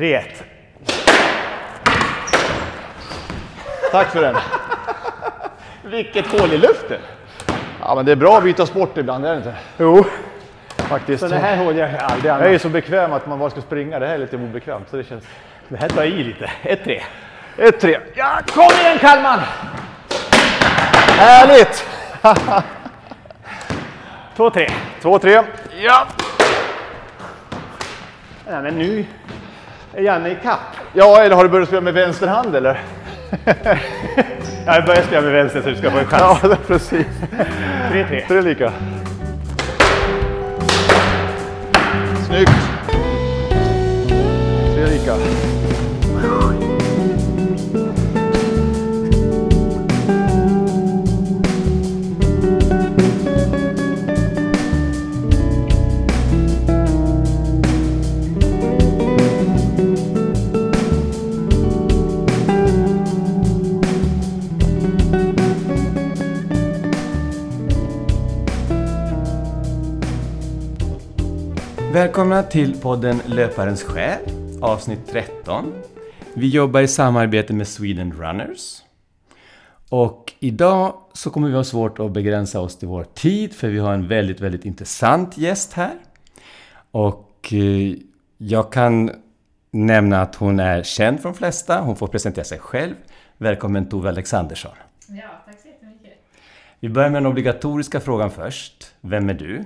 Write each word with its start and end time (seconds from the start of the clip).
3-1. 0.00 0.22
Tack 3.92 4.10
för 4.12 4.22
den. 4.22 4.36
Vilket 5.84 6.26
hål 6.26 6.52
i 6.52 6.58
luften! 6.58 7.00
Ja, 7.80 7.94
men 7.94 8.04
det 8.06 8.12
är 8.12 8.16
bra 8.16 8.38
att 8.38 8.44
byta 8.44 8.66
sport 8.66 8.98
ibland, 8.98 9.26
är 9.26 9.30
det 9.30 9.36
inte? 9.36 9.54
Jo, 9.78 10.04
Faktiskt. 10.76 11.20
så 11.20 11.28
det 11.28 11.36
här 11.38 11.56
håller 11.56 11.80
jag 11.80 12.00
aldrig 12.02 12.32
Jag 12.32 12.40
är 12.40 12.48
annars. 12.48 12.62
så 12.62 12.68
bekväm 12.68 13.12
att 13.12 13.26
man 13.26 13.38
bara 13.38 13.50
ska 13.50 13.60
springa. 13.60 13.98
Det 13.98 14.06
här 14.06 14.14
är 14.14 14.18
lite 14.18 14.36
obekvämt. 14.36 14.90
Så 14.90 14.96
det 14.96 15.04
känns... 15.04 15.24
Det 15.68 15.76
här 15.76 15.88
tar 15.88 16.04
i 16.04 16.24
lite. 16.24 16.50
1-3. 16.62 17.00
1-3. 17.56 18.00
Ja, 18.14 18.40
kom 18.54 18.68
igen 18.80 18.98
Kalman! 18.98 19.40
Härligt! 21.18 21.86
2-3. 24.36 24.70
2-3. 25.02 25.44
Ja. 25.82 26.06
Nej, 28.50 28.62
men 28.62 28.78
nu 28.78 29.04
är 29.94 30.02
Janne 30.02 30.30
i 30.30 30.36
kapp. 30.42 30.60
Ja, 30.92 31.20
eller 31.22 31.36
har 31.36 31.42
du 31.44 31.50
börjat 31.50 31.68
spela 31.68 31.80
med 31.80 31.94
vänster 31.94 32.26
hand 32.26 32.56
eller? 32.56 32.80
Jag 34.66 34.84
börjar 34.86 35.02
spela 35.02 35.22
med 35.22 35.32
vänster 35.32 35.62
så 35.62 35.68
du 35.68 35.76
ska 35.76 35.90
få 35.90 35.98
en 35.98 36.06
chans. 36.06 36.38
Ja, 36.42 36.56
precis. 36.66 37.06
3-3. 37.92 38.22
Det 38.28 38.34
är 38.34 38.42
lika. 38.42 38.72
Snyggt! 42.26 42.79
Välkomna 72.00 72.42
till 72.42 72.80
podden 72.80 73.20
Löparens 73.26 73.82
själ, 73.82 74.20
avsnitt 74.62 74.98
13. 75.06 75.72
Vi 76.34 76.48
jobbar 76.48 76.80
i 76.80 76.88
samarbete 76.88 77.52
med 77.52 77.68
Sweden 77.68 78.12
Runners. 78.12 78.82
Och 79.88 80.32
idag 80.38 80.94
så 81.12 81.30
kommer 81.30 81.48
vi 81.48 81.54
ha 81.54 81.64
svårt 81.64 81.98
att 81.98 82.12
begränsa 82.12 82.60
oss 82.60 82.78
till 82.78 82.88
vår 82.88 83.04
tid, 83.04 83.54
för 83.54 83.68
vi 83.68 83.78
har 83.78 83.92
en 83.92 84.08
väldigt, 84.08 84.40
väldigt 84.40 84.64
intressant 84.64 85.38
gäst 85.38 85.72
här. 85.72 85.94
Och 86.90 87.52
eh, 87.52 87.96
jag 88.38 88.72
kan 88.72 89.10
nämna 89.70 90.22
att 90.22 90.34
hon 90.34 90.60
är 90.60 90.82
känd 90.82 91.20
från 91.20 91.32
de 91.32 91.38
flesta. 91.38 91.80
Hon 91.80 91.96
får 91.96 92.06
presentera 92.06 92.44
sig 92.44 92.58
själv. 92.58 92.94
Välkommen 93.38 93.88
Tove 93.88 94.08
Alexandersson. 94.08 94.72
Ja, 95.08 95.42
tack 95.46 95.60
så 95.62 95.68
jättemycket. 95.68 96.12
Vi 96.80 96.88
börjar 96.88 97.10
med 97.10 97.22
den 97.22 97.30
obligatoriska 97.30 98.00
frågan 98.00 98.30
först. 98.30 98.94
Vem 99.00 99.30
är 99.30 99.34
du? 99.34 99.64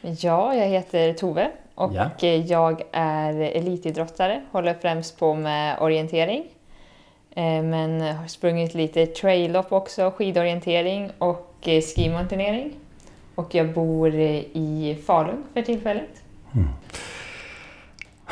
Ja, 0.00 0.54
jag 0.54 0.66
heter 0.66 1.12
Tove 1.12 1.50
och 1.74 1.92
Ja. 1.94 2.10
jag 2.46 2.82
är 2.92 3.34
elitidrottare, 3.40 4.42
håller 4.52 4.74
främst 4.74 5.18
på 5.18 5.34
med 5.34 5.78
orientering. 5.80 6.44
Eh, 7.30 7.62
Men 7.62 8.00
har 8.16 8.26
sprungit 8.26 8.74
lite 8.74 9.06
trail-lopp 9.06 9.72
också, 9.72 10.10
skidorientering 10.16 11.10
och 11.18 11.54
eh, 11.60 11.80
skimonternering. 11.82 12.72
Och 13.34 13.54
jag 13.54 13.72
bor 13.72 14.14
eh, 14.14 14.20
i 14.36 14.98
Falun 15.06 15.44
för 15.54 15.62
tillfället. 15.62 16.22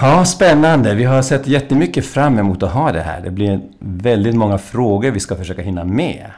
Ja, 0.01 0.25
spännande. 0.25 0.95
Vi 0.95 1.05
har 1.05 1.23
sett 1.23 1.47
jättemycket 1.47 2.07
fram 2.07 2.39
emot 2.39 2.63
att 2.63 2.73
ha 2.73 2.93
det 2.93 3.01
här. 3.01 3.21
Det 3.21 3.31
blir 3.31 3.61
väldigt 3.79 4.35
många 4.35 4.59
frågor 4.59 5.11
vi 5.11 5.21
ska 5.21 5.37
försöka 5.37 5.63
hinna 5.63 5.85
med. 5.85 6.31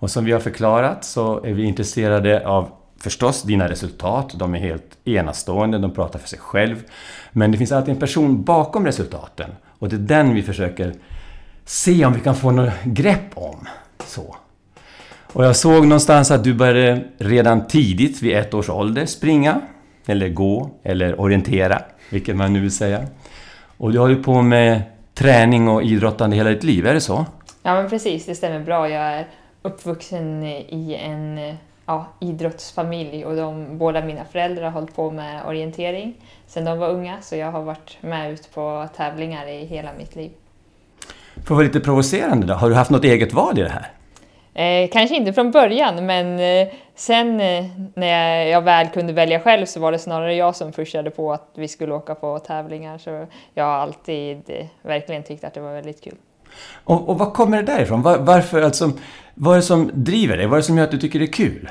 Och 0.00 0.10
som 0.10 0.24
vi 0.24 0.32
har 0.32 0.40
förklarat 0.40 1.04
så 1.04 1.44
är 1.44 1.52
vi 1.52 1.64
intresserade 1.64 2.46
av 2.48 2.68
förstås 3.00 3.42
dina 3.42 3.68
resultat. 3.68 4.32
De 4.34 4.54
är 4.54 4.58
helt 4.58 4.98
enastående, 5.04 5.78
de 5.78 5.90
pratar 5.90 6.18
för 6.18 6.28
sig 6.28 6.38
själv. 6.38 6.84
Men 7.32 7.52
det 7.52 7.58
finns 7.58 7.72
alltid 7.72 7.94
en 7.94 8.00
person 8.00 8.42
bakom 8.42 8.86
resultaten. 8.86 9.50
Och 9.78 9.88
det 9.88 9.96
är 9.96 10.00
den 10.00 10.34
vi 10.34 10.42
försöker 10.42 10.94
se 11.64 12.04
om 12.04 12.12
vi 12.12 12.20
kan 12.20 12.34
få 12.34 12.50
något 12.50 12.72
grepp 12.84 13.30
om. 13.34 13.68
Så. 14.04 14.36
Och 15.32 15.44
jag 15.44 15.56
såg 15.56 15.86
någonstans 15.86 16.30
att 16.30 16.44
du 16.44 16.54
började 16.54 17.04
redan 17.18 17.66
tidigt, 17.66 18.22
vid 18.22 18.36
ett 18.36 18.54
års 18.54 18.70
ålder, 18.70 19.06
springa, 19.06 19.60
eller 20.06 20.28
gå, 20.28 20.70
eller 20.82 21.20
orientera, 21.20 21.82
vilket 22.10 22.36
man 22.36 22.52
nu 22.52 22.60
vill 22.60 22.72
säga. 22.72 23.06
Och 23.76 23.92
du 23.92 23.98
har 23.98 24.08
ju 24.08 24.22
på 24.22 24.42
med 24.42 24.82
träning 25.14 25.68
och 25.68 25.82
idrottande 25.82 26.36
hela 26.36 26.50
ditt 26.50 26.64
liv, 26.64 26.86
är 26.86 26.94
det 26.94 27.00
så? 27.00 27.26
Ja, 27.62 27.74
men 27.74 27.90
precis, 27.90 28.26
det 28.26 28.34
stämmer 28.34 28.60
bra. 28.60 28.88
Jag 28.88 29.02
är 29.02 29.26
uppvuxen 29.62 30.42
i 30.44 30.98
en 31.00 31.56
ja, 31.88 32.06
idrottsfamilj 32.20 33.24
och 33.24 33.36
de, 33.36 33.78
båda 33.78 34.04
mina 34.04 34.24
föräldrar 34.24 34.64
har 34.64 34.70
hållit 34.70 34.96
på 34.96 35.10
med 35.10 35.46
orientering 35.46 36.14
sedan 36.46 36.64
de 36.64 36.78
var 36.78 36.88
unga, 36.88 37.20
så 37.20 37.36
jag 37.36 37.52
har 37.52 37.62
varit 37.62 37.96
med 38.00 38.32
ut 38.32 38.54
på 38.54 38.88
tävlingar 38.96 39.46
i 39.46 39.64
hela 39.64 39.90
mitt 39.98 40.16
liv. 40.16 40.30
För 41.34 41.40
att 41.40 41.50
vara 41.50 41.62
lite 41.62 41.80
provocerande 41.80 42.46
då, 42.46 42.54
har 42.54 42.68
du 42.68 42.74
haft 42.74 42.90
något 42.90 43.04
eget 43.04 43.32
val 43.32 43.58
i 43.58 43.62
det 43.62 43.68
här? 43.68 43.92
Eh, 44.54 44.90
kanske 44.90 45.16
inte 45.16 45.32
från 45.32 45.50
början, 45.50 46.06
men 46.06 46.38
eh, 46.38 46.74
sen 46.94 47.40
eh, 47.40 47.64
när 47.94 48.06
jag, 48.06 48.48
jag 48.48 48.62
väl 48.62 48.88
kunde 48.88 49.12
välja 49.12 49.40
själv 49.40 49.66
så 49.66 49.80
var 49.80 49.92
det 49.92 49.98
snarare 49.98 50.34
jag 50.34 50.56
som 50.56 50.72
pushade 50.72 51.10
på 51.10 51.32
att 51.32 51.50
vi 51.54 51.68
skulle 51.68 51.94
åka 51.94 52.14
på 52.14 52.38
tävlingar. 52.38 52.98
Så 52.98 53.26
jag 53.54 53.64
har 53.64 53.72
alltid 53.72 54.42
eh, 54.46 54.66
verkligen 54.82 55.22
tyckt 55.22 55.44
att 55.44 55.54
det 55.54 55.60
var 55.60 55.72
väldigt 55.72 56.04
kul. 56.04 56.16
Och, 56.84 57.08
och 57.08 57.18
vad 57.18 57.34
kommer 57.34 57.56
det 57.56 57.62
därifrån? 57.62 58.02
Var, 58.02 58.18
varför, 58.18 58.62
alltså, 58.62 58.90
vad 59.34 59.52
är 59.52 59.56
det 59.56 59.62
som 59.62 59.90
driver 59.94 60.36
dig? 60.36 60.46
Vad 60.46 60.54
är 60.54 60.60
det 60.60 60.66
som 60.66 60.78
gör 60.78 60.84
att 60.84 60.90
du 60.90 60.98
tycker 60.98 61.18
det 61.18 61.24
är 61.24 61.32
kul? 61.32 61.70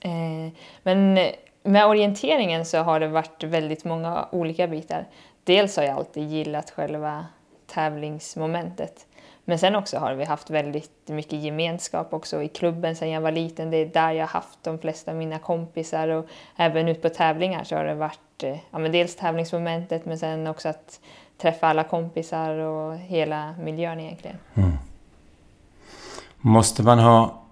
Eh, 0.00 0.52
men 0.82 1.18
med 1.62 1.86
orienteringen 1.86 2.64
så 2.64 2.78
har 2.78 3.00
det 3.00 3.08
varit 3.08 3.44
väldigt 3.44 3.84
många 3.84 4.28
olika 4.32 4.66
bitar. 4.66 5.06
Dels 5.44 5.76
har 5.76 5.84
jag 5.84 5.96
alltid 5.96 6.28
gillat 6.28 6.70
själva 6.70 7.26
tävlingsmomentet. 7.66 9.06
Men 9.44 9.58
sen 9.58 9.76
också 9.76 9.98
har 9.98 10.14
vi 10.14 10.24
haft 10.24 10.50
väldigt 10.50 11.08
mycket 11.08 11.42
gemenskap 11.42 12.14
också 12.14 12.42
i 12.42 12.48
klubben 12.48 12.96
sedan 12.96 13.10
jag 13.10 13.20
var 13.20 13.30
liten. 13.30 13.70
Det 13.70 13.76
är 13.76 13.86
där 13.86 14.12
jag 14.12 14.22
har 14.22 14.40
haft 14.40 14.58
de 14.62 14.78
flesta 14.78 15.10
av 15.10 15.16
mina 15.16 15.38
kompisar 15.38 16.08
och 16.08 16.26
även 16.56 16.88
ut 16.88 17.02
på 17.02 17.08
tävlingar 17.08 17.64
så 17.64 17.76
har 17.76 17.84
det 17.84 17.94
varit 17.94 18.42
eh, 18.42 18.56
ja, 18.70 18.78
men 18.78 18.92
dels 18.92 19.16
tävlingsmomentet 19.16 20.04
men 20.04 20.18
sen 20.18 20.46
också 20.46 20.68
att 20.68 21.00
träffa 21.40 21.66
alla 21.66 21.84
kompisar 21.84 22.50
och 22.50 22.98
hela 22.98 23.54
miljön 23.60 24.00
egentligen. 24.00 24.36
Måste 26.36 26.82
man 26.82 26.98
ha 26.98 27.42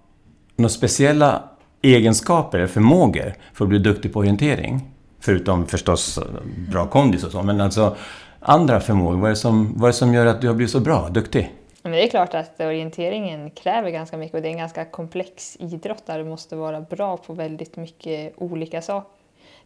några 0.57 0.69
speciella 0.69 1.43
egenskaper 1.83 2.59
eller 2.59 2.69
förmågor 2.69 3.35
för 3.53 3.65
att 3.65 3.69
bli 3.69 3.79
duktig 3.79 4.13
på 4.13 4.19
orientering? 4.19 4.81
Förutom 5.21 5.67
förstås 5.67 6.19
eh, 6.19 6.25
bra 6.71 6.87
kondis 6.87 7.25
och 7.25 7.33
så, 7.33 7.43
men 7.43 7.61
alltså 7.61 7.97
andra 8.41 8.81
förmågor. 8.81 9.17
Vad 9.17 9.25
är, 9.25 9.31
det 9.31 9.37
som, 9.37 9.75
vad 9.77 9.89
är 9.89 9.93
som 9.93 10.15
gör 10.15 10.27
att 10.27 10.41
du 10.41 10.47
har 10.47 10.55
blivit 10.55 10.73
så 10.73 10.81
bra, 10.81 11.09
duktig? 11.09 11.53
Men 11.83 11.93
det 11.93 12.05
är 12.05 12.09
klart 12.09 12.35
att 12.35 12.61
orienteringen 12.61 13.51
kräver 13.51 13.91
ganska 13.91 14.17
mycket 14.17 14.35
och 14.35 14.43
det 14.43 14.49
är 14.49 14.53
en 14.53 14.59
ganska 14.59 14.85
komplex 14.85 15.57
idrott 15.61 16.07
där 16.07 16.19
du 16.19 16.25
måste 16.25 16.57
vara 16.57 16.81
bra 16.81 17.17
på 17.17 17.33
väldigt 17.33 17.77
mycket 17.77 18.33
olika 18.37 18.83
saker. 18.83 19.11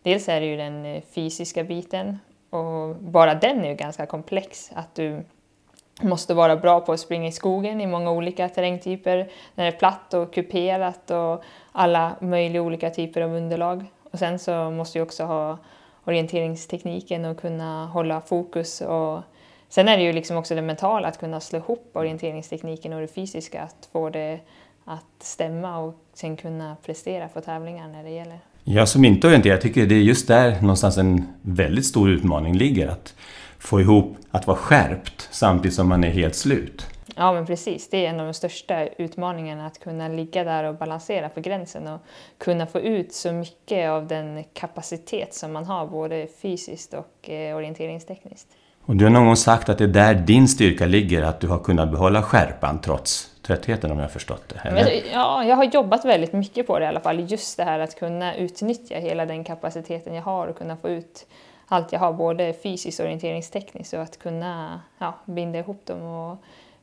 Dels 0.02 0.28
är 0.28 0.40
det 0.40 0.46
ju 0.46 0.56
den 0.56 0.84
eh, 0.84 1.02
fysiska 1.14 1.64
biten 1.64 2.18
och 2.52 2.96
bara 2.96 3.34
den 3.34 3.64
är 3.64 3.68
ju 3.68 3.74
ganska 3.74 4.06
komplex. 4.06 4.70
Att 4.74 4.94
du 4.94 5.24
måste 6.02 6.34
vara 6.34 6.56
bra 6.56 6.80
på 6.80 6.92
att 6.92 7.00
springa 7.00 7.28
i 7.28 7.32
skogen 7.32 7.80
i 7.80 7.86
många 7.86 8.10
olika 8.10 8.48
terrängtyper 8.48 9.30
när 9.54 9.64
det 9.64 9.70
är 9.70 9.78
platt 9.78 10.14
och 10.14 10.34
kuperat 10.34 11.10
och 11.10 11.44
alla 11.72 12.16
möjliga 12.20 12.62
olika 12.62 12.90
typer 12.90 13.20
av 13.20 13.34
underlag. 13.34 13.84
Och 14.12 14.18
sen 14.18 14.38
så 14.38 14.70
måste 14.70 14.98
du 14.98 15.02
också 15.02 15.24
ha 15.24 15.58
orienteringstekniken 16.04 17.24
och 17.24 17.40
kunna 17.40 17.86
hålla 17.86 18.20
fokus 18.20 18.80
och 18.80 19.20
Sen 19.72 19.88
är 19.88 19.96
det 19.96 20.02
ju 20.02 20.12
liksom 20.12 20.36
också 20.36 20.54
det 20.54 20.62
mentala, 20.62 21.08
att 21.08 21.18
kunna 21.18 21.40
slå 21.40 21.58
ihop 21.58 21.90
orienteringstekniken 21.92 22.92
och 22.92 23.00
det 23.00 23.08
fysiska, 23.08 23.62
att 23.62 23.88
få 23.92 24.10
det 24.10 24.40
att 24.84 25.22
stämma 25.22 25.78
och 25.78 25.94
sen 26.12 26.36
kunna 26.36 26.76
prestera 26.82 27.28
på 27.28 27.40
tävlingar 27.40 27.88
när 27.88 28.02
det 28.02 28.10
gäller. 28.10 28.38
Jag 28.64 28.88
som 28.88 29.04
inte 29.04 29.26
orienterar 29.26 29.56
tycker 29.56 29.86
det 29.86 29.94
är 29.94 29.98
just 29.98 30.28
där 30.28 30.60
någonstans 30.60 30.98
en 30.98 31.26
väldigt 31.42 31.86
stor 31.86 32.10
utmaning 32.10 32.56
ligger. 32.56 32.88
Att 32.88 33.14
få 33.58 33.80
ihop 33.80 34.16
att 34.30 34.46
vara 34.46 34.56
skärpt 34.56 35.28
samtidigt 35.30 35.74
som 35.74 35.88
man 35.88 36.04
är 36.04 36.10
helt 36.10 36.34
slut. 36.34 36.86
Ja, 37.16 37.32
men 37.32 37.46
precis. 37.46 37.90
Det 37.90 38.06
är 38.06 38.10
en 38.10 38.20
av 38.20 38.26
de 38.26 38.34
största 38.34 38.86
utmaningarna, 38.86 39.66
att 39.66 39.78
kunna 39.78 40.08
ligga 40.08 40.44
där 40.44 40.64
och 40.64 40.74
balansera 40.74 41.28
på 41.28 41.40
gränsen 41.40 41.86
och 41.86 42.00
kunna 42.38 42.66
få 42.66 42.80
ut 42.80 43.12
så 43.12 43.32
mycket 43.32 43.90
av 43.90 44.06
den 44.06 44.44
kapacitet 44.54 45.34
som 45.34 45.52
man 45.52 45.64
har, 45.64 45.86
både 45.86 46.26
fysiskt 46.42 46.94
och 46.94 47.30
eh, 47.30 47.56
orienteringstekniskt. 47.56 48.48
Och 48.84 48.96
du 48.96 49.04
har 49.04 49.10
någon 49.10 49.26
gång 49.26 49.36
sagt 49.36 49.68
att 49.68 49.78
det 49.78 49.84
är 49.84 49.88
där 49.88 50.14
din 50.14 50.48
styrka 50.48 50.86
ligger, 50.86 51.22
att 51.22 51.40
du 51.40 51.48
har 51.48 51.58
kunnat 51.58 51.90
behålla 51.90 52.22
skärpan 52.22 52.80
trots 52.80 53.31
tröttheten 53.42 53.90
om 53.90 53.98
jag 53.98 54.04
har 54.04 54.10
förstått 54.10 54.48
det. 54.48 54.70
Men, 54.72 54.86
ja, 55.12 55.44
jag 55.44 55.56
har 55.56 55.64
jobbat 55.64 56.04
väldigt 56.04 56.32
mycket 56.32 56.66
på 56.66 56.78
det 56.78 56.84
i 56.84 56.88
alla 56.88 57.00
fall. 57.00 57.30
Just 57.30 57.56
det 57.56 57.64
här 57.64 57.78
att 57.78 57.98
kunna 57.98 58.36
utnyttja 58.36 58.98
hela 58.98 59.26
den 59.26 59.44
kapaciteten 59.44 60.14
jag 60.14 60.22
har 60.22 60.46
och 60.46 60.58
kunna 60.58 60.76
få 60.76 60.88
ut 60.88 61.26
allt 61.66 61.92
jag 61.92 62.00
har, 62.00 62.12
både 62.12 62.52
fysiskt 62.52 63.00
och 63.00 63.06
orienteringstekniskt 63.06 63.94
och 63.94 64.02
att 64.02 64.18
kunna 64.18 64.80
ja, 64.98 65.14
binda 65.24 65.58
ihop 65.58 65.86
dem 65.86 66.02
och 66.02 66.38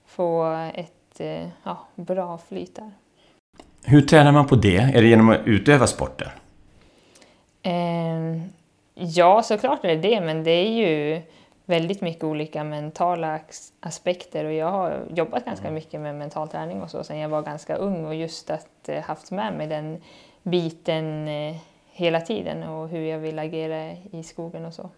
få 0.05 0.45
ett 0.73 1.19
eh, 1.19 1.47
ja, 1.63 1.87
bra 1.95 2.37
flyt 2.49 2.75
där. 2.75 2.91
Hur 3.83 4.01
tränar 4.01 4.31
man 4.31 4.47
på 4.47 4.55
det? 4.55 4.77
Är 4.77 5.01
det 5.01 5.07
genom 5.07 5.29
att 5.29 5.39
utöva 5.45 5.87
sporten? 5.87 6.29
Eh, 7.61 8.41
ja, 8.93 9.43
såklart 9.43 9.83
är 9.83 9.87
det 9.87 10.09
det, 10.09 10.21
men 10.21 10.43
det 10.43 10.51
är 10.51 10.71
ju 10.71 11.21
väldigt 11.69 12.01
mycket 12.01 12.23
olika 12.23 12.63
mentala 12.63 13.39
aspekter 13.79 14.45
och 14.45 14.53
jag 14.53 14.71
har 14.71 15.07
jobbat 15.15 15.45
ganska 15.45 15.67
mm. 15.67 15.73
mycket 15.73 16.01
med 16.01 16.15
mental 16.15 16.47
träning 16.47 16.81
och 16.81 16.91
så 16.91 17.03
sedan 17.03 17.17
jag 17.17 17.29
var 17.29 17.41
ganska 17.41 17.75
ung 17.75 18.05
och 18.05 18.15
just 18.15 18.49
att 18.49 18.89
eh, 18.89 19.01
haft 19.03 19.31
med 19.31 19.57
mig 19.57 19.67
den 19.67 20.01
biten 20.43 21.27
eh, 21.27 21.57
hela 21.91 22.21
tiden 22.21 22.63
och 22.63 22.89
hur 22.89 23.01
jag 23.01 23.19
vill 23.19 23.39
agera 23.39 23.91
i 23.91 24.23
skogen 24.23 24.65
och 24.65 24.73
så. 24.73 24.89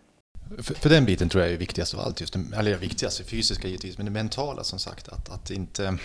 För, 0.58 0.74
för 0.74 0.90
den 0.90 1.06
biten 1.06 1.30
tror 1.30 1.44
jag 1.44 1.54
är 1.54 1.58
viktigast 1.58 1.94
av 1.94 2.00
allt, 2.00 2.22
just 2.22 2.36
eller 2.36 2.76
viktigast, 2.76 3.30
fysiska 3.30 3.68
givetvis, 3.68 3.98
men 3.98 4.06
det 4.06 4.12
mentala 4.12 4.64
som 4.64 4.80
sagt. 4.80 5.10
Att, 5.10 5.30
att 5.30 5.52
inte, 5.52 5.98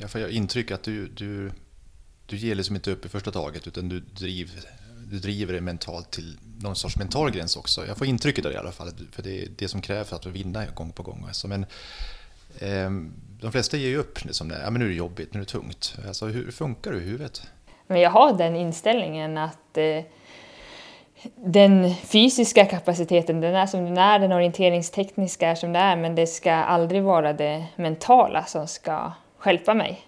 jag 0.00 0.10
får 0.10 0.28
intryck 0.28 0.70
att 0.70 0.82
du, 0.82 1.08
du, 1.08 1.52
du 2.26 2.36
ger 2.36 2.54
liksom 2.54 2.76
inte 2.76 2.90
upp 2.90 3.04
i 3.04 3.08
första 3.08 3.30
taget 3.30 3.66
utan 3.66 3.88
du 3.88 4.00
driver, 4.00 4.64
du 5.10 5.18
driver 5.18 5.54
det 5.54 5.60
mentalt 5.60 6.10
till 6.10 6.38
någon 6.60 6.76
sorts 6.76 6.96
mental 6.96 7.30
gräns 7.30 7.56
också. 7.56 7.86
Jag 7.86 7.96
får 7.96 8.06
intrycket 8.06 8.44
av 8.44 8.50
det 8.50 8.56
i 8.56 8.58
alla 8.58 8.72
fall, 8.72 8.90
för 9.12 9.22
det 9.22 9.42
är 9.42 9.48
det 9.56 9.68
som 9.68 9.80
krävs 9.80 10.08
för 10.08 10.16
att 10.16 10.26
vinna 10.26 10.66
gång 10.74 10.92
på 10.92 11.02
gång. 11.02 11.24
Alltså, 11.26 11.48
men, 11.48 11.66
eh, 12.58 12.90
de 13.40 13.52
flesta 13.52 13.76
ger 13.76 13.88
ju 13.88 13.96
upp 13.96 14.24
liksom, 14.24 14.50
ja, 14.50 14.70
men 14.70 14.80
nu 14.80 14.84
är 14.84 14.88
det 14.88 14.94
jobbigt, 14.94 15.34
nu 15.34 15.40
är 15.40 15.44
det 15.44 15.50
tungt. 15.50 15.96
Alltså, 16.06 16.26
hur 16.26 16.50
funkar 16.50 16.92
det 16.92 16.98
i 16.98 17.04
huvudet? 17.04 17.42
Men 17.86 18.00
jag 18.00 18.10
har 18.10 18.32
den 18.38 18.56
inställningen 18.56 19.38
att 19.38 19.78
eh, 19.78 20.04
den 21.34 21.94
fysiska 21.94 22.64
kapaciteten, 22.64 23.40
den 23.40 23.54
är 23.54 23.66
som 23.66 23.84
den 23.84 23.98
är, 23.98 24.18
den 24.18 24.32
orienteringstekniska 24.32 25.48
är 25.48 25.54
som 25.54 25.72
det 25.72 25.78
är, 25.78 25.96
men 25.96 26.14
det 26.14 26.26
ska 26.26 26.52
aldrig 26.52 27.02
vara 27.02 27.32
det 27.32 27.66
mentala 27.76 28.44
som 28.44 28.68
ska 28.68 29.12
skälpa 29.38 29.74
mig. 29.74 30.06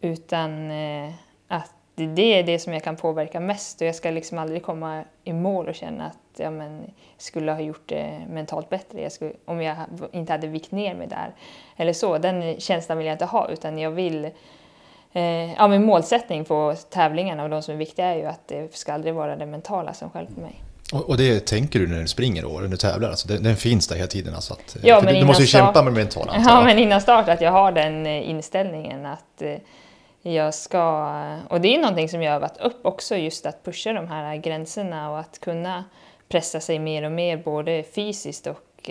Utan 0.00 0.70
eh, 0.70 1.12
att 1.48 1.72
det 2.06 2.38
är 2.38 2.42
det 2.42 2.58
som 2.58 2.72
jag 2.72 2.84
kan 2.84 2.96
påverka 2.96 3.40
mest 3.40 3.80
och 3.80 3.86
jag 3.86 3.94
ska 3.94 4.10
liksom 4.10 4.38
aldrig 4.38 4.62
komma 4.62 5.04
i 5.24 5.32
mål 5.32 5.68
och 5.68 5.74
känna 5.74 6.06
att 6.06 6.18
ja, 6.36 6.50
men, 6.50 6.80
jag 6.80 7.22
skulle 7.22 7.52
ha 7.52 7.60
gjort 7.60 7.88
det 7.88 8.26
mentalt 8.30 8.68
bättre 8.68 9.02
jag 9.02 9.12
skulle, 9.12 9.32
om 9.44 9.62
jag 9.62 9.76
inte 10.12 10.32
hade 10.32 10.46
vikt 10.46 10.72
ner 10.72 10.94
mig 10.94 11.06
där. 11.06 11.34
Eller 11.76 11.92
så, 11.92 12.18
den 12.18 12.60
känslan 12.60 12.98
vill 12.98 13.06
jag 13.06 13.14
inte 13.14 13.24
ha 13.24 13.48
utan 13.48 13.78
jag 13.78 13.90
vill 13.90 14.30
Eh, 15.12 15.52
ja, 15.54 15.68
min 15.68 15.84
målsättning 15.84 16.44
på 16.44 16.74
tävlingarna 16.90 17.42
och 17.42 17.50
de 17.50 17.62
som 17.62 17.74
är 17.74 17.78
viktiga 17.78 18.06
är 18.06 18.16
ju 18.16 18.24
att 18.24 18.48
det 18.48 18.76
ska 18.76 18.92
aldrig 18.92 19.14
vara 19.14 19.36
det 19.36 19.46
mentala 19.46 19.94
som 19.94 20.10
stjälper 20.10 20.40
mig. 20.40 20.62
Och, 20.92 21.16
det 21.16 21.46
tänker 21.46 21.78
du 21.78 21.86
när 21.86 22.00
du 22.00 22.06
springer 22.06 22.44
och 22.44 22.62
när 22.62 22.68
du 22.68 22.76
tävlar? 22.76 23.08
Alltså 23.08 23.28
den, 23.28 23.42
den 23.42 23.56
finns 23.56 23.88
där 23.88 23.96
hela 23.96 24.08
tiden? 24.08 24.34
Alltså 24.34 24.52
att, 24.52 24.76
ja, 24.82 25.00
men 25.04 25.14
du, 25.14 25.20
du 25.20 25.26
måste 25.26 25.42
ju 25.42 25.48
start, 25.48 25.60
kämpa 25.60 25.82
med 25.82 25.92
det 25.92 25.98
mentala. 25.98 26.42
Ja, 26.46 26.62
men 26.64 26.78
innan 26.78 27.00
start 27.00 27.28
att 27.28 27.40
jag 27.40 27.52
har 27.52 27.72
den 27.72 28.06
eh, 28.06 28.30
inställningen 28.30 29.06
att 29.06 29.42
eh, 29.42 29.54
jag 30.22 30.54
ska... 30.54 31.14
Och 31.48 31.60
det 31.60 31.74
är 31.74 31.78
någonting 31.78 32.08
som 32.08 32.22
jag 32.22 32.32
har 32.32 32.36
övat 32.36 32.58
upp 32.60 32.86
också, 32.86 33.16
just 33.16 33.46
att 33.46 33.64
pusha 33.64 33.92
de 33.92 34.08
här 34.08 34.36
gränserna 34.36 35.10
och 35.10 35.18
att 35.18 35.38
kunna 35.40 35.84
pressa 36.28 36.60
sig 36.60 36.78
mer 36.78 37.02
och 37.02 37.12
mer, 37.12 37.36
både 37.36 37.82
fysiskt 37.82 38.46
och 38.46 38.90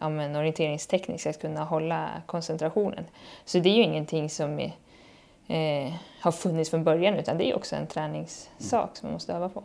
ja, 0.00 0.08
men 0.08 0.36
orienteringstekniskt, 0.36 1.26
att 1.26 1.40
kunna 1.40 1.64
hålla 1.64 2.08
koncentrationen. 2.26 3.04
Så 3.44 3.58
det 3.58 3.68
är 3.68 3.74
ju 3.74 3.82
ingenting 3.82 4.30
som 4.30 4.58
eh, 4.58 5.92
har 6.20 6.32
funnits 6.32 6.70
från 6.70 6.84
början 6.84 7.14
utan 7.14 7.38
det 7.38 7.50
är 7.50 7.56
också 7.56 7.76
en 7.76 7.86
träningssak 7.86 8.96
som 8.96 9.06
man 9.06 9.12
måste 9.12 9.32
öva 9.32 9.48
på. 9.48 9.62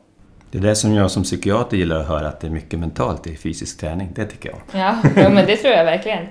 Det 0.52 0.58
är 0.58 0.62
det 0.62 0.76
som 0.76 0.94
jag 0.94 1.12
som 1.12 1.24
psykiater 1.24 1.78
gillar 1.78 2.00
att 2.00 2.08
höra, 2.08 2.28
att 2.28 2.40
det 2.40 2.48
är 2.48 2.52
mycket 2.52 2.80
mentalt 2.80 3.28
i 3.28 3.38
fysisk 3.38 3.80
träning. 3.80 4.10
Det 4.16 4.26
tycker 4.26 4.50
jag. 4.50 4.82
Ja, 4.82 4.98
ja 5.16 5.30
men 5.30 5.46
det 5.46 5.58
tror 5.58 5.74
jag 5.74 5.86
verkligen. 5.86 6.24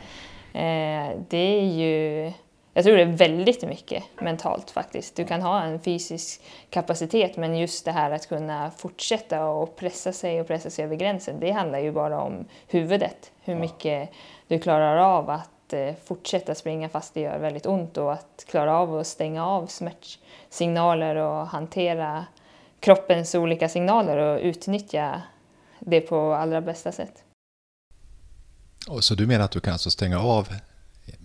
Eh, 0.53 1.17
det 1.29 1.61
är 1.61 1.65
ju... 1.65 2.33
Jag 2.79 2.85
tror 2.85 2.97
det 2.97 3.03
är 3.03 3.07
väldigt 3.07 3.63
mycket 3.63 4.05
mentalt 4.21 4.71
faktiskt. 4.71 5.17
Du 5.17 5.25
kan 5.25 5.43
ha 5.43 5.63
en 5.63 5.81
fysisk 5.81 6.41
kapacitet 6.71 7.37
men 7.37 7.59
just 7.59 7.85
det 7.85 7.93
här 7.93 8.11
att 8.11 8.29
kunna 8.29 8.71
fortsätta 8.71 9.45
och 9.45 9.77
pressa 9.77 10.13
sig 10.13 10.41
och 10.41 10.47
pressa 10.47 10.71
sig 10.71 10.85
över 10.85 10.97
gränsen, 10.97 11.41
det 11.41 11.51
handlar 11.51 11.79
ju 11.79 11.93
bara 11.93 12.21
om 12.21 12.45
huvudet. 12.67 13.33
Hur 13.45 13.55
mycket 13.55 14.11
du 14.49 14.59
klarar 14.59 14.97
av 14.97 15.31
att 15.31 15.51
Eh, 15.73 15.95
fortsätta 16.05 16.55
springa 16.55 16.89
fast 16.89 17.15
det 17.15 17.21
gör 17.21 17.39
väldigt 17.39 17.67
ont 17.67 17.97
och 17.97 18.13
att 18.13 18.45
klara 18.49 18.79
av 18.79 18.99
att 18.99 19.07
stänga 19.07 19.47
av 19.47 19.67
smärtsignaler 19.67 21.17
och 21.17 21.47
hantera 21.47 22.27
kroppens 22.81 23.35
olika 23.35 23.69
signaler 23.69 24.17
och 24.17 24.41
utnyttja 24.41 25.23
det 25.79 26.01
på 26.01 26.33
allra 26.33 26.61
bästa 26.61 26.93
sätt. 26.93 27.25
Och 28.89 29.05
så 29.05 29.15
du 29.15 29.27
menar 29.27 29.45
att 29.45 29.51
du 29.51 29.61
kan 29.61 29.73
alltså 29.73 29.91
stänga 29.91 30.21
av 30.21 30.49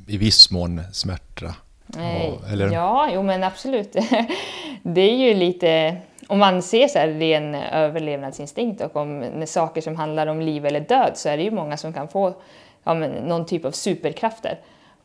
i 0.07 0.17
viss 0.17 0.51
mån 0.51 0.81
smärta? 0.91 1.55
Och, 1.87 2.51
eller? 2.51 2.71
Ja, 2.71 3.09
jo 3.13 3.23
men 3.23 3.43
absolut. 3.43 3.95
Det 4.83 5.01
är 5.01 5.15
ju 5.15 5.33
lite, 5.33 5.97
om 6.27 6.39
man 6.39 6.61
ser 6.61 6.87
så 6.87 6.99
här 6.99 7.07
ren 7.07 7.55
överlevnadsinstinkt 7.55 8.81
och 8.81 8.95
om 8.95 9.43
saker 9.47 9.81
som 9.81 9.95
handlar 9.95 10.27
om 10.27 10.41
liv 10.41 10.65
eller 10.65 10.79
död 10.79 11.11
så 11.15 11.29
är 11.29 11.37
det 11.37 11.43
ju 11.43 11.51
många 11.51 11.77
som 11.77 11.93
kan 11.93 12.07
få 12.07 12.35
ja, 12.83 12.93
någon 12.93 13.45
typ 13.45 13.65
av 13.65 13.71
superkrafter. 13.71 14.59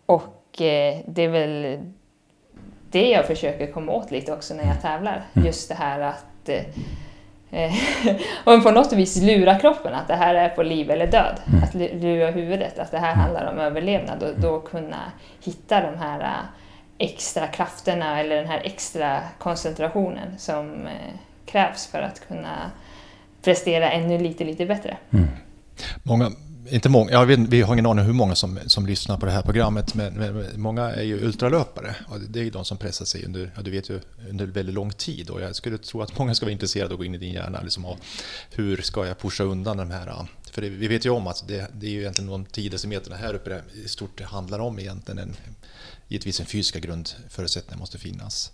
Och 0.07 0.63
eh, 0.63 0.99
det 1.07 1.23
är 1.23 1.29
väl 1.29 1.79
det 2.91 3.09
jag 3.09 3.27
försöker 3.27 3.73
komma 3.73 3.93
åt 3.93 4.11
lite 4.11 4.33
också 4.33 4.55
när 4.55 4.65
jag 4.65 4.83
tävlar. 4.83 5.27
Mm. 5.33 5.47
Just 5.47 5.69
det 5.69 5.75
här 5.75 6.01
att 6.01 6.49
eh, 6.49 6.63
och 8.45 8.63
på 8.63 8.71
något 8.71 8.93
vis 8.93 9.17
lura 9.17 9.59
kroppen 9.59 9.95
att 9.95 10.09
det 10.09 10.17
här 10.17 10.35
är 10.35 10.49
på 10.49 10.63
liv 10.63 10.91
eller 10.91 11.07
död. 11.07 11.41
Mm. 11.47 11.63
Att 11.65 11.75
lura 11.75 12.31
huvudet 12.31 12.79
att 12.79 12.91
det 12.91 12.99
här 12.99 13.15
handlar 13.15 13.53
om 13.53 13.59
överlevnad 13.59 14.23
och 14.23 14.41
då 14.41 14.61
kunna 14.61 15.13
hitta 15.45 15.81
de 15.81 15.99
här 15.99 16.21
eh, 16.21 16.45
extra 16.99 17.47
krafterna 17.47 18.21
eller 18.21 18.37
den 18.37 18.47
här 18.47 18.61
extra 18.65 19.21
koncentrationen 19.39 20.39
som 20.39 20.87
eh, 20.87 21.15
krävs 21.47 21.87
för 21.87 22.03
att 22.03 22.29
kunna 22.29 22.71
prestera 23.43 23.91
ännu 23.91 24.19
lite, 24.19 24.45
lite 24.45 24.67
bättre. 24.67 24.97
Mm. 25.11 25.29
Många, 26.03 26.31
inte 26.71 26.89
många, 26.89 27.11
jag 27.11 27.27
vet, 27.27 27.39
vi 27.39 27.63
har 27.63 27.75
ingen 27.75 27.87
aning 27.87 28.05
hur 28.05 28.13
många 28.13 28.35
som, 28.35 28.59
som 28.67 28.87
lyssnar 28.87 29.17
på 29.19 29.27
det 29.27 29.33
här 29.33 29.43
programmet, 29.43 29.95
men, 29.95 30.15
men 30.15 30.61
många 30.61 30.83
är 30.83 31.03
ju 31.03 31.25
ultralöpare. 31.25 31.97
Och 32.09 32.21
det 32.21 32.41
är 32.41 32.45
ju 32.45 32.51
de 32.51 32.65
som 32.65 32.77
pressar 32.77 33.05
sig 33.05 33.25
under, 33.25 33.53
ja, 33.57 33.63
du 33.63 33.71
vet 33.71 33.91
ju, 33.91 34.01
under 34.29 34.47
väldigt 34.47 34.75
lång 34.75 34.91
tid. 34.91 35.31
Och 35.31 35.41
jag 35.41 35.57
skulle 35.57 35.79
tro 35.79 36.03
att 36.03 36.19
många 36.19 36.35
ska 36.35 36.47
vara 36.47 36.53
intresserade 36.53 36.87
av 36.87 36.93
att 36.93 36.99
gå 36.99 37.05
in 37.05 37.15
i 37.15 37.19
din 37.19 37.33
hjärna. 37.33 37.61
Liksom, 37.63 37.85
och 37.85 37.99
hur 38.51 38.77
ska 38.83 39.07
jag 39.07 39.19
pusha 39.19 39.45
undan 39.45 39.77
de 39.77 39.91
här... 39.91 40.27
För 40.51 40.63
det, 40.63 40.69
vi 40.69 40.89
vet 40.89 41.07
ju 41.07 41.11
om 41.11 41.27
att 41.27 41.49
det, 41.49 41.71
det 41.75 41.87
är 41.87 41.91
ju 41.91 42.01
egentligen 42.01 42.31
de 42.31 42.47
10 42.47 42.71
decimeterna 42.71 43.17
här 43.17 43.35
uppe 43.35 43.51
det 43.51 43.63
i 43.85 43.89
stort 43.89 44.19
det 44.19 44.25
handlar 44.25 44.59
om 44.59 44.79
egentligen. 44.79 45.19
En, 45.19 45.37
givetvis 46.09 46.41
en 46.41 46.47
fysiska 46.47 46.79
grundförutsättning 46.79 47.79
måste 47.79 47.99
finnas. 47.99 48.53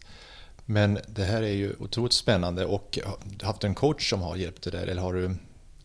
Men 0.67 0.99
det 1.07 1.25
här 1.25 1.43
är 1.43 1.53
ju 1.53 1.75
otroligt 1.79 2.12
spännande 2.12 2.65
och 2.65 2.99
har 3.05 3.19
du 3.38 3.47
haft 3.47 3.65
en 3.65 3.75
coach 3.75 4.11
som 4.11 4.21
har 4.23 4.37
hjälpt 4.37 4.62
dig 4.62 4.73
där 4.73 4.87
eller 4.87 5.03
har 5.03 5.15
du 5.15 5.37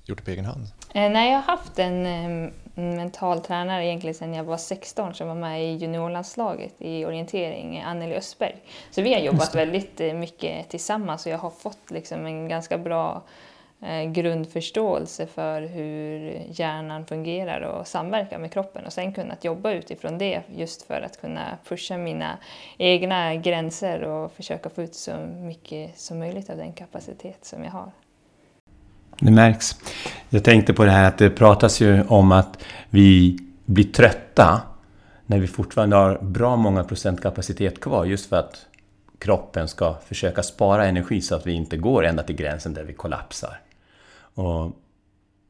gjort 0.09 0.17
det 0.17 0.23
på 0.23 0.31
egen 0.31 0.45
hand? 0.45 0.67
Eh, 0.93 1.11
nej, 1.11 1.31
jag 1.31 1.37
har 1.37 1.57
haft 1.57 1.79
en 1.79 2.05
eh, 2.05 2.51
mental 2.75 3.39
tränare 3.39 3.85
egentligen 3.85 4.13
sedan 4.13 4.33
jag 4.33 4.43
var 4.43 4.57
16 4.57 5.13
som 5.13 5.27
var 5.27 5.35
med 5.35 5.63
i 5.63 5.75
juniorlandslaget 5.75 6.73
i 6.77 7.05
orientering, 7.05 7.81
Anneli 7.81 8.15
Östberg. 8.15 8.55
Så 8.91 9.01
vi 9.01 9.13
har 9.13 9.21
jobbat 9.21 9.55
väldigt 9.55 10.01
eh, 10.01 10.13
mycket 10.13 10.69
tillsammans 10.69 11.25
och 11.25 11.31
jag 11.31 11.37
har 11.37 11.49
fått 11.49 11.91
liksom 11.91 12.25
en 12.25 12.49
ganska 12.49 12.77
bra 12.77 13.21
grundförståelse 14.13 15.27
för 15.27 15.61
hur 15.61 16.41
hjärnan 16.47 17.05
fungerar 17.05 17.61
och 17.61 17.87
samverkar 17.87 18.37
med 18.37 18.53
kroppen 18.53 18.85
och 18.85 18.93
sen 18.93 19.13
kunnat 19.13 19.43
jobba 19.43 19.71
utifrån 19.71 20.17
det 20.17 20.41
just 20.55 20.81
för 20.81 21.01
att 21.01 21.21
kunna 21.21 21.57
pusha 21.63 21.97
mina 21.97 22.37
egna 22.77 23.35
gränser 23.35 24.03
och 24.03 24.31
försöka 24.31 24.69
få 24.69 24.83
ut 24.83 24.95
så 24.95 25.17
mycket 25.17 25.99
som 25.99 26.19
möjligt 26.19 26.49
av 26.49 26.57
den 26.57 26.73
kapacitet 26.73 27.45
som 27.45 27.63
jag 27.63 27.71
har. 27.71 27.91
Det 29.19 29.31
märks. 29.31 29.75
Jag 30.29 30.43
tänkte 30.43 30.73
på 30.73 30.83
det 30.83 30.91
här 30.91 31.07
att 31.07 31.17
det 31.17 31.29
pratas 31.29 31.81
ju 31.81 32.03
om 32.03 32.31
att 32.31 32.63
vi 32.89 33.39
blir 33.65 33.83
trötta 33.83 34.61
när 35.25 35.39
vi 35.39 35.47
fortfarande 35.47 35.95
har 35.95 36.19
bra 36.21 36.55
många 36.55 36.83
procent 36.83 37.21
kapacitet 37.21 37.79
kvar 37.79 38.05
just 38.05 38.29
för 38.29 38.35
att 38.35 38.65
kroppen 39.19 39.67
ska 39.67 39.95
försöka 40.05 40.43
spara 40.43 40.85
energi 40.85 41.21
så 41.21 41.35
att 41.35 41.47
vi 41.47 41.53
inte 41.53 41.77
går 41.77 42.05
ända 42.05 42.23
till 42.23 42.35
gränsen 42.35 42.73
där 42.73 42.83
vi 42.83 42.93
kollapsar. 42.93 43.59
Och 44.33 44.71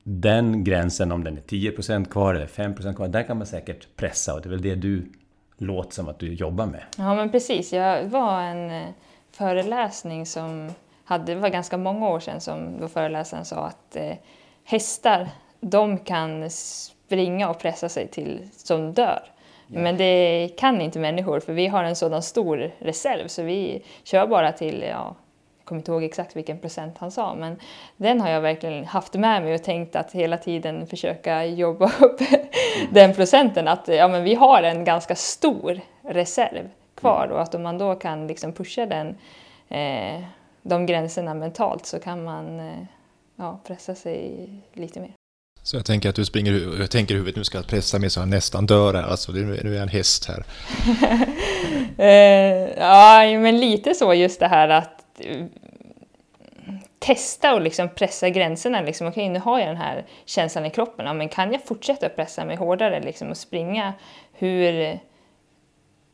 den 0.03 0.63
gränsen, 0.63 1.11
om 1.11 1.23
den 1.23 1.37
är 1.37 1.41
10% 1.41 2.05
kvar 2.05 2.35
eller 2.35 2.47
5% 2.47 2.95
kvar, 2.95 3.07
där 3.07 3.23
kan 3.23 3.37
man 3.37 3.47
säkert 3.47 3.87
pressa 3.95 4.33
och 4.33 4.41
det 4.41 4.47
är 4.47 4.51
väl 4.51 4.61
det 4.61 4.75
du 4.75 5.11
låter 5.57 5.91
som 5.91 6.07
att 6.07 6.19
du 6.19 6.33
jobbar 6.33 6.65
med. 6.65 6.83
Ja 6.97 7.15
men 7.15 7.31
precis, 7.31 7.73
jag 7.73 8.03
var 8.03 8.41
en 8.41 8.71
eh, 8.71 8.87
föreläsning 9.31 10.25
som 10.25 10.71
hade, 11.09 11.33
det 11.33 11.39
var 11.39 11.49
ganska 11.49 11.77
många 11.77 12.09
år 12.09 12.19
sedan 12.19 12.41
som 12.41 12.79
då 12.79 12.87
föreläsaren 12.87 13.45
sa 13.45 13.55
att 13.55 13.95
eh, 13.95 14.15
hästar, 14.63 15.29
de 15.59 15.97
kan 15.97 16.49
springa 16.49 17.49
och 17.49 17.59
pressa 17.59 17.89
sig 17.89 18.07
till 18.07 18.49
som 18.51 18.93
dör. 18.93 19.21
Ja. 19.67 19.79
Men 19.79 19.97
det 19.97 20.49
kan 20.57 20.81
inte 20.81 20.99
människor 20.99 21.39
för 21.39 21.53
vi 21.53 21.67
har 21.67 21.83
en 21.83 21.95
sådan 21.95 22.23
stor 22.23 22.71
reserv 22.79 23.27
så 23.27 23.43
vi 23.43 23.83
kör 24.03 24.27
bara 24.27 24.51
till, 24.51 24.85
ja, 24.89 25.15
kommer 25.63 25.79
inte 25.79 25.91
ihåg 25.91 26.03
exakt 26.03 26.35
vilken 26.35 26.59
procent 26.59 26.97
han 26.97 27.11
sa, 27.11 27.35
men 27.35 27.59
den 27.97 28.21
har 28.21 28.29
jag 28.29 28.41
verkligen 28.41 28.85
haft 28.85 29.13
med 29.13 29.43
mig 29.43 29.53
och 29.53 29.63
tänkt 29.63 29.95
att 29.95 30.11
hela 30.11 30.37
tiden 30.37 30.87
försöka 30.87 31.45
jobba 31.45 31.85
upp 31.99 32.19
den 32.91 33.13
procenten. 33.13 33.67
Att 33.67 33.87
ja, 33.87 34.07
men 34.07 34.23
vi 34.23 34.35
har 34.35 34.63
en 34.63 34.83
ganska 34.83 35.15
stor 35.15 35.79
reserv 36.01 36.69
kvar 36.95 37.27
och 37.27 37.41
att 37.41 37.55
om 37.55 37.63
man 37.63 37.77
då 37.77 37.95
kan 37.95 38.27
liksom 38.27 38.53
pusha 38.53 38.85
den, 38.85 39.17
eh, 39.69 40.23
de 40.63 40.85
gränserna 40.85 41.33
mentalt 41.33 41.85
så 41.85 41.99
kan 41.99 42.23
man 42.23 42.59
eh, 42.59 42.83
ja, 43.35 43.61
pressa 43.67 43.95
sig 43.95 44.49
lite 44.73 44.99
mer. 44.99 45.11
Så 45.63 45.75
jag 45.75 45.85
tänker 45.85 46.09
att 46.09 46.15
du 46.15 46.25
springer, 46.25 46.79
jag 46.79 46.91
tänker 46.91 47.13
i 47.13 47.17
huvudet 47.17 47.35
nu 47.35 47.43
ska 47.43 47.57
jag 47.57 47.67
pressa 47.67 47.99
mig 47.99 48.09
så 48.09 48.19
jag 48.19 48.29
nästan 48.29 48.65
dör 48.65 48.93
här, 48.93 49.03
alltså 49.03 49.31
nu 49.31 49.55
är 49.55 49.73
jag 49.73 49.83
en 49.83 49.89
häst 49.89 50.25
här. 50.25 50.43
eh, 51.97 52.79
ja, 52.79 53.39
men 53.39 53.59
lite 53.59 53.93
så 53.93 54.13
just 54.13 54.39
det 54.39 54.47
här 54.47 54.69
att 54.69 55.03
uh, 55.25 55.45
testa 56.99 57.53
och 57.53 57.61
liksom 57.61 57.89
pressa 57.89 58.29
gränserna. 58.29 58.81
Liksom, 58.81 59.07
Okej, 59.07 59.23
okay, 59.23 59.33
nu 59.33 59.39
har 59.39 59.59
jag 59.59 59.67
den 59.67 59.77
här 59.77 60.05
känslan 60.25 60.65
i 60.65 60.69
kroppen, 60.69 61.05
ja, 61.05 61.13
men 61.13 61.29
kan 61.29 61.51
jag 61.51 61.65
fortsätta 61.65 62.09
pressa 62.09 62.45
mig 62.45 62.55
hårdare 62.55 63.01
liksom, 63.01 63.29
och 63.29 63.37
springa? 63.37 63.93
Hur 64.33 64.99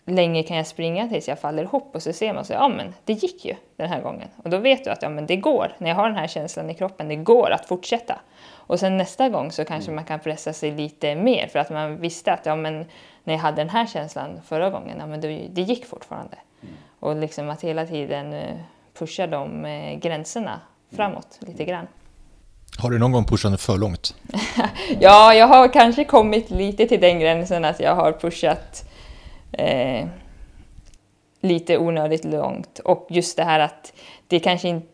länge 0.05 0.43
kan 0.43 0.57
jag 0.57 0.67
springa 0.67 1.07
tills 1.07 1.27
jag 1.27 1.39
faller 1.39 1.63
ihop? 1.63 1.95
Och 1.95 2.03
så 2.03 2.13
ser 2.13 2.33
man 2.33 2.45
så, 2.45 2.53
ja 2.53 2.67
men 2.67 2.93
det 3.05 3.13
gick 3.13 3.45
ju 3.45 3.55
den 3.75 3.89
här 3.89 4.01
gången. 4.01 4.27
Och 4.43 4.49
då 4.49 4.57
vet 4.57 4.83
du 4.83 4.89
att 4.89 5.01
ja, 5.01 5.09
men 5.09 5.25
det 5.25 5.35
går, 5.35 5.75
när 5.77 5.89
jag 5.89 5.95
har 5.95 6.07
den 6.07 6.17
här 6.17 6.27
känslan 6.27 6.69
i 6.69 6.73
kroppen, 6.73 7.07
det 7.07 7.15
går 7.15 7.51
att 7.51 7.65
fortsätta. 7.65 8.19
Och 8.47 8.79
sen 8.79 8.97
nästa 8.97 9.29
gång 9.29 9.51
så 9.51 9.65
kanske 9.65 9.91
man 9.91 10.05
kan 10.05 10.19
pressa 10.19 10.53
sig 10.53 10.71
lite 10.71 11.15
mer 11.15 11.47
för 11.47 11.59
att 11.59 11.69
man 11.69 11.97
visste 11.97 12.33
att 12.33 12.45
ja, 12.45 12.55
men 12.55 12.85
när 13.23 13.33
jag 13.33 13.41
hade 13.41 13.57
den 13.57 13.69
här 13.69 13.85
känslan 13.85 14.41
förra 14.45 14.69
gången, 14.69 14.97
ja, 14.99 15.07
men 15.07 15.21
det, 15.21 15.47
det 15.51 15.61
gick 15.61 15.85
fortfarande. 15.85 16.37
Mm. 16.61 16.75
Och 16.99 17.15
liksom 17.15 17.49
att 17.49 17.61
hela 17.61 17.85
tiden 17.85 18.33
eh, 18.33 18.55
pusha 18.99 19.27
de 19.27 19.65
eh, 19.65 19.99
gränserna 19.99 20.61
framåt 20.95 21.39
lite 21.39 21.65
grann. 21.65 21.87
Har 22.77 22.89
du 22.89 22.99
någon 22.99 23.11
gång 23.11 23.25
pushat 23.25 23.61
för 23.61 23.77
långt? 23.77 24.15
ja, 24.99 25.33
jag 25.33 25.47
har 25.47 25.73
kanske 25.73 26.03
kommit 26.03 26.49
lite 26.49 26.87
till 26.87 27.01
den 27.01 27.19
gränsen 27.19 27.65
att 27.65 27.79
jag 27.79 27.95
har 27.95 28.11
pushat 28.11 28.85
eh, 29.51 30.07
lite 31.39 31.77
onödigt 31.77 32.25
långt. 32.25 32.79
Och 32.79 33.07
just 33.09 33.37
det 33.37 33.43
här 33.43 33.59
att 33.59 33.93
det 34.27 34.39
kanske 34.39 34.67
inte 34.67 34.87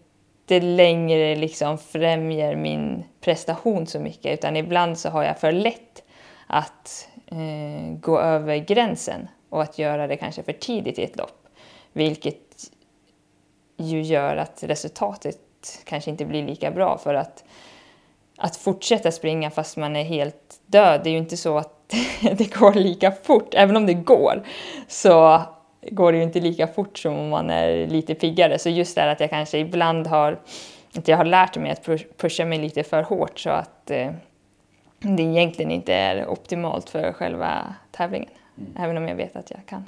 inte 0.56 0.66
längre 0.66 1.36
liksom 1.36 1.78
främjar 1.78 2.56
min 2.56 3.04
prestation 3.22 3.88
så 3.88 4.00
mycket 4.00 4.34
utan 4.34 4.58
ibland 4.58 5.00
så 5.00 5.10
har 5.10 5.24
jag 5.24 5.40
för 5.40 5.52
lätt 5.52 6.04
att 6.48 7.10
eh, 7.28 7.94
gå 8.00 8.20
över 8.20 8.58
gränsen 8.58 9.28
och 9.50 9.62
att 9.62 9.80
göra 9.80 10.08
det 10.08 10.18
kanske 10.18 10.44
för 10.44 10.54
tidigt 10.54 11.00
i 11.00 11.04
ett 11.04 11.18
lopp. 11.18 11.48
Vilket 11.94 12.72
ju 13.78 14.02
gör 14.02 14.36
att 14.36 14.64
resultatet 14.64 15.40
kanske 15.84 16.12
inte 16.12 16.26
blir 16.26 16.44
lika 16.44 16.72
bra 16.72 16.98
för 16.98 17.14
att 17.14 17.44
att 18.38 18.56
fortsätta 18.56 19.12
springa 19.12 19.52
fast 19.52 19.78
man 19.78 19.96
är 19.96 20.04
helt 20.04 20.62
död, 20.66 21.02
det 21.04 21.10
är 21.10 21.12
ju 21.12 21.18
inte 21.18 21.38
så 21.38 21.58
att 21.58 21.81
det 22.38 22.54
går 22.54 22.74
lika 22.74 23.12
fort. 23.12 23.54
Även 23.54 23.78
om 23.78 23.86
det 23.86 23.94
går 23.94 24.44
så 24.88 25.42
går 25.92 26.12
det 26.12 26.18
ju 26.18 26.24
inte 26.24 26.40
lika 26.40 26.68
fort 26.68 26.98
som 26.98 27.18
om 27.18 27.30
man 27.30 27.50
är 27.50 27.88
lite 27.88 28.16
piggare. 28.16 28.60
Så 28.60 28.70
just 28.70 28.96
det 28.96 29.12
att 29.12 29.20
jag 29.20 29.30
kanske 29.30 29.58
ibland 29.58 30.08
har, 30.08 30.40
att 30.96 31.08
jag 31.08 31.18
har 31.18 31.26
lärt 31.26 31.58
mig 31.58 31.72
att 31.72 31.90
pusha 32.18 32.46
mig 32.46 32.60
lite 32.60 32.84
för 32.84 33.04
hårt 33.04 33.40
så 33.40 33.50
att 33.50 33.92
eh, 33.92 34.12
det 35.00 35.24
egentligen 35.24 35.72
inte 35.72 35.94
är 35.94 36.28
optimalt 36.28 36.90
för 36.90 37.14
själva 37.14 37.76
tävlingen. 37.92 38.30
Mm. 38.58 38.84
Även 38.84 38.98
om 38.98 39.08
jag 39.08 39.16
vet 39.16 39.36
att 39.36 39.52
jag 39.52 39.66
kan. 39.66 39.86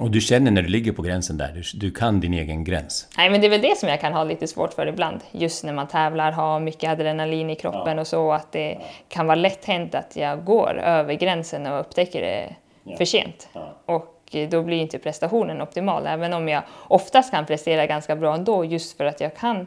Och 0.00 0.10
du 0.10 0.20
känner 0.20 0.50
när 0.50 0.62
du 0.62 0.68
ligger 0.68 0.92
på 0.92 1.02
gränsen 1.02 1.36
där, 1.36 1.52
du, 1.54 1.78
du, 1.78 1.90
kan 1.90 2.20
din 2.20 2.34
egen 2.34 2.64
gräns? 2.64 3.08
Nej, 3.16 3.30
men 3.30 3.40
det 3.40 3.46
är 3.46 3.50
väl 3.50 3.60
det 3.60 3.78
som 3.78 3.88
jag 3.88 4.00
kan 4.00 4.12
ha 4.12 4.24
lite 4.24 4.46
svårt 4.46 4.72
för 4.72 4.86
ibland. 4.86 5.20
Just 5.32 5.64
när 5.64 5.72
man 5.72 5.88
tävlar, 5.88 6.32
har 6.32 6.60
mycket 6.60 6.90
adrenalin 6.90 7.50
i 7.50 7.56
kroppen 7.56 7.96
ja. 7.96 8.00
och 8.00 8.06
så, 8.06 8.32
att 8.32 8.52
det 8.52 8.72
ja. 8.72 8.80
kan 9.08 9.26
vara 9.26 9.34
lätt 9.34 9.64
hänt 9.64 9.94
att 9.94 10.16
jag 10.16 10.44
går 10.44 10.78
över 10.78 11.14
gränsen 11.14 11.66
och 11.66 11.80
upptäcker 11.80 12.20
det 12.20 12.54
ja. 12.82 12.96
för 12.96 13.04
sent. 13.04 13.48
Och 13.86 14.36
då 14.50 14.62
blir 14.62 14.76
inte 14.76 14.98
prestationen 14.98 15.62
optimal. 15.62 16.06
Även 16.06 16.32
om 16.32 16.48
jag 16.48 16.62
oftast 16.88 17.30
kan 17.30 17.46
prestera 17.46 17.86
ganska 17.86 18.16
bra 18.16 18.34
ändå 18.34 18.64
just 18.64 18.96
för 18.96 19.04
att 19.04 19.20
jag 19.20 19.36
kan 19.36 19.66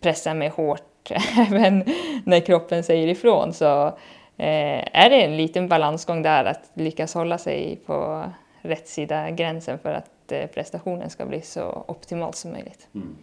pressa 0.00 0.34
mig 0.34 0.48
hårt 0.48 1.10
även 1.50 1.84
när 2.24 2.40
kroppen 2.40 2.84
säger 2.84 3.08
ifrån. 3.08 3.52
Så 3.52 3.86
eh, 4.36 4.98
är 4.98 5.10
det 5.10 5.24
en 5.24 5.36
liten 5.36 5.68
balansgång 5.68 6.22
där 6.22 6.44
att 6.44 6.70
lyckas 6.74 7.14
hålla 7.14 7.38
sig 7.38 7.80
på 7.86 8.24
rätt 8.66 8.88
sida 8.88 9.30
gränsen 9.30 9.78
för 9.78 9.92
att 9.92 10.32
eh, 10.32 10.46
prestationen 10.46 11.10
ska 11.10 11.26
bli 11.26 11.42
så 11.42 11.84
optimal 11.88 12.34
som 12.34 12.52
möjligt. 12.52 12.88
Mm. 12.94 13.16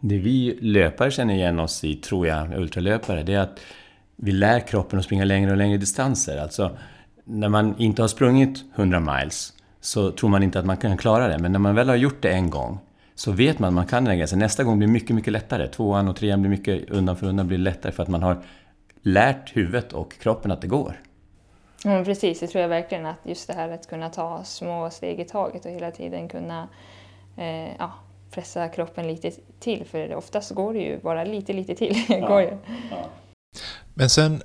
Det 0.00 0.18
vi 0.18 0.58
löpare 0.60 1.10
känner 1.10 1.34
igen 1.34 1.60
oss 1.60 1.84
i, 1.84 1.96
tror 1.96 2.26
jag, 2.26 2.52
ultralöpare, 2.58 3.22
det 3.22 3.34
är 3.34 3.40
att 3.40 3.60
vi 4.16 4.32
lär 4.32 4.60
kroppen 4.60 4.98
att 4.98 5.04
springa 5.04 5.24
längre 5.24 5.50
och 5.50 5.56
längre 5.56 5.78
distanser. 5.78 6.38
Alltså, 6.38 6.76
när 7.24 7.48
man 7.48 7.74
inte 7.78 8.02
har 8.02 8.08
sprungit 8.08 8.64
100 8.74 9.00
miles 9.00 9.52
så 9.80 10.10
tror 10.10 10.30
man 10.30 10.42
inte 10.42 10.58
att 10.58 10.66
man 10.66 10.76
kan 10.76 10.96
klara 10.96 11.28
det. 11.28 11.38
Men 11.38 11.52
när 11.52 11.58
man 11.58 11.74
väl 11.74 11.88
har 11.88 11.96
gjort 11.96 12.22
det 12.22 12.30
en 12.30 12.50
gång 12.50 12.78
så 13.14 13.32
vet 13.32 13.58
man 13.58 13.68
att 13.68 13.74
man 13.74 13.86
kan 13.86 14.04
den 14.04 14.18
gränsen. 14.18 14.38
Nästa 14.38 14.64
gång 14.64 14.78
blir 14.78 14.88
mycket, 14.88 15.16
mycket 15.16 15.32
lättare. 15.32 15.68
Tvåan 15.68 16.08
och 16.08 16.16
trean 16.16 16.42
blir 16.42 16.50
mycket 16.50 16.90
undan 16.90 17.16
för 17.16 17.26
undan 17.26 17.48
blir 17.48 17.58
lättare 17.58 17.92
för 17.92 18.02
att 18.02 18.08
man 18.08 18.22
har 18.22 18.42
lärt 19.02 19.56
huvudet 19.56 19.92
och 19.92 20.12
kroppen 20.20 20.50
att 20.50 20.60
det 20.60 20.66
går. 20.66 21.00
Ja, 21.84 22.04
precis, 22.04 22.40
det 22.40 22.46
tror 22.46 22.62
jag 22.62 22.68
verkligen 22.68 23.06
att 23.06 23.18
just 23.24 23.46
det 23.46 23.54
här 23.54 23.68
att 23.68 23.88
kunna 23.88 24.10
ta 24.10 24.44
små 24.44 24.90
steg 24.90 25.20
i 25.20 25.24
taget 25.24 25.64
och 25.64 25.70
hela 25.70 25.90
tiden 25.90 26.28
kunna 26.28 26.68
eh, 27.36 27.76
ja, 27.78 27.92
pressa 28.30 28.68
kroppen 28.68 29.06
lite 29.06 29.32
till. 29.60 29.84
För 29.84 30.14
oftast 30.14 30.50
går 30.50 30.72
det 30.72 30.78
ju 30.78 30.98
bara 30.98 31.24
lite, 31.24 31.52
lite 31.52 31.74
till. 31.74 32.04
Ja, 32.08 32.42
ja. 32.42 32.58
Men 33.94 34.10
sen 34.10 34.42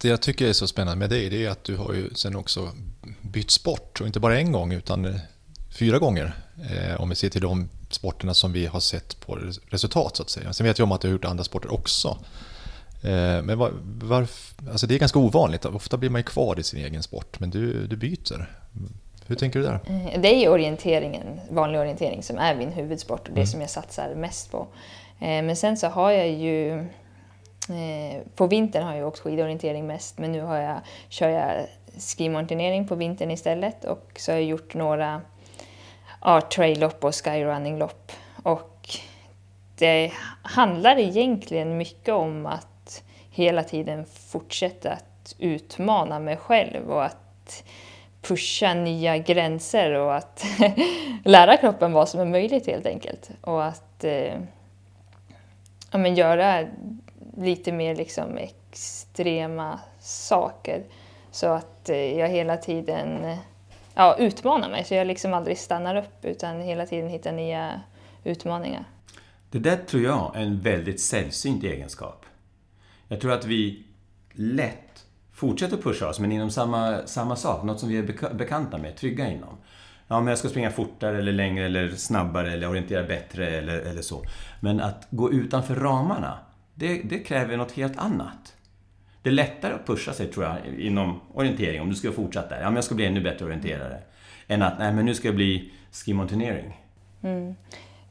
det 0.00 0.08
jag 0.08 0.22
tycker 0.22 0.48
är 0.48 0.52
så 0.52 0.66
spännande 0.66 0.98
med 0.98 1.10
dig 1.10 1.28
det 1.28 1.44
är 1.44 1.50
att 1.50 1.64
du 1.64 1.76
har 1.76 1.92
ju 1.94 2.14
sen 2.14 2.36
också 2.36 2.70
bytt 3.20 3.50
sport 3.50 4.00
och 4.00 4.06
inte 4.06 4.20
bara 4.20 4.38
en 4.38 4.52
gång 4.52 4.72
utan 4.72 5.04
eh, 5.04 5.20
fyra 5.78 5.98
gånger. 5.98 6.32
Eh, 6.70 7.00
om 7.00 7.08
vi 7.08 7.14
ser 7.14 7.28
till 7.28 7.42
de 7.42 7.68
sporterna 7.90 8.34
som 8.34 8.52
vi 8.52 8.66
har 8.66 8.80
sett 8.80 9.20
på 9.20 9.38
resultat 9.68 10.16
så 10.16 10.22
att 10.22 10.30
säga. 10.30 10.52
Sen 10.52 10.66
vet 10.66 10.78
jag 10.78 10.86
om 10.86 10.92
att 10.92 11.00
du 11.00 11.08
har 11.08 11.12
gjort 11.12 11.24
andra 11.24 11.44
sporter 11.44 11.72
också. 11.72 12.18
Eh, 13.02 13.42
men 13.42 13.58
var, 13.58 13.72
var, 14.02 14.26
alltså 14.70 14.86
det 14.86 14.94
är 14.94 14.98
ganska 14.98 15.18
ovanligt, 15.18 15.64
ofta 15.64 15.96
blir 15.96 16.10
man 16.10 16.18
ju 16.18 16.24
kvar 16.24 16.58
i 16.58 16.62
sin 16.62 16.84
egen 16.84 17.02
sport 17.02 17.40
men 17.40 17.50
du, 17.50 17.86
du 17.86 17.96
byter. 17.96 18.50
Hur 19.26 19.36
tänker 19.36 19.60
du 19.60 19.66
där? 19.66 19.80
Eh, 19.86 20.20
det 20.20 20.34
är 20.34 20.40
ju 20.40 20.48
orienteringen, 20.48 21.40
vanlig 21.50 21.80
orientering 21.80 22.22
som 22.22 22.38
är 22.38 22.54
min 22.54 22.72
huvudsport 22.72 23.28
och 23.28 23.34
det 23.34 23.40
mm. 23.40 23.46
som 23.46 23.60
jag 23.60 23.70
satsar 23.70 24.14
mest 24.14 24.50
på. 24.50 24.66
Eh, 25.20 25.42
men 25.42 25.56
sen 25.56 25.76
så 25.76 25.86
har 25.86 26.10
jag 26.10 26.30
ju 26.30 26.86
på 28.34 28.46
vintern 28.46 28.82
har 28.82 28.94
jag 28.94 29.08
åkt 29.08 29.18
skidorientering 29.18 29.86
mest 29.86 30.18
men 30.18 30.32
nu 30.32 30.40
har 30.40 30.56
jag, 30.56 30.80
kör 31.08 31.28
jag 31.28 31.66
skimountaineering 31.98 32.88
på 32.88 32.94
vintern 32.94 33.30
istället 33.30 33.84
och 33.84 34.10
så 34.16 34.32
har 34.32 34.36
jag 34.36 34.46
gjort 34.46 34.74
några 34.74 35.20
ja, 36.20 36.40
trail-lopp 36.40 37.04
och 37.04 37.14
skyrunning-lopp. 37.14 38.12
Och 38.42 38.88
det 39.78 40.12
handlar 40.42 40.98
egentligen 40.98 41.76
mycket 41.76 42.14
om 42.14 42.46
att 42.46 42.66
hela 43.38 43.64
tiden 43.64 44.04
fortsätta 44.04 44.92
att 44.92 45.36
utmana 45.38 46.18
mig 46.18 46.36
själv 46.36 46.90
och 46.90 47.04
att 47.04 47.64
pusha 48.22 48.74
nya 48.74 49.18
gränser 49.18 49.92
och 49.92 50.14
att 50.14 50.44
lära 51.24 51.56
kroppen 51.56 51.92
vad 51.92 52.08
som 52.08 52.20
är 52.20 52.24
möjligt 52.24 52.66
helt 52.66 52.86
enkelt. 52.86 53.30
Och 53.40 53.64
att 53.64 54.04
eh, 54.04 54.40
ja, 55.90 55.98
men 55.98 56.14
göra 56.14 56.66
lite 57.36 57.72
mer 57.72 57.96
liksom 57.96 58.38
extrema 58.38 59.80
saker. 60.00 60.82
Så 61.30 61.46
att 61.46 61.88
eh, 61.88 62.18
jag 62.18 62.28
hela 62.28 62.56
tiden 62.56 63.36
ja, 63.94 64.16
utmanar 64.18 64.70
mig, 64.70 64.84
så 64.84 64.94
jag 64.94 65.06
liksom 65.06 65.34
aldrig 65.34 65.58
stannar 65.58 65.96
upp 65.96 66.24
utan 66.24 66.60
hela 66.60 66.86
tiden 66.86 67.08
hittar 67.08 67.32
nya 67.32 67.80
utmaningar. 68.24 68.84
Det 69.50 69.58
där 69.58 69.76
tror 69.76 70.02
jag 70.02 70.36
är 70.36 70.40
en 70.40 70.60
väldigt 70.60 71.00
sällsynt 71.00 71.64
egenskap. 71.64 72.24
Jag 73.08 73.20
tror 73.20 73.32
att 73.32 73.44
vi 73.44 73.84
lätt 74.32 75.04
fortsätter 75.32 75.76
pusha 75.76 76.08
oss, 76.08 76.20
men 76.20 76.32
inom 76.32 76.50
samma, 76.50 77.06
samma 77.06 77.36
sak, 77.36 77.64
något 77.64 77.80
som 77.80 77.88
vi 77.88 77.96
är 77.98 78.34
bekanta 78.34 78.78
med, 78.78 78.96
trygga 78.96 79.30
inom. 79.30 79.56
Ja, 80.08 80.20
men 80.20 80.28
jag 80.28 80.38
ska 80.38 80.48
springa 80.48 80.70
fortare 80.70 81.18
eller 81.18 81.32
längre 81.32 81.66
eller 81.66 81.90
snabbare 81.90 82.52
eller 82.52 82.68
orientera 82.68 83.02
bättre 83.02 83.46
eller, 83.46 83.78
eller 83.78 84.02
så. 84.02 84.24
Men 84.60 84.80
att 84.80 85.06
gå 85.10 85.32
utanför 85.32 85.74
ramarna, 85.74 86.38
det, 86.74 87.02
det 87.02 87.18
kräver 87.18 87.56
något 87.56 87.72
helt 87.72 87.98
annat. 87.98 88.54
Det 89.22 89.28
är 89.28 89.34
lättare 89.34 89.74
att 89.74 89.86
pusha 89.86 90.12
sig, 90.12 90.26
tror 90.26 90.44
jag, 90.44 90.56
inom 90.78 91.20
orientering, 91.34 91.80
om 91.80 91.88
du 91.88 91.94
ska 91.94 92.12
fortsätta 92.12 92.48
där. 92.48 92.60
Ja, 92.60 92.64
men 92.64 92.74
jag 92.74 92.84
ska 92.84 92.94
bli 92.94 93.06
ännu 93.06 93.20
bättre 93.20 93.44
orienterare. 93.44 94.00
Än 94.46 94.62
att, 94.62 94.78
nej 94.78 94.92
men 94.92 95.04
nu 95.04 95.14
ska 95.14 95.28
jag 95.28 95.34
bli 95.34 95.72
ski. 95.92 96.12
Mm. 97.22 97.54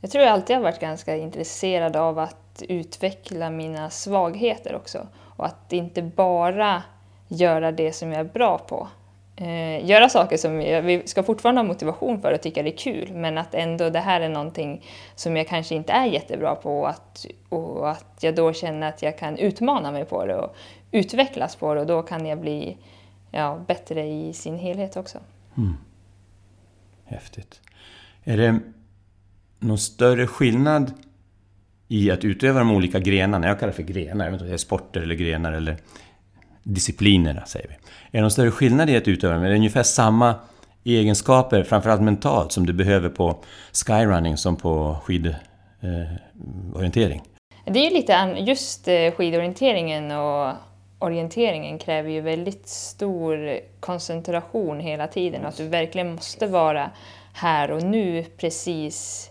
Jag 0.02 0.12
tror 0.12 0.24
jag 0.24 0.34
alltid 0.34 0.56
har 0.56 0.64
varit 0.64 0.80
ganska 0.80 1.16
intresserad 1.16 1.96
av 1.96 2.20
att 2.20 2.47
utveckla 2.62 3.50
mina 3.50 3.90
svagheter 3.90 4.76
också. 4.76 5.08
Och 5.18 5.46
att 5.46 5.74
inte 5.74 6.02
bara 6.02 6.84
göra 7.28 7.72
det 7.72 7.92
som 7.92 8.12
jag 8.12 8.20
är 8.20 8.34
bra 8.34 8.58
på. 8.58 8.88
eh, 9.36 9.86
göra 9.86 10.10
saker 10.10 10.38
som 10.38 10.62
jag, 10.62 10.82
vi 10.82 11.08
ska 11.08 11.24
fortfarande 11.24 11.62
ha 11.62 11.68
motivation 11.68 12.22
för 12.22 12.34
och 12.34 12.42
tycka 12.42 12.64
det 12.64 12.74
är 12.74 12.78
kul, 12.78 13.14
men 13.14 13.38
att 13.38 13.54
ändå 13.54 13.90
det 13.90 14.00
här 14.00 14.22
är 14.22 14.30
någonting 14.30 14.86
som 15.16 15.38
jag 15.38 15.48
kanske 15.48 15.76
inte 15.76 15.94
är 15.94 16.06
jättebra 16.06 16.56
på 16.56 16.80
och 16.80 16.90
att, 16.90 17.26
och 17.50 17.90
att 17.90 18.18
jag 18.22 18.36
då 18.36 18.54
känner 18.54 18.90
att 18.90 19.02
jag 19.02 19.18
kan 19.18 19.38
utmana 19.38 19.92
mig 19.92 20.06
på 20.06 20.26
det 20.26 20.36
och 20.36 20.56
utvecklas 20.92 21.56
på 21.56 21.74
det 21.74 21.82
och 21.82 21.88
då 21.88 22.02
kan 22.02 22.26
jag 22.26 22.40
bli 22.40 22.78
ja, 23.32 23.60
bättre 23.68 24.08
i 24.08 24.34
sin 24.34 24.58
helhet 24.58 24.98
också. 24.98 25.20
Mm. 25.58 25.74
Häftigt. 27.06 27.62
Är 28.24 28.38
det 28.38 28.60
någon 29.60 29.78
större 29.78 30.28
skillnad 30.28 30.92
i 31.88 32.12
att 32.12 32.26
utöva 32.26 32.60
de 32.60 32.72
olika 32.72 33.00
grenarna? 33.00 33.48
Jag 33.48 33.60
kallar 33.60 33.72
det 33.72 33.76
för 33.76 33.84
grenar, 33.84 34.26
jag 34.26 34.32
vet 34.32 34.34
inte 34.34 34.44
om 34.44 34.50
det 34.50 34.56
är 34.56 34.58
sporter 34.58 35.02
eller 35.02 35.16
grenar 35.16 35.52
eller 35.52 35.78
disciplinerna 36.64 37.46
säger 37.46 37.68
vi. 37.68 37.74
Är 37.74 37.80
det 38.12 38.22
någon 38.22 38.32
större 38.32 38.52
skillnad 38.52 38.90
i 38.90 38.98
att 38.98 39.08
utöva 39.08 39.34
dem? 39.34 39.44
Är 39.44 39.50
det 39.50 39.56
ungefär 39.56 39.84
samma 39.84 40.36
egenskaper, 40.84 41.64
framförallt 41.64 42.02
mentalt, 42.02 42.52
som 42.52 42.66
du 42.66 42.74
behöver 42.74 43.10
på 43.10 43.38
skyrunning 43.86 44.38
som 44.38 44.56
på 44.56 44.98
skidorientering? 45.04 47.22
Eh, 47.66 47.74
det 47.74 47.80
är 47.80 47.84
ju 47.84 47.90
lite 47.90 48.36
just 48.38 48.88
eh, 48.88 49.12
skidorienteringen 49.12 50.12
och 50.12 50.54
orienteringen 51.00 51.80
kräver 51.80 52.10
ju 52.10 52.22
väldigt 52.22 52.68
stor 52.68 53.60
koncentration 53.80 54.80
hela 54.80 55.08
tiden 55.08 55.42
och 55.42 55.48
att 55.48 55.58
du 55.58 55.68
verkligen 55.68 56.12
måste 56.12 56.48
vara 56.48 56.92
här 57.34 57.72
och 57.72 57.84
nu 57.84 58.26
precis 58.38 59.30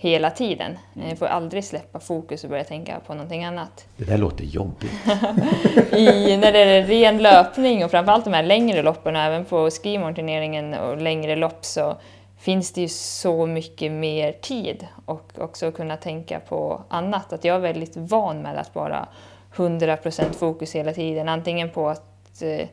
hela 0.00 0.30
tiden. 0.30 0.78
Du 0.92 1.16
får 1.16 1.26
aldrig 1.26 1.64
släppa 1.64 2.00
fokus 2.00 2.44
och 2.44 2.50
börja 2.50 2.64
tänka 2.64 3.00
på 3.06 3.14
någonting 3.14 3.44
annat. 3.44 3.86
Det 3.96 4.04
där 4.04 4.18
låter 4.18 4.44
jobbigt. 4.44 4.90
I, 5.92 6.36
när 6.36 6.52
det 6.52 6.58
är 6.58 6.82
ren 6.82 7.18
löpning 7.18 7.84
och 7.84 7.90
framförallt 7.90 8.24
de 8.24 8.32
här 8.32 8.42
längre 8.42 8.82
loppen 8.82 9.16
och 9.16 9.22
även 9.22 9.44
på 9.44 9.70
skimounterneringen 9.70 10.74
och 10.74 11.02
längre 11.02 11.36
lopp 11.36 11.64
så 11.64 11.96
finns 12.38 12.72
det 12.72 12.80
ju 12.80 12.88
så 12.88 13.46
mycket 13.46 13.92
mer 13.92 14.32
tid 14.32 14.86
och 15.04 15.32
också 15.38 15.72
kunna 15.72 15.96
tänka 15.96 16.40
på 16.40 16.82
annat. 16.88 17.32
Att 17.32 17.44
jag 17.44 17.56
är 17.56 17.60
väldigt 17.60 17.96
van 17.96 18.42
med 18.42 18.58
att 18.58 18.74
vara 18.74 19.08
100% 19.54 20.32
fokus 20.32 20.74
hela 20.74 20.92
tiden. 20.92 21.28
Antingen 21.28 21.70
på 21.70 21.88
att 21.88 22.42
eh, 22.42 22.68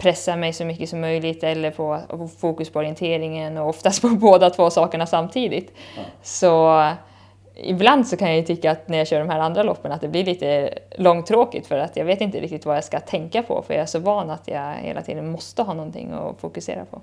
pressa 0.00 0.36
mig 0.36 0.52
så 0.52 0.64
mycket 0.64 0.88
som 0.88 1.00
möjligt 1.00 1.44
eller 1.44 1.70
på 1.70 1.92
att 1.94 2.08
få 2.08 2.28
fokus 2.28 2.70
på 2.70 2.78
orienteringen 2.78 3.56
och 3.56 3.68
oftast 3.68 4.02
på 4.02 4.08
båda 4.20 4.50
två 4.50 4.70
sakerna 4.70 5.06
samtidigt. 5.06 5.72
Så 6.22 6.84
ibland 7.54 8.06
så 8.06 8.16
kan 8.16 8.28
jag 8.28 8.36
ju 8.36 8.42
tycka 8.42 8.70
att 8.70 8.88
när 8.88 8.98
jag 8.98 9.06
kör 9.06 9.18
de 9.20 9.28
här 9.28 9.38
andra 9.38 9.62
loppen 9.62 9.92
att 9.92 10.00
det 10.00 10.08
blir 10.08 10.24
lite 10.24 10.78
långtråkigt 10.98 11.66
för 11.66 11.78
att 11.78 11.96
jag 11.96 12.04
vet 12.04 12.20
inte 12.20 12.40
riktigt 12.40 12.66
vad 12.66 12.76
jag 12.76 12.84
ska 12.84 13.00
tänka 13.00 13.42
på 13.42 13.64
för 13.66 13.74
jag 13.74 13.82
är 13.82 13.86
så 13.86 13.98
van 13.98 14.30
att 14.30 14.48
jag 14.48 14.74
hela 14.74 15.02
tiden 15.02 15.30
måste 15.30 15.62
ha 15.62 15.74
någonting 15.74 16.10
att 16.12 16.40
fokusera 16.40 16.84
på. 16.84 17.00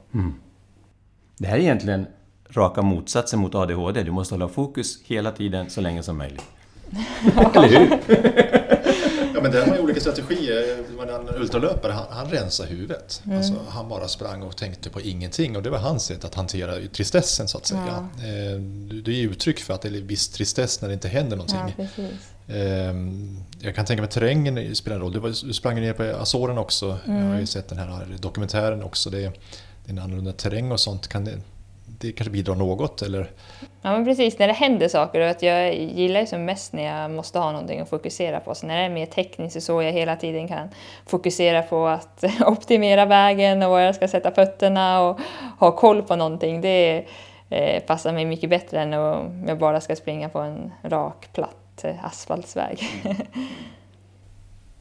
Det 1.37 1.47
här 1.47 1.57
är 1.57 1.61
egentligen 1.61 2.07
raka 2.49 2.81
motsatsen 2.81 3.39
mot 3.39 3.55
ADHD. 3.55 4.03
Du 4.03 4.11
måste 4.11 4.33
hålla 4.33 4.47
fokus 4.47 5.03
hela 5.05 5.31
tiden 5.31 5.69
så 5.69 5.81
länge 5.81 6.03
som 6.03 6.17
möjligt. 6.17 6.45
Eller 7.53 7.67
hur? 7.67 7.97
Ja, 9.35 9.41
men 9.41 9.51
där 9.51 9.65
har 9.67 9.76
olika 9.97 10.11
strategier. 10.11 10.83
Det 10.89 10.97
var 10.97 11.07
En 11.07 11.41
ultralöpare, 11.41 11.91
han, 11.91 12.05
han 12.09 12.29
rensade 12.29 12.69
huvudet. 12.69 13.21
Alltså, 13.31 13.53
han 13.69 13.89
bara 13.89 14.07
sprang 14.07 14.41
och 14.43 14.57
tänkte 14.57 14.89
på 14.89 15.01
ingenting 15.01 15.55
och 15.55 15.63
det 15.63 15.69
var 15.69 15.77
hans 15.79 16.03
sätt 16.05 16.25
att 16.25 16.35
hantera 16.35 16.87
tristessen 16.93 17.47
så 17.47 17.57
att 17.57 17.65
säga. 17.67 18.07
Eh, 18.17 18.59
Du, 18.89 19.01
du 19.01 19.13
ger 19.13 19.27
uttryck 19.29 19.59
för 19.59 19.73
att 19.73 19.81
det 19.81 19.87
är 19.87 19.91
viss 19.91 20.29
tristess 20.29 20.81
när 20.81 20.87
det 20.87 20.93
inte 20.93 21.07
händer 21.07 21.37
någonting. 21.37 21.87
Ja. 21.95 22.03
Ehm, 22.53 23.37
Jag 23.59 23.75
kan 23.75 23.85
tänka 23.85 24.01
mig 24.01 24.11
terrängen 24.11 24.75
spelar 24.75 24.95
en 24.95 25.01
roll. 25.01 25.11
Du, 25.13 25.19
var, 25.19 25.45
du 25.47 25.53
sprang 25.53 25.75
ner 25.75 25.93
på 25.93 26.03
Azoren 26.03 26.57
också. 26.57 26.97
Jag 27.05 27.13
har 27.13 27.39
ju 27.39 27.45
sett 27.45 27.67
den 27.69 27.77
här 27.77 28.17
dokumentären 28.19 28.83
också. 28.83 29.09
Det 29.09 29.17
är, 29.25 29.31
det 29.85 29.89
är 29.89 29.93
en 29.93 29.99
annorlunda 29.99 30.31
terräng 30.31 30.71
och 30.71 30.79
sånt. 30.79 31.07
Kan 31.07 31.25
det, 31.25 31.31
det 31.99 32.11
kanske 32.11 32.31
bidrar 32.31 32.55
något 32.55 33.01
eller? 33.01 33.31
Ja 33.81 33.91
men 33.91 34.05
precis, 34.05 34.39
när 34.39 34.47
det 34.47 34.53
händer 34.53 34.87
saker. 34.87 35.21
Och 35.21 35.29
att 35.29 35.41
jag 35.41 35.75
gillar 35.75 36.19
ju 36.19 36.25
som 36.25 36.45
mest 36.45 36.73
när 36.73 36.83
jag 36.83 37.11
måste 37.11 37.39
ha 37.39 37.51
någonting 37.51 37.79
att 37.79 37.89
fokusera 37.89 38.39
på. 38.39 38.55
Så 38.55 38.67
när 38.67 38.77
det 38.77 38.83
är 38.83 38.89
mer 38.89 39.05
tekniskt 39.05 39.63
så, 39.63 39.81
jag 39.81 39.91
hela 39.91 40.15
tiden 40.15 40.47
kan 40.47 40.69
fokusera 41.05 41.61
på 41.61 41.87
att 41.87 42.23
optimera 42.45 43.05
vägen 43.05 43.63
och 43.63 43.69
var 43.69 43.79
jag 43.79 43.95
ska 43.95 44.07
sätta 44.07 44.31
fötterna 44.31 45.01
och 45.01 45.19
ha 45.59 45.71
koll 45.71 46.03
på 46.03 46.15
någonting. 46.15 46.61
Det 46.61 47.05
eh, 47.49 47.83
passar 47.83 48.13
mig 48.13 48.25
mycket 48.25 48.49
bättre 48.49 48.81
än 48.81 48.93
om 48.93 49.45
jag 49.47 49.59
bara 49.59 49.81
ska 49.81 49.95
springa 49.95 50.29
på 50.29 50.39
en 50.39 50.71
rak, 50.83 51.29
platt 51.33 51.83
eh, 51.83 52.05
asfaltsväg. 52.05 52.79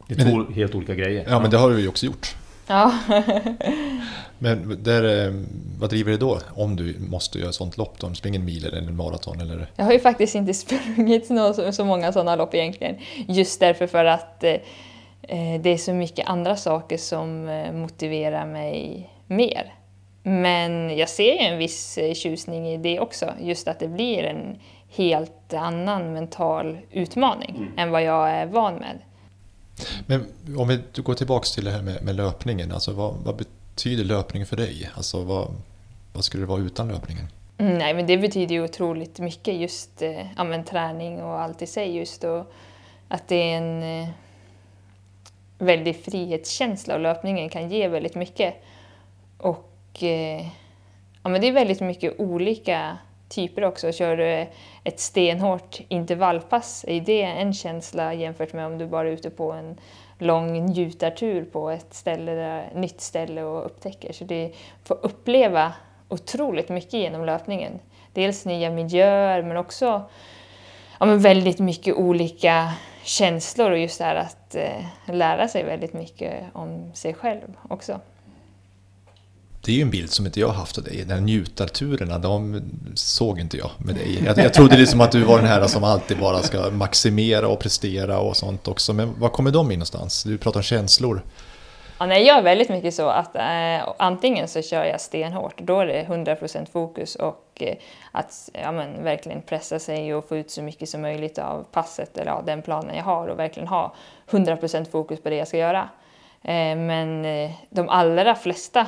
Det 0.09 0.15
är 0.15 0.31
två 0.31 0.53
helt 0.53 0.75
olika 0.75 0.95
grejer. 0.95 1.27
Ja, 1.29 1.41
men 1.41 1.51
det 1.51 1.57
har 1.57 1.71
du 1.71 1.81
ju 1.81 1.89
också 1.89 2.07
gjort. 2.07 2.37
Ja. 2.67 2.93
Men 4.39 4.83
där, 4.83 5.27
eh, 5.27 5.33
vad 5.81 5.91
driver 5.91 6.13
det 6.13 6.19
då? 6.19 6.39
Om 6.55 6.77
du 6.77 6.97
måste 7.11 7.39
göra 7.39 7.49
ett 7.49 7.55
sånt 7.55 7.77
lopp 7.77 7.99
då? 7.99 8.07
Om 8.07 8.13
du 8.13 8.17
springer 8.17 8.39
en 8.39 8.45
mil 8.45 8.67
eller 8.67 8.79
en 8.79 8.97
maraton 8.97 9.41
eller? 9.41 9.67
Jag 9.77 9.85
har 9.85 9.93
ju 9.93 10.01
faktiskt 10.01 10.35
inte 10.35 10.55
sprungit 10.65 11.31
nå- 11.31 11.53
så, 11.55 11.73
så 11.73 11.85
många 11.85 12.13
sådana 12.13 12.37
lopp 12.37 12.55
egentligen. 12.55 12.97
Just 13.29 13.61
därför 13.61 13.87
för 13.87 14.05
att 14.05 14.45
eh, 14.45 14.53
eh, 15.23 15.61
det 15.61 15.71
är 15.71 15.77
så 15.77 15.93
mycket 15.93 16.29
andra 16.29 16.57
saker 16.57 16.97
som 16.97 17.45
motiverar 17.73 18.47
mig 18.47 19.11
mer. 19.27 19.75
Men 20.23 20.97
jag 20.97 21.09
ser 21.09 21.33
ju 21.33 21.39
en 21.39 21.59
viss 21.59 21.99
tjusning 22.15 22.69
i 22.69 22.77
det 22.77 23.01
också. 23.01 23.31
Just 23.41 23.69
att 23.69 23.79
det 23.81 23.89
blir 23.89 24.23
en 24.25 24.59
helt 24.97 25.55
annan 25.55 26.13
mental 26.13 26.79
utmaning 26.93 27.71
än 27.77 27.91
vad 27.91 28.03
jag 28.03 28.31
är 28.31 28.47
van 28.47 28.75
med. 28.75 28.99
Men 30.07 30.27
om 30.57 30.69
vi 30.69 30.81
går 31.03 31.15
tillbaka 31.15 31.45
till 31.45 31.65
det 31.65 31.71
här 31.71 31.83
med, 31.83 32.03
med 32.03 32.15
löpningen. 32.15 32.73
Alltså 32.73 32.93
vad, 32.93 33.15
vad 33.15 33.37
betyder 33.37 34.05
löpning 34.05 34.47
för 34.47 34.57
dig? 34.57 34.91
Alltså 34.95 35.23
vad, 35.23 35.55
vad 36.13 36.25
skulle 36.25 36.43
det 36.43 36.49
vara 36.49 36.61
utan 36.61 36.89
löpningen? 36.89 37.27
Mm, 37.59 37.79
nej, 37.79 37.95
men 37.95 38.07
det 38.07 38.19
betyder 38.19 38.55
ju 38.55 38.65
otroligt 38.65 39.19
mycket 39.19 39.55
just 39.55 40.03
eh, 40.03 40.27
ja, 40.37 40.45
men 40.45 40.65
träning 40.65 41.23
och 41.23 41.41
allt 41.41 41.63
i 41.63 41.67
sig 41.67 41.97
just 41.97 42.25
och 42.25 42.53
att 43.09 43.29
det 43.29 43.53
är 43.53 43.59
en 43.59 44.03
eh, 44.03 44.09
väldig 45.59 46.05
frihetskänsla 46.05 46.95
och 46.95 47.01
löpningen 47.01 47.49
kan 47.49 47.71
ge 47.71 47.89
väldigt 47.89 48.15
mycket. 48.15 48.55
Och 49.39 50.03
eh, 50.03 50.47
ja, 51.23 51.29
men 51.29 51.41
det 51.41 51.49
är 51.49 51.53
väldigt 51.53 51.81
mycket 51.81 52.21
olika 52.21 52.99
typer 53.29 53.65
också. 53.65 53.93
Kör 53.93 54.17
du 54.17 54.47
ett 54.87 55.01
stenhårt 55.01 55.81
intervallpass, 55.89 56.85
är 56.89 57.01
det 57.01 57.23
en 57.23 57.53
känsla 57.53 58.15
jämfört 58.15 58.53
med 58.53 58.67
om 58.67 58.79
du 58.79 58.87
bara 58.87 59.09
är 59.09 59.13
ute 59.13 59.31
på 59.31 59.53
en 59.53 59.81
lång 60.19 60.67
njutartur 60.67 61.45
på 61.45 61.71
ett 61.71 61.95
ställe 61.95 62.33
där, 62.33 62.71
nytt 62.75 63.01
ställe 63.01 63.43
och 63.43 63.67
upptäcker. 63.67 64.13
Så 64.13 64.25
det 64.25 64.53
får 64.85 64.99
uppleva 65.03 65.73
otroligt 66.09 66.69
mycket 66.69 66.93
genom 66.93 67.25
löpningen. 67.25 67.79
Dels 68.13 68.45
nya 68.45 68.71
miljöer 68.71 69.43
men 69.43 69.57
också 69.57 70.03
ja, 71.01 71.07
men 71.07 71.19
väldigt 71.19 71.59
mycket 71.59 71.95
olika 71.95 72.73
känslor 73.03 73.71
och 73.71 73.79
just 73.79 73.99
det 73.99 74.05
här 74.05 74.17
att 74.17 74.55
eh, 74.55 74.85
lära 75.07 75.49
sig 75.49 75.65
väldigt 75.65 75.93
mycket 75.93 76.45
om 76.53 76.95
sig 76.95 77.15
själv 77.15 77.57
också. 77.69 78.01
Det 79.67 79.73
är 79.73 79.77
ju 79.77 79.83
en 79.83 79.91
bild 79.91 80.11
som 80.11 80.27
inte 80.27 80.41
jag 80.41 80.47
har 80.47 80.55
haft 80.55 80.79
av 80.79 80.85
dig. 80.85 81.05
De 81.05 81.15
här 81.15 81.21
njutarturerna, 81.21 82.19
de 82.19 82.63
såg 82.95 83.41
inte 83.41 83.57
jag 83.57 83.71
med 83.79 83.95
dig. 83.95 84.25
Jag, 84.25 84.39
jag 84.39 84.55
trodde 84.55 84.77
liksom 84.77 85.01
att 85.01 85.13
du 85.13 85.25
var 85.25 85.37
den 85.39 85.47
här 85.47 85.67
som 85.67 85.85
alltid 85.85 86.19
bara 86.19 86.39
ska 86.39 86.71
maximera 86.71 87.49
och 87.49 87.59
prestera 87.59 88.19
och 88.19 88.37
sånt 88.37 88.69
också. 88.69 88.93
Men 88.93 89.21
var 89.21 89.29
kommer 89.29 89.51
de 89.51 89.71
in 89.71 89.79
någonstans? 89.79 90.23
Du 90.23 90.39
pratar 90.39 90.61
om 90.61 90.63
känslor. 90.63 91.23
Ja, 91.99 92.07
nej, 92.07 92.27
jag 92.27 92.39
är 92.39 92.43
väldigt 92.43 92.69
mycket 92.69 92.95
så 92.95 93.09
att 93.09 93.37
eh, 93.37 93.95
antingen 93.99 94.49
så 94.49 94.63
kör 94.63 94.85
jag 94.85 95.01
stenhårt, 95.01 95.59
då 95.59 95.81
är 95.81 95.87
det 95.87 96.05
100% 96.09 96.67
fokus 96.73 97.15
och 97.15 97.47
eh, 97.55 97.77
att 98.13 98.51
ja, 98.53 98.73
men, 98.73 99.05
verkligen 99.05 99.43
pressa 99.43 99.79
sig 99.79 100.15
och 100.15 100.29
få 100.29 100.37
ut 100.37 100.51
så 100.51 100.63
mycket 100.63 100.89
som 100.89 101.03
möjligt 101.03 101.39
av 101.39 101.67
passet 101.73 102.19
eller 102.19 102.31
av 102.31 102.45
den 102.45 102.63
planen 102.63 102.97
jag 102.97 103.05
har 103.05 103.29
och 103.29 103.39
verkligen 103.39 103.69
ha 103.69 103.95
100% 104.31 104.91
fokus 104.91 105.23
på 105.23 105.31
det 105.31 105.37
jag 105.37 105.49
ska 105.49 105.59
göra. 105.59 105.89
Eh, 106.43 106.77
men 106.77 107.25
eh, 107.25 107.51
de 107.71 107.89
allra 107.89 108.35
flesta 108.35 108.87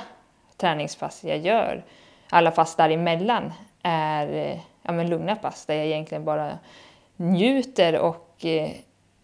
träningspass 0.59 1.25
jag 1.25 1.39
gör, 1.39 1.85
alla 2.31 2.51
pass 2.51 2.77
däremellan, 2.77 3.53
är 3.83 4.33
eh, 4.33 4.59
ja, 4.83 4.93
men, 4.93 5.11
lugna 5.11 5.37
pass 5.37 5.67
där 5.67 5.75
jag 5.75 5.87
egentligen 5.87 6.25
bara 6.25 6.59
njuter 7.17 7.99
och 7.99 8.45
eh, 8.45 8.71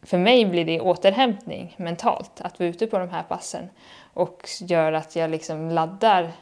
för 0.02 0.18
mig 0.18 0.46
blir 0.46 0.64
det 0.64 0.80
återhämtning 0.80 1.74
mentalt 1.78 2.40
att 2.40 2.58
vara 2.58 2.68
ute 2.68 2.86
på 2.86 2.98
de 2.98 3.08
här 3.08 3.22
passen 3.22 3.68
och 4.14 4.48
gör 4.60 4.92
att 4.92 5.16
jag 5.16 5.30
liksom 5.30 5.70
laddar 5.70 6.32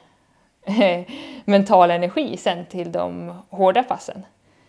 mental 1.45 1.91
energi 1.91 2.37
sen 2.37 2.67
till 2.67 2.93
de 2.93 3.39
hårda 3.51 3.83
passen. 3.83 4.27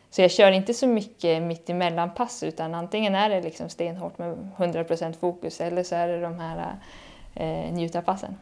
Så 0.09 0.21
jag 0.21 0.31
kör 0.31 0.51
inte 0.51 0.73
så 0.73 0.87
mycket 0.87 1.43
mitt 1.43 1.69
emellan 1.69 2.13
pass 2.13 2.43
utan 2.43 2.75
antingen 2.75 3.15
är 3.15 3.29
det 3.29 3.41
liksom 3.41 3.69
stenhårt 3.69 4.17
med 4.17 4.49
100% 4.57 5.19
fokus 5.19 5.61
eller 5.61 5.83
så 5.83 5.95
är 5.95 6.07
det 6.07 6.21
de 6.21 6.39
här 6.39 6.75
eh, 7.35 7.73
njutarpassen. 7.73 8.37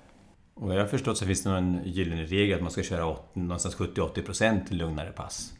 Och 0.53 0.67
vad 0.67 0.75
jag 0.75 0.81
har 0.81 0.87
förstått 0.87 1.17
så 1.17 1.25
finns 1.25 1.43
det 1.43 1.49
någon 1.49 1.81
gyllene 1.85 2.23
regel 2.23 2.55
att 2.55 2.61
man 2.61 2.71
ska 2.71 2.83
köra 2.83 3.05
åt- 3.05 3.35
någonstans 3.35 3.75
70-80% 3.75 4.61
lugnare 4.73 5.11
pass. 5.11 5.53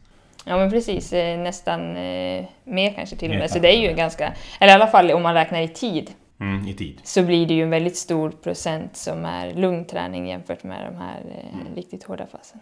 Ja 0.44 0.56
men 0.56 0.70
precis, 0.70 1.12
eh, 1.12 1.38
nästan 1.38 1.96
eh, 1.96 2.44
mer 2.64 2.92
kanske 2.94 3.16
till 3.16 3.30
och 3.30 3.36
med. 3.36 3.50
Så 3.50 3.58
det 3.58 3.68
är 3.76 3.90
ju 3.90 3.96
ganska, 3.96 4.32
eller 4.60 4.72
i 4.72 4.74
alla 4.74 4.86
fall 4.86 5.10
om 5.10 5.22
man 5.22 5.34
räknar 5.34 5.60
i 5.60 5.68
tid 5.68 6.10
Mm, 6.40 6.68
I 6.68 6.74
tid. 6.74 7.00
så 7.04 7.22
blir 7.22 7.46
det 7.46 7.54
ju 7.54 7.62
en 7.62 7.70
väldigt 7.70 7.96
stor 7.96 8.30
procent 8.30 8.96
som 8.96 9.24
är 9.24 9.54
lugnträning 9.54 10.28
jämfört 10.28 10.64
med 10.64 10.92
de 10.92 10.96
här 10.98 11.20
eh, 11.38 11.74
riktigt 11.76 12.04
hårda 12.04 12.26
passen. 12.26 12.60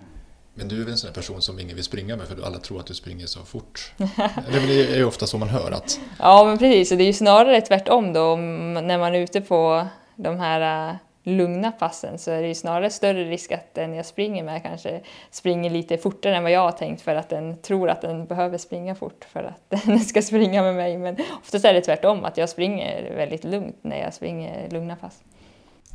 Men 0.55 0.69
du 0.69 0.77
är 0.77 0.81
väl 0.85 0.91
en 0.93 0.97
sån 0.99 1.09
här 1.09 1.15
person 1.15 1.43
som 1.43 1.59
ingen 1.59 1.75
vill 1.77 1.85
springa 1.85 2.17
med 2.17 2.27
för 2.29 2.47
alla 2.47 2.59
tror 2.59 2.81
att 2.81 2.87
du 2.87 2.95
springer 2.95 3.27
så 3.27 3.41
fort. 3.41 3.93
Det 4.53 4.93
är 4.93 4.97
ju 4.97 5.05
ofta 5.05 5.27
så 5.27 5.39
man 5.39 5.49
hör 5.49 5.71
att 5.71 6.01
Ja, 6.19 6.45
men 6.45 6.59
precis. 6.59 6.93
Och 6.93 6.99
det 6.99 7.05
är 7.05 7.07
ju 7.07 7.13
snarare 7.13 7.61
tvärtom 7.61 8.13
då. 8.13 8.23
Om, 8.33 8.75
när 8.75 8.99
man 8.99 9.15
är 9.15 9.19
ute 9.21 9.41
på 9.41 9.87
de 10.17 10.39
här 10.41 10.99
lugna 11.23 11.73
passen 11.73 12.19
så 12.19 12.31
är 12.31 12.43
det 12.43 12.49
ju 12.49 12.55
snarare 12.55 12.91
större 12.91 13.25
risk 13.25 13.53
att 13.53 13.75
den 13.75 13.95
jag 13.95 14.07
springer 14.07 14.45
med 14.45 14.63
kanske 14.63 15.01
springer 15.31 15.71
lite 15.71 15.99
fortare 15.99 16.37
än 16.37 16.43
vad 16.43 16.53
jag 16.53 16.61
har 16.61 16.73
tänkt 16.73 17.03
för 17.03 17.15
att 17.17 17.29
den 17.29 17.57
tror 17.63 17.91
att 17.91 18.01
den 18.01 18.27
behöver 18.27 18.59
springa 18.59 18.95
fort 18.95 19.25
för 19.33 19.45
att 19.45 19.83
den 19.87 20.01
ska 20.01 20.23
springa 20.23 20.63
med 20.63 20.75
mig. 20.75 20.99
Men 20.99 21.17
oftast 21.43 21.65
är 21.65 21.75
det 21.75 21.81
tvärtom, 21.81 22.25
att 22.25 22.37
jag 22.37 22.49
springer 22.49 23.15
väldigt 23.17 23.45
lugnt 23.45 23.77
när 23.83 24.01
jag 24.01 24.15
springer 24.15 24.71
lugna 24.71 24.97
pass. 24.97 25.21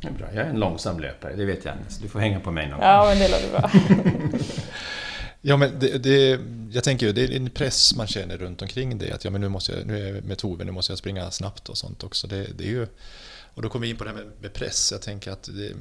Det 0.00 0.08
är 0.08 0.12
bra. 0.12 0.26
Jag 0.34 0.46
är 0.46 0.50
en 0.50 0.60
långsam 0.60 1.00
löpare, 1.00 1.34
det 1.34 1.44
vet 1.44 1.64
jag. 1.64 1.74
Så 1.88 2.02
du 2.02 2.08
får 2.08 2.18
hänga 2.18 2.40
på 2.40 2.50
mig 2.50 2.68
någon 2.68 2.78
gång. 2.78 2.88
Ja, 2.88 3.04
men 3.08 3.18
det 3.18 3.28
låter 3.28 3.50
bra. 3.50 3.70
Ja, 5.48 5.56
men 5.56 5.78
det, 5.78 5.98
det, 5.98 6.40
jag 6.72 6.84
tänker 6.84 7.06
ju, 7.06 7.12
det 7.12 7.24
är 7.24 7.36
en 7.36 7.50
press 7.50 7.94
man 7.96 8.06
känner 8.06 8.36
runt 8.36 8.62
omkring 8.62 8.98
det. 8.98 9.12
Att 9.12 9.24
ja, 9.24 9.30
men 9.30 9.40
nu, 9.40 9.48
måste 9.48 9.72
jag, 9.72 9.86
nu 9.86 10.08
är 10.08 10.14
jag 10.14 10.24
med 10.24 10.38
Tove, 10.38 10.64
nu 10.64 10.72
måste 10.72 10.92
jag 10.92 10.98
springa 10.98 11.30
snabbt 11.30 11.68
och 11.68 11.78
sånt 11.78 12.04
också. 12.04 12.26
Det, 12.26 12.46
det 12.58 12.64
är 12.64 12.68
ju, 12.68 12.86
och 13.56 13.62
då 13.62 13.68
kommer 13.68 13.86
vi 13.86 13.90
in 13.90 13.96
på 13.96 14.04
det 14.04 14.10
här 14.10 14.16
med, 14.16 14.32
med 14.40 14.52
press. 14.52 14.92
Jag 14.92 15.02
tänker 15.02 15.30
att 15.30 15.42
det, 15.42 15.72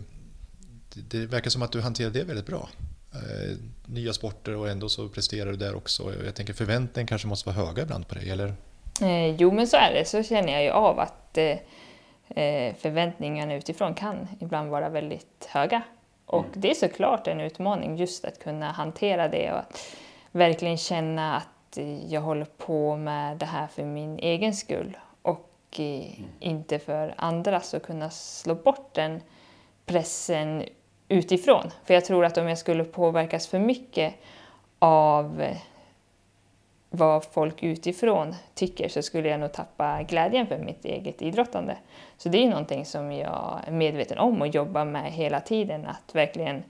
det, 0.93 1.19
det 1.19 1.25
verkar 1.25 1.49
som 1.49 1.61
att 1.61 1.71
du 1.71 1.81
hanterar 1.81 2.09
det 2.09 2.23
väldigt 2.23 2.45
bra. 2.45 2.69
Eh, 3.13 3.57
nya 3.85 4.13
sporter 4.13 4.55
och 4.55 4.69
ändå 4.69 4.89
så 4.89 5.09
presterar 5.09 5.51
du 5.51 5.57
där 5.57 5.75
också. 5.75 6.13
Jag 6.25 6.35
tänker 6.35 6.53
förväntningen 6.53 7.07
kanske 7.07 7.27
måste 7.27 7.49
vara 7.49 7.65
höga 7.65 7.83
ibland 7.83 8.07
på 8.07 8.15
dig, 8.15 8.29
eller? 8.29 8.53
Eh, 9.01 9.35
jo, 9.35 9.51
men 9.51 9.67
så 9.67 9.77
är 9.77 9.93
det. 9.93 10.05
Så 10.05 10.23
känner 10.23 10.53
jag 10.53 10.63
ju 10.63 10.69
av 10.69 10.99
att 10.99 11.37
eh, 11.37 11.57
eh, 12.43 12.75
förväntningarna 12.75 13.55
utifrån 13.55 13.93
kan 13.93 14.27
ibland 14.39 14.69
vara 14.69 14.89
väldigt 14.89 15.47
höga. 15.49 15.81
Och 16.25 16.45
det 16.53 16.71
är 16.71 16.75
såklart 16.75 17.27
en 17.27 17.41
utmaning 17.41 17.97
just 17.97 18.25
att 18.25 18.39
kunna 18.39 18.71
hantera 18.71 19.27
det 19.27 19.51
och 19.51 19.59
att 19.59 19.95
verkligen 20.31 20.77
känna 20.77 21.35
att 21.35 21.77
jag 22.07 22.21
håller 22.21 22.45
på 22.45 22.95
med 22.95 23.37
det 23.37 23.45
här 23.45 23.67
för 23.67 23.83
min 23.83 24.19
egen 24.19 24.53
skull 24.53 24.97
och 25.79 26.19
inte 26.39 26.79
för 26.79 27.13
andras 27.17 27.73
och 27.73 27.83
kunna 27.83 28.09
slå 28.09 28.55
bort 28.55 28.93
den 28.93 29.21
pressen 29.85 30.63
utifrån. 31.07 31.71
För 31.83 31.93
jag 31.93 32.05
tror 32.05 32.25
att 32.25 32.37
om 32.37 32.47
jag 32.49 32.57
skulle 32.57 32.83
påverkas 32.83 33.47
för 33.47 33.59
mycket 33.59 34.13
av 34.79 35.41
eh, 35.41 35.57
vad 36.89 37.25
folk 37.25 37.63
utifrån 37.63 38.35
tycker 38.53 38.89
så 38.89 39.01
skulle 39.01 39.29
jag 39.29 39.39
nog 39.39 39.53
tappa 39.53 40.03
glädjen 40.03 40.47
för 40.47 40.57
mitt 40.57 40.85
eget 40.85 41.21
idrottande. 41.21 41.77
Så 42.17 42.29
det 42.29 42.43
är 42.43 42.49
någonting 42.49 42.85
som 42.85 43.11
jag 43.11 43.61
är 43.67 43.71
medveten 43.71 44.17
om 44.17 44.41
och 44.41 44.47
jobbar 44.47 44.85
med 44.85 45.11
hela 45.11 45.39
tiden. 45.39 45.85
Att 45.85 46.15
verkligen 46.15 46.63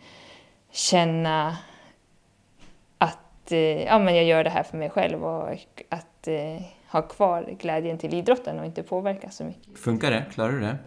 känna 0.72 1.58
att 2.98 3.52
eh, 3.52 3.84
ja, 3.84 4.00
men 4.00 4.16
jag 4.16 4.24
gör 4.24 4.44
det 4.44 4.50
här 4.50 4.64
för 4.64 4.78
mig 4.78 4.90
själv 4.90 5.26
och 5.26 5.50
att 5.90 6.28
eh, 6.28 6.62
ha 6.96 7.02
kvar 7.02 7.56
glädjen 7.60 7.98
till 7.98 8.14
idrotten 8.14 8.60
och 8.60 8.66
inte 8.66 8.84
påverkas 8.84 9.36
så 9.36 9.44
mycket. 9.44 9.80
Funkar 9.80 10.12
det? 10.12 10.26
Klarar 10.34 10.52
du 10.52 10.60
det? 10.60 10.78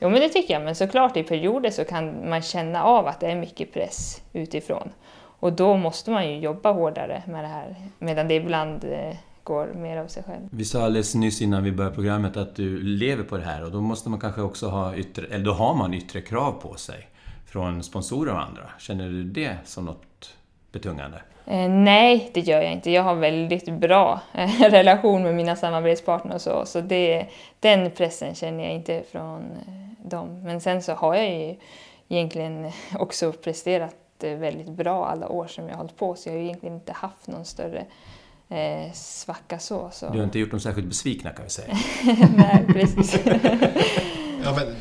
Jo, 0.00 0.10
men 0.10 0.20
det 0.20 0.28
tycker 0.28 0.54
jag. 0.54 0.62
Men 0.62 0.74
såklart 0.74 1.16
i 1.16 1.22
perioder 1.22 1.70
så 1.70 1.84
kan 1.84 2.28
man 2.28 2.42
känna 2.42 2.84
av 2.84 3.06
att 3.06 3.20
det 3.20 3.26
är 3.26 3.36
mycket 3.36 3.72
press 3.72 4.22
utifrån. 4.32 4.90
Och 5.40 5.52
då 5.52 5.76
måste 5.76 6.10
man 6.10 6.30
ju 6.30 6.38
jobba 6.38 6.72
hårdare 6.72 7.22
med 7.26 7.44
det 7.44 7.48
här, 7.48 7.74
medan 7.98 8.28
det 8.28 8.34
ibland 8.34 8.84
eh, 8.84 9.16
går 9.42 9.66
mer 9.74 9.96
av 9.96 10.06
sig 10.06 10.22
själv. 10.22 10.48
Vi 10.50 10.64
sa 10.64 10.84
alldeles 10.84 11.14
nyss 11.14 11.42
innan 11.42 11.64
vi 11.64 11.72
började 11.72 11.94
programmet 11.94 12.36
att 12.36 12.56
du 12.56 12.82
lever 12.82 13.24
på 13.24 13.36
det 13.36 13.44
här 13.44 13.64
och 13.64 13.70
då 13.70 13.80
måste 13.80 14.08
man 14.08 14.20
kanske 14.20 14.42
också 14.42 14.68
ha 14.68 14.96
yttre, 14.96 15.26
eller 15.26 15.44
då 15.44 15.52
har 15.52 15.74
man 15.74 15.94
yttre 15.94 16.20
krav 16.20 16.52
på 16.52 16.74
sig 16.74 17.08
från 17.46 17.82
sponsorer 17.82 18.32
och 18.32 18.42
andra. 18.42 18.70
Känner 18.78 19.08
du 19.08 19.24
det 19.24 19.56
som 19.64 19.84
något 19.84 20.34
betungande? 20.72 21.18
Eh, 21.46 21.68
nej, 21.68 22.30
det 22.34 22.40
gör 22.40 22.62
jag 22.62 22.72
inte. 22.72 22.90
Jag 22.90 23.02
har 23.02 23.14
väldigt 23.14 23.68
bra 23.68 24.20
eh, 24.34 24.60
relation 24.60 25.22
med 25.22 25.34
mina 25.34 25.56
samarbetspartner 25.56 26.34
och 26.34 26.40
så, 26.40 26.66
så 26.66 26.80
det, 26.80 27.26
den 27.60 27.90
pressen 27.90 28.34
känner 28.34 28.64
jag 28.64 28.72
inte 28.72 29.02
från 29.12 29.40
eh, 29.40 30.08
dem. 30.08 30.42
Men 30.42 30.60
sen 30.60 30.82
så 30.82 30.92
har 30.92 31.14
jag 31.14 31.30
ju 31.30 31.56
egentligen 32.08 32.70
också 32.98 33.32
presterat 33.32 33.94
eh, 34.22 34.34
väldigt 34.34 34.68
bra 34.68 35.06
alla 35.06 35.28
år 35.28 35.46
som 35.46 35.64
jag 35.64 35.72
har 35.72 35.78
hållit 35.78 35.96
på, 35.96 36.14
så 36.14 36.28
jag 36.28 36.34
har 36.34 36.38
ju 36.38 36.44
egentligen 36.44 36.74
inte 36.74 36.92
haft 36.92 37.26
någon 37.26 37.44
större 37.44 37.84
eh, 38.48 38.92
svacka 38.92 39.58
så. 39.58 39.90
så. 39.92 40.10
Du 40.10 40.18
har 40.18 40.24
inte 40.24 40.38
gjort 40.38 40.50
dem 40.50 40.60
särskilt 40.60 40.88
besvikna 40.88 41.30
kan 41.30 41.44
vi 41.44 41.50
säga. 41.50 41.76
nej, 42.36 42.66
precis. 42.68 43.18
Ja, 44.44 44.56
men 44.56 44.76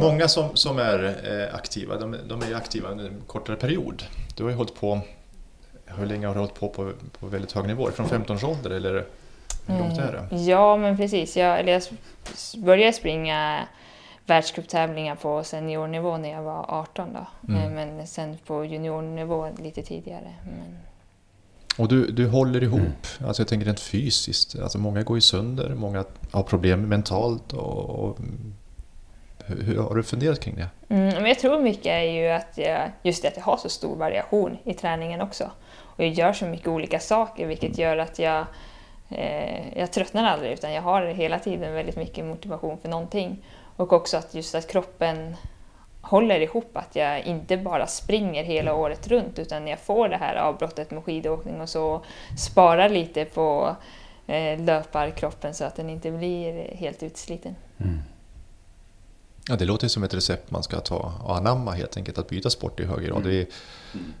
många 0.00 0.28
som, 0.28 0.56
som 0.56 0.78
är 0.78 1.04
eh, 1.04 1.54
aktiva, 1.54 1.96
de, 1.96 2.16
de 2.28 2.42
är 2.42 2.46
ju 2.46 2.54
aktiva 2.54 2.88
under 2.88 3.04
en 3.04 3.22
kortare 3.26 3.56
period. 3.56 4.02
Du 4.36 4.42
har 4.42 4.50
ju 4.50 4.56
hållit 4.56 4.74
på, 4.74 5.00
hur 5.98 6.06
länge 6.06 6.26
har 6.26 6.34
du 6.34 6.40
hållit 6.40 6.54
på 6.54 6.68
på, 6.68 6.92
på 7.20 7.26
väldigt 7.26 7.52
hög 7.52 7.66
nivå? 7.66 7.90
Från 7.90 8.08
15 8.08 8.36
års 8.36 8.44
ålder 8.44 8.70
eller 8.70 9.04
hur 9.66 9.78
långt 9.78 9.98
är 9.98 10.26
det? 10.30 10.36
Ja, 10.36 10.76
men 10.76 10.96
precis. 10.96 11.36
Jag, 11.36 11.60
eller 11.60 11.72
jag 11.72 11.82
började 12.62 12.92
springa 12.92 13.66
världscuptävlingar 14.26 15.14
på 15.14 15.44
seniornivå 15.44 16.16
när 16.16 16.30
jag 16.30 16.42
var 16.42 16.64
18 16.68 17.08
då. 17.12 17.52
Mm. 17.54 17.62
Eh, 17.62 17.70
Men 17.70 18.06
sen 18.06 18.38
på 18.46 18.64
juniornivå 18.64 19.48
lite 19.62 19.82
tidigare. 19.82 20.34
Men, 20.44 20.78
Och 21.78 21.88
du, 21.88 22.10
du 22.10 22.28
håller 22.28 22.62
ihop, 22.62 23.06
alltså 23.26 23.42
jag 23.42 23.48
tänker 23.48 23.66
rent 23.66 23.80
fysiskt. 23.80 24.58
Alltså 24.62 24.78
många 24.78 25.02
går 25.02 25.16
ju 25.16 25.20
sönder, 25.20 25.74
många 25.74 26.04
har 26.30 26.42
problem 26.42 26.88
mentalt. 26.88 27.52
Och, 27.52 27.90
och, 27.90 28.18
hur, 29.50 29.62
hur 29.62 29.82
har 29.82 29.94
du 29.94 30.02
funderat 30.02 30.40
kring 30.40 30.56
det? 30.56 30.94
mm, 30.94 31.14
men 31.14 31.26
jag 31.26 31.38
tror 31.38 31.62
mycket 31.62 31.86
är 31.86 32.02
ju 32.02 32.28
att 32.28 32.58
jag, 32.58 32.90
just 33.02 33.22
det 33.22 33.28
att 33.28 33.36
jag 33.36 33.44
har 33.44 33.56
så 33.56 33.68
stor 33.68 33.96
variation 33.96 34.58
i 34.64 34.74
träningen 34.74 35.20
också. 35.20 35.50
Och 35.80 36.04
jag 36.04 36.12
gör 36.12 36.32
så 36.32 36.44
mycket 36.44 36.68
olika 36.68 37.00
saker 37.00 37.46
vilket 37.46 37.78
gör 37.78 37.96
att 37.96 38.18
jag, 38.18 38.46
eh, 39.08 39.78
jag 39.78 39.92
tröttnar 39.92 40.24
aldrig 40.24 40.52
utan 40.52 40.72
jag 40.72 40.82
har 40.82 41.02
hela 41.02 41.38
tiden 41.38 41.74
väldigt 41.74 41.96
mycket 41.96 42.24
motivation 42.24 42.78
för 42.78 42.88
någonting. 42.88 43.44
Och 43.76 43.92
också 43.92 44.16
att 44.16 44.34
just 44.34 44.54
att 44.54 44.68
kroppen 44.68 45.36
håller 46.00 46.40
ihop, 46.40 46.76
att 46.76 46.96
jag 46.96 47.26
inte 47.26 47.56
bara 47.56 47.86
springer 47.86 48.44
hela 48.44 48.74
året 48.74 49.08
runt 49.08 49.38
utan 49.38 49.68
jag 49.68 49.78
får 49.78 50.08
det 50.08 50.16
här 50.16 50.36
avbrottet 50.36 50.90
med 50.90 51.04
skidåkning 51.04 51.60
och 51.60 51.68
så 51.68 52.04
sparar 52.38 52.88
lite 52.88 53.24
på 53.24 53.76
eh, 54.26 54.60
löparkroppen 54.60 55.54
så 55.54 55.64
att 55.64 55.76
den 55.76 55.90
inte 55.90 56.10
blir 56.10 56.74
helt 56.74 57.02
utsliten. 57.02 57.54
Ja, 59.50 59.56
det 59.56 59.64
låter 59.64 59.88
som 59.88 60.02
ett 60.02 60.14
recept 60.14 60.50
man 60.50 60.62
ska 60.62 60.80
ta 60.80 61.14
och 61.24 61.36
anamma 61.36 61.72
helt 61.72 61.96
enkelt, 61.96 62.18
att 62.18 62.28
byta 62.28 62.50
sport 62.50 62.80
i 62.80 62.84
hög 62.84 63.06
grad. 63.06 63.26
Vi, 63.26 63.46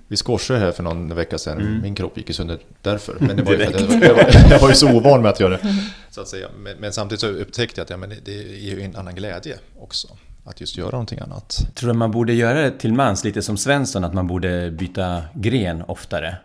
vi 0.08 0.16
squashade 0.16 0.60
här 0.60 0.72
för 0.72 0.82
någon 0.82 1.14
vecka 1.14 1.38
sedan, 1.38 1.80
min 1.82 1.94
kropp 1.94 2.16
gick 2.16 2.28
ju 2.28 2.34
sönder 2.34 2.58
därför. 2.82 3.16
Men 3.20 3.36
det 3.36 3.42
var 3.42 3.52
ju 3.52 3.60
jag, 3.60 4.14
var, 4.14 4.50
jag 4.50 4.60
var 4.60 4.68
ju 4.68 4.74
så 4.74 4.96
ovan 4.96 5.22
med 5.22 5.30
att 5.30 5.40
göra 5.40 5.50
det. 5.50 5.76
Så 6.10 6.20
att 6.20 6.28
säga. 6.28 6.48
Men, 6.58 6.76
men 6.76 6.92
samtidigt 6.92 7.20
så 7.20 7.26
upptäckte 7.26 7.80
jag 7.80 7.84
att 7.84 7.90
ja, 7.90 7.96
men 7.96 8.12
det 8.24 8.32
ger 8.32 8.76
ju 8.76 8.82
en 8.82 8.96
annan 8.96 9.14
glädje 9.14 9.58
också. 9.80 10.08
Att 10.44 10.60
just 10.60 10.76
göra 10.76 10.90
någonting 10.90 11.18
annat. 11.18 11.66
Tror 11.74 11.88
du 11.88 11.94
man 11.94 12.10
borde 12.10 12.32
göra 12.32 12.62
det 12.62 12.70
till 12.70 12.92
mans, 12.92 13.24
lite 13.24 13.42
som 13.42 13.56
Svensson, 13.56 14.04
att 14.04 14.14
man 14.14 14.26
borde 14.26 14.70
byta 14.70 15.22
gren 15.34 15.82
oftare? 15.88 16.36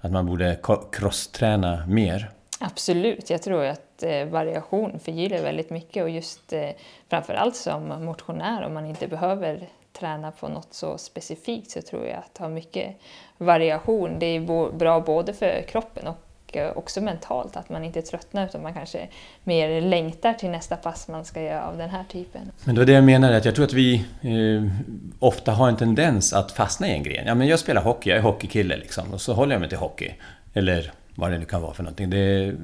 Att 0.00 0.12
man 0.12 0.26
borde 0.26 0.58
crossträna 0.92 1.86
mer? 1.86 2.30
Absolut, 2.60 3.30
jag 3.30 3.42
tror 3.42 3.64
att 3.64 3.80
eh, 4.02 4.26
variation 4.26 4.98
förgyller 5.00 5.42
väldigt 5.42 5.70
mycket 5.70 6.02
och 6.02 6.10
just 6.10 6.52
eh, 6.52 6.68
framförallt 7.08 7.56
som 7.56 8.04
motionär 8.04 8.66
om 8.66 8.74
man 8.74 8.86
inte 8.86 9.08
behöver 9.08 9.68
träna 9.92 10.30
på 10.30 10.48
något 10.48 10.74
så 10.74 10.98
specifikt 10.98 11.70
så 11.70 11.82
tror 11.82 12.06
jag 12.06 12.16
att 12.18 12.38
ha 12.38 12.48
mycket 12.48 12.96
variation 13.38 14.18
det 14.18 14.26
är 14.26 14.40
bo- 14.40 14.72
bra 14.72 15.00
både 15.00 15.32
för 15.32 15.62
kroppen 15.68 16.06
och 16.06 16.56
eh, 16.56 16.76
också 16.76 17.00
mentalt 17.00 17.56
att 17.56 17.68
man 17.68 17.84
inte 17.84 18.02
tröttnar 18.02 18.46
utan 18.46 18.62
man 18.62 18.74
kanske 18.74 19.08
mer 19.44 19.80
längtar 19.80 20.34
till 20.34 20.50
nästa 20.50 20.76
pass 20.76 21.08
man 21.08 21.24
ska 21.24 21.42
göra 21.42 21.66
av 21.66 21.76
den 21.76 21.90
här 21.90 22.04
typen. 22.08 22.52
Men 22.64 22.74
det 22.74 22.80
var 22.80 22.86
det 22.86 22.92
jag 22.92 23.04
menade, 23.04 23.36
att 23.36 23.44
jag 23.44 23.54
tror 23.54 23.64
att 23.64 23.72
vi 23.72 23.94
eh, 24.22 24.70
ofta 25.18 25.52
har 25.52 25.68
en 25.68 25.76
tendens 25.76 26.32
att 26.32 26.52
fastna 26.52 26.88
i 26.88 26.92
en 26.92 27.02
gren. 27.02 27.26
Ja, 27.26 27.34
men 27.34 27.46
jag 27.48 27.58
spelar 27.58 27.82
hockey, 27.82 28.10
jag 28.10 28.18
är 28.18 28.22
hockeykille 28.22 28.76
liksom, 28.76 29.12
och 29.14 29.20
så 29.20 29.32
håller 29.32 29.52
jag 29.54 29.60
mig 29.60 29.68
till 29.68 29.78
hockey. 29.78 30.10
Eller 30.54 30.92
vad 31.14 31.30
det 31.30 31.38
nu 31.38 31.44
kan 31.44 31.62
vara 31.62 31.74
för 31.74 31.82
någonting. 31.82 32.10
Det, 32.10 32.54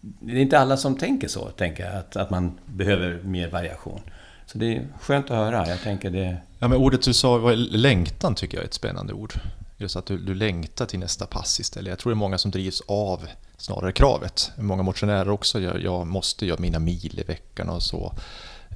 det 0.00 0.32
är 0.32 0.36
inte 0.36 0.58
alla 0.58 0.76
som 0.76 0.96
tänker 0.96 1.28
så, 1.28 1.48
tänker 1.48 1.84
jag, 1.84 1.94
att, 1.96 2.16
att 2.16 2.30
man 2.30 2.58
behöver 2.66 3.22
mer 3.22 3.50
variation. 3.50 4.00
Så 4.46 4.58
det 4.58 4.76
är 4.76 4.86
skönt 5.00 5.30
att 5.30 5.36
höra. 5.36 5.68
Jag 5.68 5.80
tänker 5.80 6.10
det... 6.10 6.36
Ja, 6.58 6.68
men 6.68 6.78
ordet 6.78 7.02
du 7.02 7.14
sa, 7.14 7.38
var 7.38 7.52
längtan, 7.56 8.34
tycker 8.34 8.56
jag 8.56 8.62
är 8.62 8.68
ett 8.68 8.74
spännande 8.74 9.12
ord. 9.12 9.34
Just 9.76 9.96
att 9.96 10.06
du, 10.06 10.18
du 10.18 10.34
längtar 10.34 10.86
till 10.86 10.98
nästa 10.98 11.26
pass 11.26 11.60
istället. 11.60 11.90
Jag 11.90 11.98
tror 11.98 12.12
det 12.12 12.14
är 12.14 12.16
många 12.16 12.38
som 12.38 12.50
drivs 12.50 12.82
av 12.86 13.26
snarare 13.56 13.92
kravet. 13.92 14.52
Många 14.58 14.82
motionärer 14.82 15.30
också, 15.30 15.60
jag, 15.60 15.82
jag 15.82 16.06
måste 16.06 16.46
göra 16.46 16.60
mina 16.60 16.78
mil 16.78 17.20
i 17.20 17.22
veckan 17.22 17.68
och 17.68 17.82
så. 17.82 18.14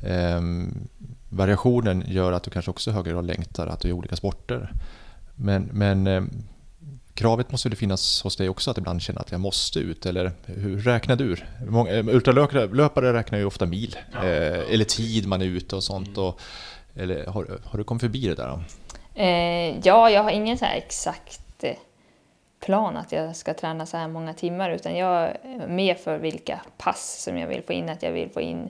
Ehm, 0.06 0.88
variationen 1.28 2.04
gör 2.06 2.32
att 2.32 2.42
du 2.42 2.50
kanske 2.50 2.70
också 2.70 2.90
i 2.90 2.92
högre 2.92 3.12
grad 3.12 3.26
längtar 3.26 3.66
att 3.66 3.80
du 3.80 3.88
gör 3.88 3.96
olika 3.96 4.16
sporter. 4.16 4.72
Men, 5.34 5.68
men 5.72 6.06
ehm, 6.06 6.30
kravet 7.20 7.50
måste 7.50 7.68
det 7.68 7.76
finnas 7.76 8.22
hos 8.22 8.36
dig 8.36 8.48
också 8.48 8.70
att 8.70 8.78
ibland 8.78 9.02
känna 9.02 9.20
att 9.20 9.32
jag 9.32 9.40
måste 9.40 9.78
ut, 9.78 10.06
eller 10.06 10.32
hur 10.46 10.78
räknar 10.78 11.16
du? 11.16 11.36
Många, 11.68 11.90
eh, 11.90 12.08
ultralöpare 12.08 13.12
räknar 13.12 13.38
ju 13.38 13.44
ofta 13.44 13.66
mil, 13.66 13.98
ja. 14.12 14.18
eh, 14.18 14.72
eller 14.72 14.84
tid 14.84 15.26
man 15.26 15.42
är 15.42 15.46
ute 15.46 15.76
och 15.76 15.84
sånt. 15.84 16.18
Och, 16.18 16.40
eller, 16.96 17.26
har, 17.26 17.60
har 17.64 17.78
du 17.78 17.84
kommit 17.84 18.00
förbi 18.00 18.28
det 18.28 18.34
där? 18.34 18.48
Då? 18.48 18.60
Eh, 19.22 19.78
ja, 19.82 20.10
jag 20.10 20.22
har 20.22 20.30
ingen 20.30 20.58
så 20.58 20.64
här 20.64 20.76
exakt 20.76 21.64
eh, 21.64 21.76
plan 22.60 22.96
att 22.96 23.12
jag 23.12 23.36
ska 23.36 23.54
träna 23.54 23.86
så 23.86 23.96
här 23.96 24.08
många 24.08 24.34
timmar 24.34 24.70
utan 24.70 24.96
jag 24.96 25.22
är 25.22 25.66
med 25.68 25.98
för 25.98 26.18
vilka 26.18 26.60
pass 26.78 27.22
som 27.24 27.38
jag 27.38 27.48
vill 27.48 27.62
få 27.62 27.72
in. 27.72 27.88
Att 27.88 28.02
jag 28.02 28.12
vill 28.12 28.30
få 28.30 28.40
in 28.40 28.68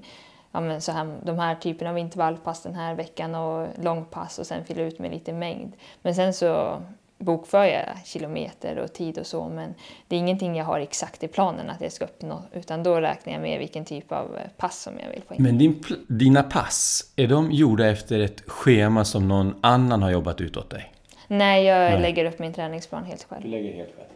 ja, 0.52 0.60
men 0.60 0.80
så 0.80 0.92
här, 0.92 1.16
de 1.22 1.38
här 1.38 1.54
typen 1.54 1.88
av 1.88 1.98
intervallpass 1.98 2.62
den 2.62 2.74
här 2.74 2.94
veckan 2.94 3.34
och 3.34 3.68
långpass 3.82 4.38
och 4.38 4.46
sen 4.46 4.64
fylla 4.64 4.82
ut 4.82 4.98
med 4.98 5.10
lite 5.10 5.32
mängd. 5.32 5.72
Men 6.02 6.14
sen 6.14 6.34
så 6.34 6.82
bokför 7.20 7.64
jag 7.64 7.84
kilometer 8.04 8.78
och 8.78 8.92
tid 8.92 9.18
och 9.18 9.26
så 9.26 9.48
men 9.48 9.74
det 10.08 10.16
är 10.16 10.20
ingenting 10.20 10.56
jag 10.56 10.64
har 10.64 10.80
exakt 10.80 11.22
i 11.24 11.28
planen 11.28 11.70
att 11.70 11.80
jag 11.80 11.92
ska 11.92 12.04
uppnå 12.04 12.42
utan 12.52 12.82
då 12.82 13.00
räknar 13.00 13.32
jag 13.32 13.42
med 13.42 13.58
vilken 13.58 13.84
typ 13.84 14.12
av 14.12 14.38
pass 14.56 14.82
som 14.82 14.92
jag 15.02 15.10
vill 15.10 15.22
få 15.28 15.34
in. 15.34 15.42
Men 15.42 15.58
din, 15.58 15.84
dina 16.08 16.42
pass, 16.42 17.12
är 17.16 17.26
de 17.26 17.52
gjorda 17.52 17.86
efter 17.86 18.20
ett 18.20 18.42
schema 18.46 19.04
som 19.04 19.28
någon 19.28 19.54
annan 19.60 20.02
har 20.02 20.10
jobbat 20.10 20.40
ut 20.40 20.56
åt 20.56 20.70
dig? 20.70 20.92
Nej, 21.28 21.64
jag 21.64 21.90
Nej. 21.90 22.00
lägger 22.00 22.24
upp 22.24 22.38
min 22.38 22.52
träningsplan 22.52 23.04
helt 23.04 23.24
själv. 23.24 23.42
Du 23.42 23.48
lägger 23.48 23.72
helt 23.74 23.96
själv. 23.96 24.08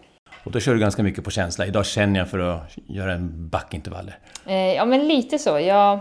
Och 0.45 0.53
då 0.53 0.61
kör 0.61 0.75
du 0.75 0.81
ganska 0.81 1.03
mycket 1.03 1.25
på 1.25 1.31
känsla. 1.31 1.67
Idag 1.67 1.87
känner 1.87 2.21
jag 2.21 2.31
för 2.31 2.39
att 2.39 2.79
göra 2.87 3.13
en 3.13 3.49
backintervaller. 3.49 4.19
Eh, 4.47 4.55
ja, 4.55 4.85
men 4.85 5.09
lite 5.09 5.39
så. 5.39 5.59
Jag 5.59 6.01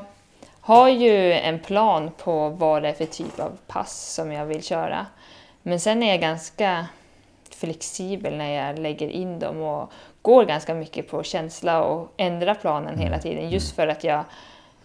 har 0.59 0.89
ju 0.89 1.33
en 1.33 1.59
plan 1.59 2.11
på 2.17 2.49
vad 2.49 2.81
det 2.81 2.89
är 2.89 2.93
för 2.93 3.05
typ 3.05 3.39
av 3.39 3.57
pass 3.67 4.13
som 4.13 4.31
jag 4.31 4.45
vill 4.45 4.63
köra. 4.63 5.05
Men 5.63 5.79
sen 5.79 6.03
är 6.03 6.09
jag 6.09 6.21
ganska 6.21 6.87
flexibel 7.49 8.37
när 8.37 8.67
jag 8.67 8.79
lägger 8.79 9.07
in 9.07 9.39
dem 9.39 9.61
och 9.61 9.91
går 10.21 10.45
ganska 10.45 10.73
mycket 10.73 11.09
på 11.09 11.23
känsla 11.23 11.83
och 11.83 12.13
ändrar 12.17 12.55
planen 12.55 12.97
hela 12.97 13.15
mm. 13.15 13.19
tiden 13.19 13.49
just 13.49 13.75
för 13.75 13.87
att 13.87 14.03
jag 14.03 14.23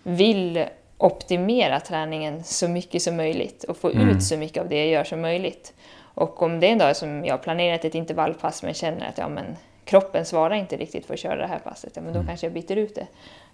vill 0.03 0.65
optimera 0.99 1.81
träningen 1.81 2.45
så 2.45 2.69
mycket 2.69 3.03
som 3.03 3.17
möjligt 3.17 3.65
och 3.65 3.77
få 3.77 3.91
mm. 3.91 4.09
ut 4.09 4.23
så 4.23 4.37
mycket 4.37 4.63
av 4.63 4.69
det 4.69 4.77
jag 4.77 4.89
gör 4.89 5.05
som 5.05 5.21
möjligt. 5.21 5.75
Och 6.01 6.43
om 6.43 6.61
det 6.61 6.67
är 6.67 6.73
en 6.73 6.79
dag 6.79 6.97
som 6.97 7.25
jag 7.25 7.33
har 7.33 7.39
planerat 7.39 7.85
ett 7.85 7.95
intervallpass 7.95 8.63
men 8.63 8.75
känner 8.75 9.09
att 9.09 9.19
ja, 9.19 9.29
men, 9.29 9.57
kroppen 9.85 10.27
svarar 10.27 10.55
inte 10.55 10.77
riktigt 10.77 11.07
för 11.07 11.15
att 11.15 11.21
köra 11.21 11.37
det 11.37 11.47
här 11.47 11.59
passet, 11.59 11.93
ja, 11.95 12.03
men 12.03 12.13
då 12.13 12.19
mm. 12.19 12.27
kanske 12.27 12.47
jag 12.47 12.53
byter 12.53 12.77
ut 12.77 12.95
det. 12.95 13.07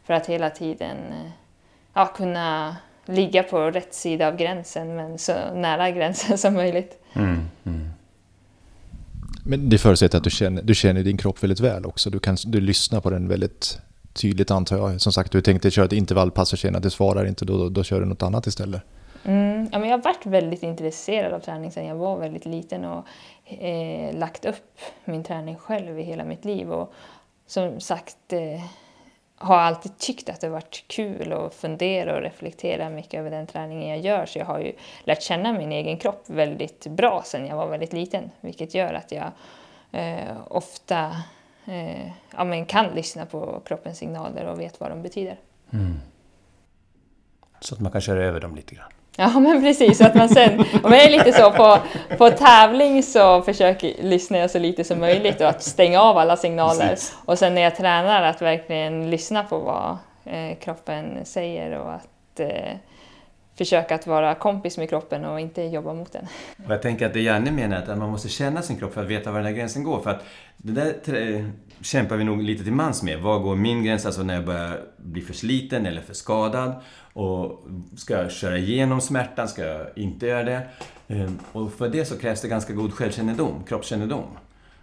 För 0.04 0.14
att 0.14 0.26
hela 0.26 0.50
tiden 0.50 0.96
ja, 1.94 2.06
kunna 2.06 2.76
ligga 3.06 3.42
på 3.42 3.70
rätt 3.70 3.94
sida 3.94 4.28
av 4.28 4.36
gränsen 4.36 4.96
men 4.96 5.18
så 5.18 5.32
nära 5.54 5.90
gränsen 5.90 6.38
som 6.44 6.54
möjligt. 6.54 6.98
Mm, 7.12 7.48
mm. 7.64 7.88
Men 9.46 9.68
det 9.68 9.78
förutsätter 9.78 10.18
att 10.18 10.24
du 10.24 10.30
känner, 10.30 10.62
du 10.62 10.74
känner 10.74 11.02
din 11.02 11.16
kropp 11.16 11.42
väldigt 11.42 11.60
väl 11.60 11.86
också. 11.86 12.10
Du, 12.10 12.18
kan, 12.18 12.36
du 12.46 12.60
lyssnar 12.60 13.00
på 13.00 13.10
den 13.10 13.28
väldigt 13.28 13.78
tydligt 14.12 14.50
antar 14.50 14.76
jag. 14.76 15.00
Som 15.00 15.12
sagt, 15.12 15.32
du 15.32 15.40
tänkte 15.40 15.70
köra 15.70 15.84
ett 15.84 15.92
intervallpass 15.92 16.52
och 16.52 16.58
känner 16.58 16.76
att 16.76 16.82
det 16.82 16.90
svarar 16.90 17.24
inte, 17.24 17.44
då, 17.44 17.58
då, 17.58 17.68
då 17.68 17.84
kör 17.84 18.00
du 18.00 18.06
något 18.06 18.22
annat 18.22 18.46
istället. 18.46 18.82
Mm, 19.24 19.68
ja, 19.72 19.78
men 19.78 19.88
jag 19.88 19.98
har 19.98 20.04
varit 20.04 20.26
väldigt 20.26 20.62
intresserad 20.62 21.32
av 21.32 21.40
träning 21.40 21.70
sedan 21.70 21.86
jag 21.86 21.96
var 21.96 22.18
väldigt 22.18 22.46
liten 22.46 22.84
och 22.84 23.04
eh, 23.44 24.18
lagt 24.18 24.44
upp 24.44 24.78
min 25.04 25.24
träning 25.24 25.56
själv 25.56 25.98
i 25.98 26.02
hela 26.02 26.24
mitt 26.24 26.44
liv. 26.44 26.72
Och 26.72 26.92
som 27.46 27.80
sagt 27.80 28.32
eh, 28.32 28.64
har 29.44 29.56
alltid 29.56 29.98
tyckt 29.98 30.28
att 30.28 30.40
det 30.40 30.48
varit 30.48 30.84
kul 30.86 31.32
att 31.32 31.54
fundera 31.54 32.16
och 32.16 32.22
reflektera 32.22 32.90
mycket 32.90 33.14
över 33.14 33.30
den 33.30 33.46
träningen 33.46 33.88
jag 33.88 33.98
gör. 33.98 34.26
Så 34.26 34.38
jag 34.38 34.46
har 34.46 34.58
ju 34.58 34.72
lärt 35.04 35.22
känna 35.22 35.52
min 35.52 35.72
egen 35.72 35.98
kropp 35.98 36.22
väldigt 36.26 36.86
bra 36.86 37.22
sedan 37.24 37.46
jag 37.46 37.56
var 37.56 37.68
väldigt 37.68 37.92
liten. 37.92 38.30
Vilket 38.40 38.74
gör 38.74 38.94
att 38.94 39.12
jag 39.12 39.30
eh, 39.92 40.36
ofta 40.48 41.22
eh, 41.66 42.06
ja, 42.36 42.44
men 42.44 42.66
kan 42.66 42.86
lyssna 42.94 43.26
på 43.26 43.60
kroppens 43.64 43.98
signaler 43.98 44.46
och 44.46 44.60
vet 44.60 44.80
vad 44.80 44.90
de 44.90 45.02
betyder. 45.02 45.38
Mm. 45.72 46.00
Så 47.60 47.74
att 47.74 47.80
man 47.80 47.92
kan 47.92 48.00
köra 48.00 48.24
över 48.24 48.40
dem 48.40 48.54
lite 48.54 48.74
grann? 48.74 48.92
Ja 49.16 49.40
men 49.40 49.62
precis, 49.62 50.00
att 50.00 50.14
man 50.14 50.28
sen, 50.28 50.60
om 50.82 50.92
jag 50.92 51.04
är 51.04 51.10
lite 51.10 51.32
så 51.32 51.50
på, 51.50 51.78
på 52.18 52.30
tävling 52.30 53.02
så 53.02 53.42
försöker 53.42 54.02
lyssna 54.02 54.38
jag 54.38 54.50
så 54.50 54.58
lite 54.58 54.84
som 54.84 55.00
möjligt 55.00 55.40
och 55.40 55.48
att 55.48 55.62
stänga 55.62 56.00
av 56.00 56.18
alla 56.18 56.36
signaler. 56.36 56.88
Precis. 56.88 57.16
Och 57.24 57.38
sen 57.38 57.54
när 57.54 57.62
jag 57.62 57.76
tränar 57.76 58.22
att 58.22 58.42
verkligen 58.42 59.10
lyssna 59.10 59.44
på 59.44 59.58
vad 59.58 59.96
eh, 60.24 60.58
kroppen 60.58 61.24
säger 61.24 61.78
och 61.78 61.94
att 61.94 62.40
eh, 62.40 62.76
försöka 63.58 63.94
att 63.94 64.06
vara 64.06 64.34
kompis 64.34 64.78
med 64.78 64.88
kroppen 64.88 65.24
och 65.24 65.40
inte 65.40 65.62
jobba 65.62 65.94
mot 65.94 66.12
den. 66.12 66.26
Och 66.66 66.72
jag 66.72 66.82
tänker 66.82 67.06
att 67.06 67.12
det 67.12 67.20
Janne 67.20 67.50
menar 67.50 67.76
att 67.76 67.98
man 67.98 68.10
måste 68.10 68.28
känna 68.28 68.62
sin 68.62 68.76
kropp 68.76 68.94
för 68.94 69.02
att 69.02 69.08
veta 69.08 69.30
var 69.30 69.38
den 69.38 69.46
här 69.46 69.54
gränsen 69.54 69.84
går. 69.84 70.00
För 70.00 70.10
att 70.10 70.24
det 70.56 70.72
där 70.72 71.44
kämpar 71.82 72.16
vi 72.16 72.24
nog 72.24 72.42
lite 72.42 72.64
till 72.64 72.72
mans 72.72 73.02
med. 73.02 73.18
Var 73.18 73.38
går 73.38 73.56
min 73.56 73.84
gräns? 73.84 74.06
Alltså 74.06 74.22
när 74.22 74.34
jag 74.34 74.44
börjar 74.44 74.80
bli 74.96 75.22
för 75.22 75.34
sliten 75.34 75.86
eller 75.86 76.00
för 76.02 76.14
skadad. 76.14 76.74
Och 77.14 77.66
ska 77.96 78.14
jag 78.14 78.32
köra 78.32 78.58
igenom 78.58 79.00
smärtan? 79.00 79.48
Ska 79.48 79.64
jag 79.64 79.86
inte 79.96 80.26
göra 80.26 80.42
det? 80.42 80.62
Ehm, 81.08 81.38
och 81.52 81.72
för 81.72 81.88
det 81.88 82.04
så 82.04 82.18
krävs 82.18 82.40
det 82.40 82.48
ganska 82.48 82.72
god 82.72 82.92
självkännedom, 82.92 83.64
kroppskännedom. 83.66 84.24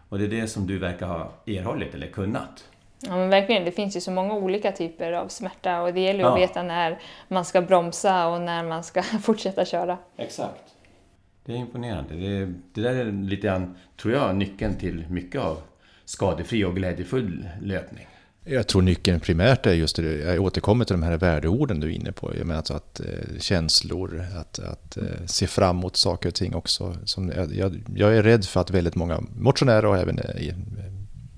Och 0.10 0.20
det 0.20 0.26
är 0.26 0.41
det 0.41 0.48
som 0.48 0.67
du 0.67 0.78
verkar 0.78 1.08
ha 1.08 1.32
erhållit 1.46 1.96
eller 1.96 2.08
kunnat. 2.08 2.65
Ja 3.00 3.15
men 3.15 3.30
verkligen, 3.30 3.65
det 3.65 3.72
finns 3.72 3.96
ju 3.96 4.02
så 4.02 4.12
många 4.12 4.34
olika 4.34 4.72
typer 4.72 5.12
av 5.12 5.28
smärta 5.28 5.82
och 5.82 5.94
det 5.94 6.00
gäller 6.00 6.20
ja. 6.20 6.34
att 6.34 6.39
veta 6.39 6.63
när 6.63 7.00
man 7.28 7.46
ska 7.46 7.62
bromsa 7.62 8.28
och 8.28 8.41
när 8.41 8.63
man 8.63 8.84
ska 8.84 9.04
fortsätta 9.22 9.65
köra. 9.65 9.98
Exakt. 10.17 10.76
Det 11.46 11.52
är 11.52 11.58
imponerande. 11.58 12.13
Det, 12.13 12.54
det 12.74 12.82
där 12.82 12.96
är 12.96 13.12
lite 13.12 13.48
grann, 13.48 13.78
tror 14.02 14.13
jag, 14.13 14.36
nyckeln 14.36 14.78
till 14.78 15.06
mycket 15.10 15.41
av 15.41 15.58
skadefri 16.06 16.65
och 16.65 16.76
glädjefull 16.76 17.50
löpning. 17.62 18.08
Jag 18.43 18.67
tror 18.67 18.82
nyckeln 18.82 19.19
primärt 19.19 19.65
är 19.65 19.73
just 19.73 19.95
det, 19.95 20.17
jag 20.17 20.41
återkommer 20.43 20.86
till 20.86 20.93
de 20.93 21.04
här 21.04 21.17
värdeorden 21.17 21.80
du 21.80 21.88
är 21.88 21.91
inne 21.95 22.12
på. 22.12 22.36
Jag 22.38 22.47
menar 22.47 22.58
alltså 22.58 22.73
att 22.73 22.99
eh, 22.99 23.39
känslor, 23.39 24.25
att, 24.36 24.60
att 24.60 24.97
eh, 24.97 25.25
se 25.25 25.47
fram 25.47 25.77
emot 25.77 25.97
saker 25.97 26.30
och 26.30 26.36
ting 26.36 26.56
också. 26.56 26.97
Som, 27.06 27.30
jag, 27.30 27.84
jag, 27.95 28.17
är 28.17 28.23
rädd 28.23 28.45
för 28.45 28.62
att 28.62 28.71
väldigt 28.71 28.95
många 28.95 29.23
motionärer 29.36 29.86
och 29.86 29.97
även 29.97 30.19
eh, 30.19 30.41
i, 30.41 30.54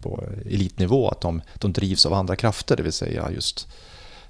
på 0.01 0.23
elitnivå, 0.45 1.09
att 1.09 1.21
de, 1.21 1.41
de 1.55 1.73
drivs 1.73 2.05
av 2.05 2.13
andra 2.13 2.35
krafter, 2.35 2.75
det 2.75 2.83
vill 2.83 2.93
säga 2.93 3.31
just 3.31 3.67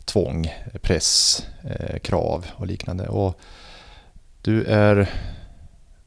tvång, 0.05 0.47
press, 0.81 1.45
eh, 1.63 1.99
krav 1.99 2.45
och 2.55 2.67
liknande. 2.67 3.07
Och 3.07 3.39
du 4.41 4.63
är, 4.63 5.09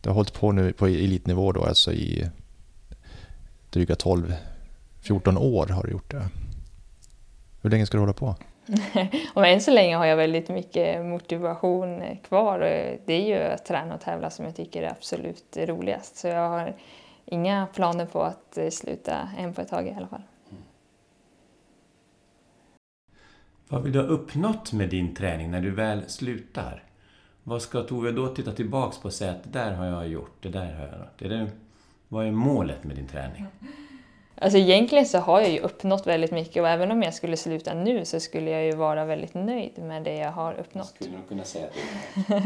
du 0.01 0.09
har 0.09 0.15
hållit 0.15 0.33
på 0.33 0.53
nu 0.53 0.73
på 0.73 0.87
elitnivå 0.87 1.53
då, 1.53 1.65
alltså 1.65 1.93
i 1.93 2.31
dryga 3.71 3.95
12-14 3.95 5.39
år 5.39 5.67
har 5.67 5.83
du 5.83 5.91
gjort 5.91 6.11
det. 6.11 6.29
Hur 7.67 7.71
länge 7.71 7.87
ska 7.87 7.97
du 7.97 8.01
hålla 8.01 8.13
på? 8.13 8.35
och 9.35 9.47
än 9.47 9.61
så 9.61 9.71
länge 9.71 9.97
har 9.97 10.07
jag 10.07 10.17
väldigt 10.17 10.49
mycket 10.49 11.05
motivation 11.05 12.03
kvar. 12.29 12.59
Det 13.07 13.13
är 13.13 13.27
ju 13.27 13.53
att 13.53 13.65
träna 13.65 13.95
och 13.95 14.01
tävla 14.01 14.31
som 14.31 14.45
jag 14.45 14.57
tycker 14.57 14.83
är 14.83 14.91
absolut 14.91 15.57
roligast. 15.57 16.17
Så 16.17 16.29
jag 16.29 16.49
har 16.49 16.77
inga 17.25 17.67
planer 17.75 18.07
på 18.07 18.23
att 18.23 18.59
eh, 18.59 18.71
sluta 18.71 19.29
än 19.39 19.55
på 19.55 19.61
ett 19.61 19.69
tag 19.69 19.87
i 19.87 19.95
alla 19.97 20.07
fall. 20.07 20.23
Vad 23.69 23.83
vill 23.83 23.93
du 23.93 24.01
ha 24.01 24.07
uppnått 24.07 24.73
med 24.73 24.89
din 24.89 25.15
träning 25.15 25.51
när 25.51 25.61
du 25.61 25.71
väl 25.71 26.09
slutar? 26.09 26.83
Vad 27.43 27.63
ska 27.63 27.83
Tove 27.83 28.13
då 28.13 28.29
titta 28.29 28.53
tillbaks 28.53 28.99
på 28.99 29.05
och 29.05 29.15
säga 29.15 29.31
att 29.31 29.45
det 29.45 29.59
där 29.59 29.73
har 29.73 29.87
jag 29.87 30.09
gjort, 30.09 30.43
det 30.43 30.49
där 30.49 30.75
har 30.75 30.87
jag 30.87 30.99
gjort. 30.99 31.23
Är 31.23 31.29
det, 31.29 31.51
vad 32.09 32.27
är 32.27 32.31
målet 32.31 32.85
med 32.85 32.97
din 32.97 33.07
träning? 33.07 33.47
Alltså 34.41 34.59
egentligen 34.59 35.07
så 35.07 35.19
har 35.19 35.41
jag 35.41 35.51
ju 35.51 35.59
uppnått 35.59 36.07
väldigt 36.07 36.31
mycket 36.31 36.63
och 36.63 36.69
även 36.69 36.91
om 36.91 37.03
jag 37.03 37.15
skulle 37.15 37.37
sluta 37.37 37.75
nu 37.75 38.05
så 38.05 38.21
skulle 38.21 38.51
jag 38.51 38.65
ju 38.65 38.73
vara 38.73 39.05
väldigt 39.05 39.35
nöjd 39.35 39.79
med 39.79 40.03
det 40.03 40.15
jag 40.15 40.33
har 40.33 40.55
uppnått. 40.55 40.87
Skulle 40.87 41.11
du 41.11 41.29
kunna 41.29 41.45
säga 41.45 41.67
det? 42.27 42.43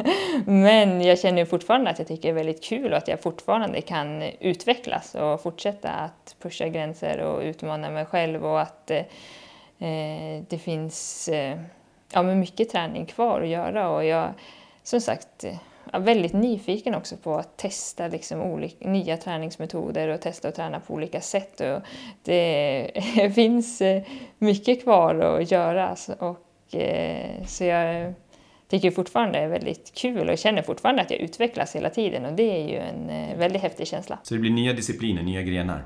Men 0.50 1.02
jag 1.02 1.18
känner 1.18 1.44
fortfarande 1.44 1.90
att 1.90 1.98
jag 1.98 2.08
tycker 2.08 2.22
det 2.22 2.28
är 2.28 2.44
väldigt 2.44 2.64
kul 2.64 2.92
och 2.92 2.98
att 2.98 3.08
jag 3.08 3.20
fortfarande 3.20 3.80
kan 3.80 4.22
utvecklas 4.22 5.14
och 5.14 5.42
fortsätta 5.42 5.90
att 5.90 6.36
pusha 6.40 6.68
gränser 6.68 7.18
och 7.18 7.40
utmana 7.42 7.90
mig 7.90 8.04
själv 8.04 8.46
och 8.46 8.60
att 8.60 8.90
eh, 8.90 9.04
det 10.48 10.58
finns 10.62 11.28
eh, 11.28 11.58
ja, 12.12 12.22
men 12.22 12.40
mycket 12.40 12.70
träning 12.70 13.06
kvar 13.06 13.40
att 13.40 13.48
göra 13.48 13.90
och 13.90 14.04
jag 14.04 14.32
som 14.82 15.00
sagt 15.00 15.44
är 15.44 15.58
väldigt 15.92 16.32
nyfiken 16.32 16.94
också 16.94 17.16
på 17.16 17.34
att 17.34 17.56
testa 17.56 18.08
liksom 18.08 18.40
olika, 18.40 18.88
nya 18.88 19.16
träningsmetoder 19.16 20.08
och 20.08 20.20
testa 20.20 20.48
att 20.48 20.54
träna 20.54 20.80
på 20.80 20.94
olika 20.94 21.20
sätt. 21.20 21.60
Och 21.60 21.82
det 22.22 22.90
finns 23.34 23.80
eh, 23.80 24.02
mycket 24.38 24.82
kvar 24.82 25.14
att 25.14 25.50
göra 25.50 25.96
och, 26.18 26.74
eh, 26.74 27.44
så 27.46 27.64
jag 27.64 28.14
tycker 28.68 28.90
fortfarande 28.90 29.38
det 29.38 29.44
är 29.44 29.48
väldigt 29.48 29.94
kul 29.94 30.30
och 30.30 30.38
känner 30.38 30.62
fortfarande 30.62 31.02
att 31.02 31.10
jag 31.10 31.20
utvecklas 31.20 31.76
hela 31.76 31.90
tiden 31.90 32.24
och 32.24 32.32
det 32.32 32.62
är 32.62 32.68
ju 32.68 32.76
en 32.76 33.10
eh, 33.10 33.38
väldigt 33.38 33.62
häftig 33.62 33.86
känsla. 33.86 34.18
Så 34.22 34.34
det 34.34 34.40
blir 34.40 34.50
nya 34.50 34.72
discipliner, 34.72 35.22
nya 35.22 35.42
grenar? 35.42 35.84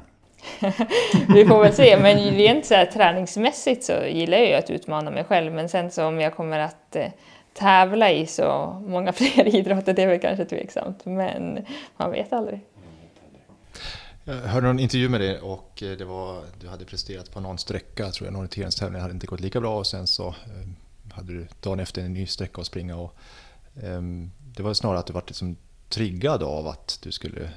Vi 1.34 1.44
får 1.44 1.62
väl 1.62 1.72
se, 1.72 1.96
men 1.96 2.18
rent 2.18 2.66
så 2.66 2.74
här, 2.74 2.86
träningsmässigt 2.86 3.84
så 3.84 3.92
gillar 3.92 4.38
jag 4.38 4.48
ju 4.48 4.54
att 4.54 4.70
utmana 4.70 5.10
mig 5.10 5.24
själv 5.24 5.52
men 5.52 5.68
sen 5.68 5.90
så 5.90 6.06
om 6.06 6.20
jag 6.20 6.34
kommer 6.34 6.58
att 6.58 6.96
tävla 7.54 8.12
i 8.12 8.26
så 8.26 8.82
många 8.86 9.12
fler 9.12 9.56
idrotter, 9.56 9.94
det 9.94 10.02
är 10.02 10.06
väl 10.06 10.20
kanske 10.20 10.44
tveksamt, 10.44 11.04
men 11.04 11.66
man 11.96 12.10
vet 12.10 12.32
aldrig. 12.32 12.60
Jag 14.24 14.34
hörde 14.34 14.66
någon 14.66 14.78
intervju 14.78 15.08
med 15.08 15.20
dig 15.20 15.40
och 15.40 15.82
eh, 15.82 15.96
det 15.96 16.04
var, 16.04 16.42
du 16.60 16.68
hade 16.68 16.84
presterat 16.84 17.30
på 17.32 17.40
någon 17.40 17.58
sträcka, 17.58 18.10
tror 18.10 18.26
jag, 18.26 18.32
någon 18.32 18.40
orienteringstävling 18.40 19.00
hade 19.00 19.14
inte 19.14 19.26
gått 19.26 19.40
lika 19.40 19.60
bra 19.60 19.78
och 19.78 19.86
sen 19.86 20.06
så 20.06 20.28
eh, 20.28 21.14
hade 21.14 21.32
du 21.32 21.46
dagen 21.60 21.80
efter 21.80 22.02
en 22.02 22.12
ny 22.12 22.26
sträcka 22.26 22.60
att 22.60 22.66
springa. 22.66 22.96
Och, 22.96 23.16
um, 23.82 24.30
det 24.56 24.62
var 24.62 24.74
snarare 24.74 24.98
att 24.98 25.06
du 25.06 25.12
var 25.12 25.24
liksom 25.26 25.56
triggad 25.88 26.42
av 26.42 26.66
att 26.66 26.98
du 27.02 27.12
skulle 27.12 27.50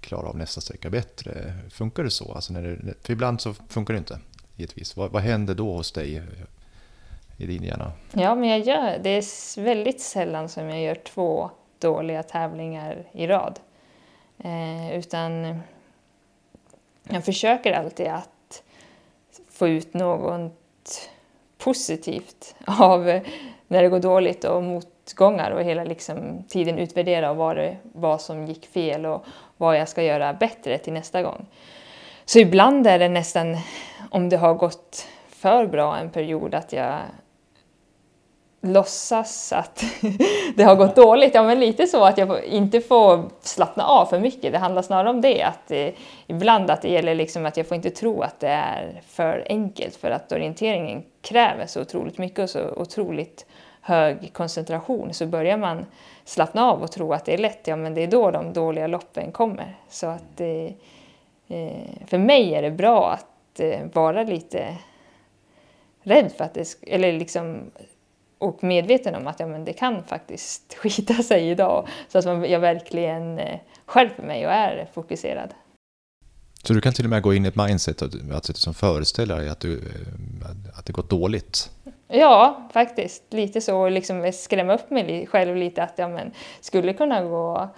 klara 0.00 0.28
av 0.28 0.36
nästa 0.36 0.60
sträcka 0.60 0.90
bättre. 0.90 1.54
Funkar 1.70 2.04
det 2.04 2.10
så? 2.10 2.32
Alltså 2.32 2.52
när 2.52 2.62
det, 2.62 2.94
för 3.02 3.12
ibland 3.12 3.40
så 3.40 3.54
funkar 3.68 3.94
det 3.94 3.98
inte, 3.98 4.18
givetvis. 4.56 4.96
Vad, 4.96 5.10
vad 5.10 5.22
händer 5.22 5.54
då 5.54 5.76
hos 5.76 5.92
dig 5.92 6.22
i 7.42 7.46
din 7.46 7.62
hjärna? 7.62 7.92
Ja, 8.12 8.34
men 8.34 8.48
jag 8.48 8.60
gör, 8.60 8.98
det 8.98 9.10
är 9.10 9.60
väldigt 9.60 10.00
sällan 10.00 10.48
som 10.48 10.68
jag 10.68 10.80
gör 10.80 10.94
två 10.94 11.50
dåliga 11.78 12.22
tävlingar 12.22 13.04
i 13.12 13.26
rad. 13.26 13.60
Eh, 14.38 14.98
utan 14.98 15.60
jag 17.08 17.24
försöker 17.24 17.72
alltid 17.72 18.06
att 18.06 18.62
få 19.50 19.68
ut 19.68 19.94
något 19.94 21.10
positivt 21.58 22.54
av 22.66 23.20
när 23.68 23.82
det 23.82 23.88
går 23.88 24.00
dåligt 24.00 24.44
och 24.44 24.62
motgångar 24.62 25.50
och 25.50 25.62
hela 25.62 25.84
liksom 25.84 26.44
tiden 26.48 26.78
utvärdera 26.78 27.34
vad, 27.34 27.56
det, 27.56 27.76
vad 27.82 28.20
som 28.20 28.46
gick 28.46 28.66
fel 28.66 29.06
och 29.06 29.24
vad 29.56 29.78
jag 29.78 29.88
ska 29.88 30.02
göra 30.02 30.34
bättre 30.34 30.78
till 30.78 30.92
nästa 30.92 31.22
gång. 31.22 31.46
Så 32.24 32.38
ibland 32.38 32.86
är 32.86 32.98
det 32.98 33.08
nästan, 33.08 33.56
om 34.10 34.28
det 34.28 34.36
har 34.36 34.54
gått 34.54 35.06
för 35.28 35.66
bra 35.66 35.96
en 35.96 36.10
period, 36.10 36.54
att 36.54 36.72
jag 36.72 36.98
låtsas 38.62 39.52
att 39.52 39.84
det 40.56 40.62
har 40.62 40.76
gått 40.76 40.96
dåligt. 40.96 41.34
Ja, 41.34 41.42
men 41.42 41.60
lite 41.60 41.86
så 41.86 42.04
att 42.04 42.18
jag 42.18 42.44
inte 42.44 42.80
får 42.80 43.30
slappna 43.40 43.84
av 43.84 44.06
för 44.06 44.20
mycket. 44.20 44.52
Det 44.52 44.58
handlar 44.58 44.82
snarare 44.82 45.10
om 45.10 45.20
det, 45.20 45.42
att 45.42 45.70
eh, 45.70 45.88
ibland 46.26 46.70
att 46.70 46.82
det 46.82 46.88
gäller 46.88 47.14
liksom 47.14 47.46
att 47.46 47.56
jag 47.56 47.66
får 47.66 47.74
inte 47.74 47.90
tro 47.90 48.22
att 48.22 48.40
det 48.40 48.48
är 48.48 49.00
för 49.06 49.46
enkelt 49.48 49.96
för 49.96 50.10
att 50.10 50.32
orienteringen 50.32 51.02
kräver 51.20 51.66
så 51.66 51.80
otroligt 51.80 52.18
mycket 52.18 52.38
och 52.38 52.50
så 52.50 52.70
otroligt 52.70 53.46
hög 53.80 54.32
koncentration. 54.32 55.14
Så 55.14 55.26
börjar 55.26 55.56
man 55.56 55.86
slappna 56.24 56.70
av 56.70 56.82
och 56.82 56.92
tro 56.92 57.12
att 57.12 57.24
det 57.24 57.34
är 57.34 57.38
lätt, 57.38 57.66
ja 57.66 57.76
men 57.76 57.94
det 57.94 58.02
är 58.02 58.08
då 58.08 58.30
de 58.30 58.52
dåliga 58.52 58.86
loppen 58.86 59.32
kommer. 59.32 59.76
Så 59.88 60.06
att 60.06 60.40
eh, 60.40 60.64
eh 61.58 62.06
för 62.06 62.18
mig 62.18 62.54
är 62.54 62.62
det 62.62 62.70
bra 62.70 63.10
att 63.10 63.60
eh, 63.60 63.80
vara 63.92 64.22
lite 64.22 64.76
rädd 66.02 66.32
för 66.36 66.44
att 66.44 66.54
det, 66.54 66.76
eller 66.82 67.12
liksom 67.12 67.70
och 68.42 68.64
medveten 68.64 69.14
om 69.14 69.26
att 69.26 69.40
ja, 69.40 69.46
men 69.46 69.64
det 69.64 69.72
kan 69.72 70.04
faktiskt 70.04 70.74
skita 70.78 71.14
sig 71.14 71.48
idag. 71.48 71.88
Så 72.08 72.18
att 72.18 72.50
jag 72.50 72.60
verkligen 72.60 73.38
eh, 73.38 73.58
skärper 73.86 74.22
mig 74.22 74.46
och 74.46 74.52
är 74.52 74.88
fokuserad. 74.94 75.54
Så 76.64 76.72
du 76.72 76.80
kan 76.80 76.92
till 76.92 77.04
och 77.04 77.10
med 77.10 77.22
gå 77.22 77.34
in 77.34 77.44
i 77.44 77.48
ett 77.48 77.56
mindset 77.56 78.02
att, 78.02 78.14
att 78.32 78.48
liksom 78.48 78.74
föreställa 78.74 79.36
dig 79.36 79.48
att, 79.48 79.60
du, 79.60 79.74
eh, 79.74 80.78
att 80.78 80.86
det 80.86 80.92
gått 80.92 81.10
dåligt? 81.10 81.70
Ja, 82.08 82.68
faktiskt. 82.72 83.22
Lite 83.30 83.60
så. 83.60 83.88
Liksom 83.88 84.32
skrämma 84.34 84.74
upp 84.74 84.90
mig 84.90 85.26
själv 85.26 85.56
lite 85.56 85.82
att 85.82 85.94
ja, 85.96 86.08
men, 86.08 86.32
skulle 86.60 86.92
kunna 86.92 87.22
gå 87.22 87.68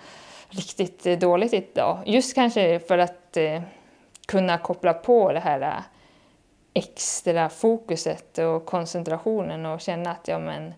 riktigt 0.49 1.07
eh, 1.07 1.19
dåligt 1.19 1.53
idag. 1.53 2.03
Just 2.07 2.35
kanske 2.35 2.81
för 2.81 2.99
att 2.99 3.37
eh, 3.37 3.63
kunna 4.27 4.59
koppla 4.59 4.93
på 4.93 5.33
det 5.33 5.41
här 5.41 5.83
extra 6.75 7.49
fokuset 7.49 8.39
och 8.39 8.67
koncentrationen 8.67 9.67
och 9.67 9.81
känna 9.81 10.11
att 10.11 10.29
jag 10.29 10.41
men 10.43 10.75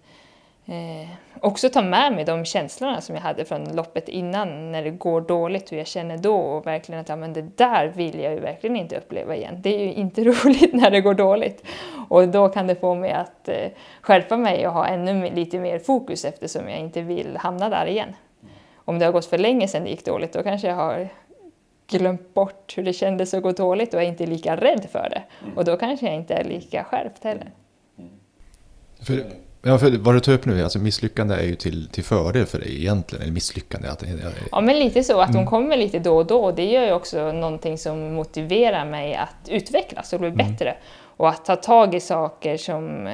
eh, 0.67 1.09
också 1.41 1.69
ta 1.69 1.83
med 1.83 2.13
mig 2.13 2.25
de 2.25 2.45
känslorna 2.45 3.01
som 3.01 3.15
jag 3.15 3.23
hade 3.23 3.45
från 3.45 3.77
loppet 3.77 4.09
innan 4.09 4.73
när 4.73 4.83
det 4.83 4.91
går 4.91 5.21
dåligt, 5.21 5.73
hur 5.73 5.77
jag 5.77 5.87
känner 5.87 6.19
då 6.19 6.37
och 6.37 6.67
verkligen 6.67 7.01
att 7.01 7.09
ja, 7.09 7.17
men 7.17 7.33
det 7.33 7.43
där 7.57 7.87
vill 7.87 8.21
jag 8.21 8.33
ju 8.33 8.41
verkligen 8.41 8.77
inte 8.77 8.97
uppleva 8.97 9.37
igen. 9.37 9.55
Det 9.63 9.75
är 9.75 9.85
ju 9.85 9.93
inte 9.93 10.25
roligt 10.25 10.75
när 10.75 10.91
det 10.91 11.01
går 11.01 11.15
dåligt 11.15 11.63
och 12.09 12.29
då 12.29 12.49
kan 12.49 12.67
det 12.67 12.75
få 12.75 12.95
mig 12.95 13.13
att 13.13 13.49
eh, 13.49 13.71
skärpa 14.01 14.37
mig 14.37 14.67
och 14.67 14.73
ha 14.73 14.87
ännu 14.87 15.31
lite 15.31 15.59
mer 15.59 15.79
fokus 15.79 16.25
eftersom 16.25 16.69
jag 16.69 16.79
inte 16.79 17.03
vill 17.03 17.37
hamna 17.37 17.69
där 17.69 17.87
igen. 17.87 18.17
Om 18.75 18.99
det 18.99 19.05
har 19.05 19.13
gått 19.13 19.27
för 19.27 19.39
länge 19.39 19.69
sedan 19.69 19.85
det 19.85 19.91
gick 19.91 20.05
dåligt 20.05 20.33
då 20.33 20.43
kanske 20.43 20.69
jag 20.69 20.75
har 20.75 21.09
glömt 21.87 22.35
bort 22.35 22.75
hur 22.77 22.83
det 22.83 22.93
kändes 22.93 23.35
att 23.35 23.43
gå 23.43 23.53
dåligt 23.53 23.95
och 23.95 24.03
är 24.03 24.07
inte 24.07 24.27
lika 24.27 24.57
rädd 24.57 24.87
för 24.93 25.09
det. 25.11 25.23
Och 25.57 25.65
då 25.65 25.77
kanske 25.77 26.07
jag 26.07 26.15
inte 26.15 26.35
är 26.35 26.45
lika 26.45 26.85
skärpt 26.85 27.25
heller. 27.25 27.51
För, 29.01 29.25
ja, 29.63 29.79
för 29.79 29.99
vad 29.99 30.15
du 30.15 30.21
tar 30.21 30.33
upp 30.33 30.47
nu, 30.47 30.63
alltså 30.63 30.79
misslyckande 30.79 31.35
är 31.35 31.43
ju 31.43 31.55
till, 31.55 31.89
till 31.89 32.05
fördel 32.05 32.47
för 32.47 32.59
dig 32.59 32.77
egentligen. 32.81 33.23
Eller 33.23 33.33
misslyckande. 33.33 33.89
Att, 33.89 34.05
ja, 34.51 34.61
men 34.61 34.79
lite 34.79 35.05
så. 35.05 35.21
Att 35.21 35.31
mm. 35.31 35.45
de 35.45 35.51
kommer 35.51 35.77
lite 35.77 35.99
då 35.99 36.17
och 36.17 36.27
då. 36.27 36.53
Det 36.53 36.65
gör 36.65 36.85
ju 36.85 36.93
också 36.93 37.33
någonting 37.33 37.79
som 37.79 38.15
motiverar 38.15 38.85
mig 38.85 39.15
att 39.15 39.49
utvecklas 39.49 40.13
och 40.13 40.21
bli 40.21 40.29
mm. 40.29 40.39
bättre. 40.47 40.77
Och 40.99 41.29
att 41.29 41.45
ta 41.45 41.57
tag 41.57 41.95
i 41.95 42.01
saker 42.01 42.57
som 42.57 43.07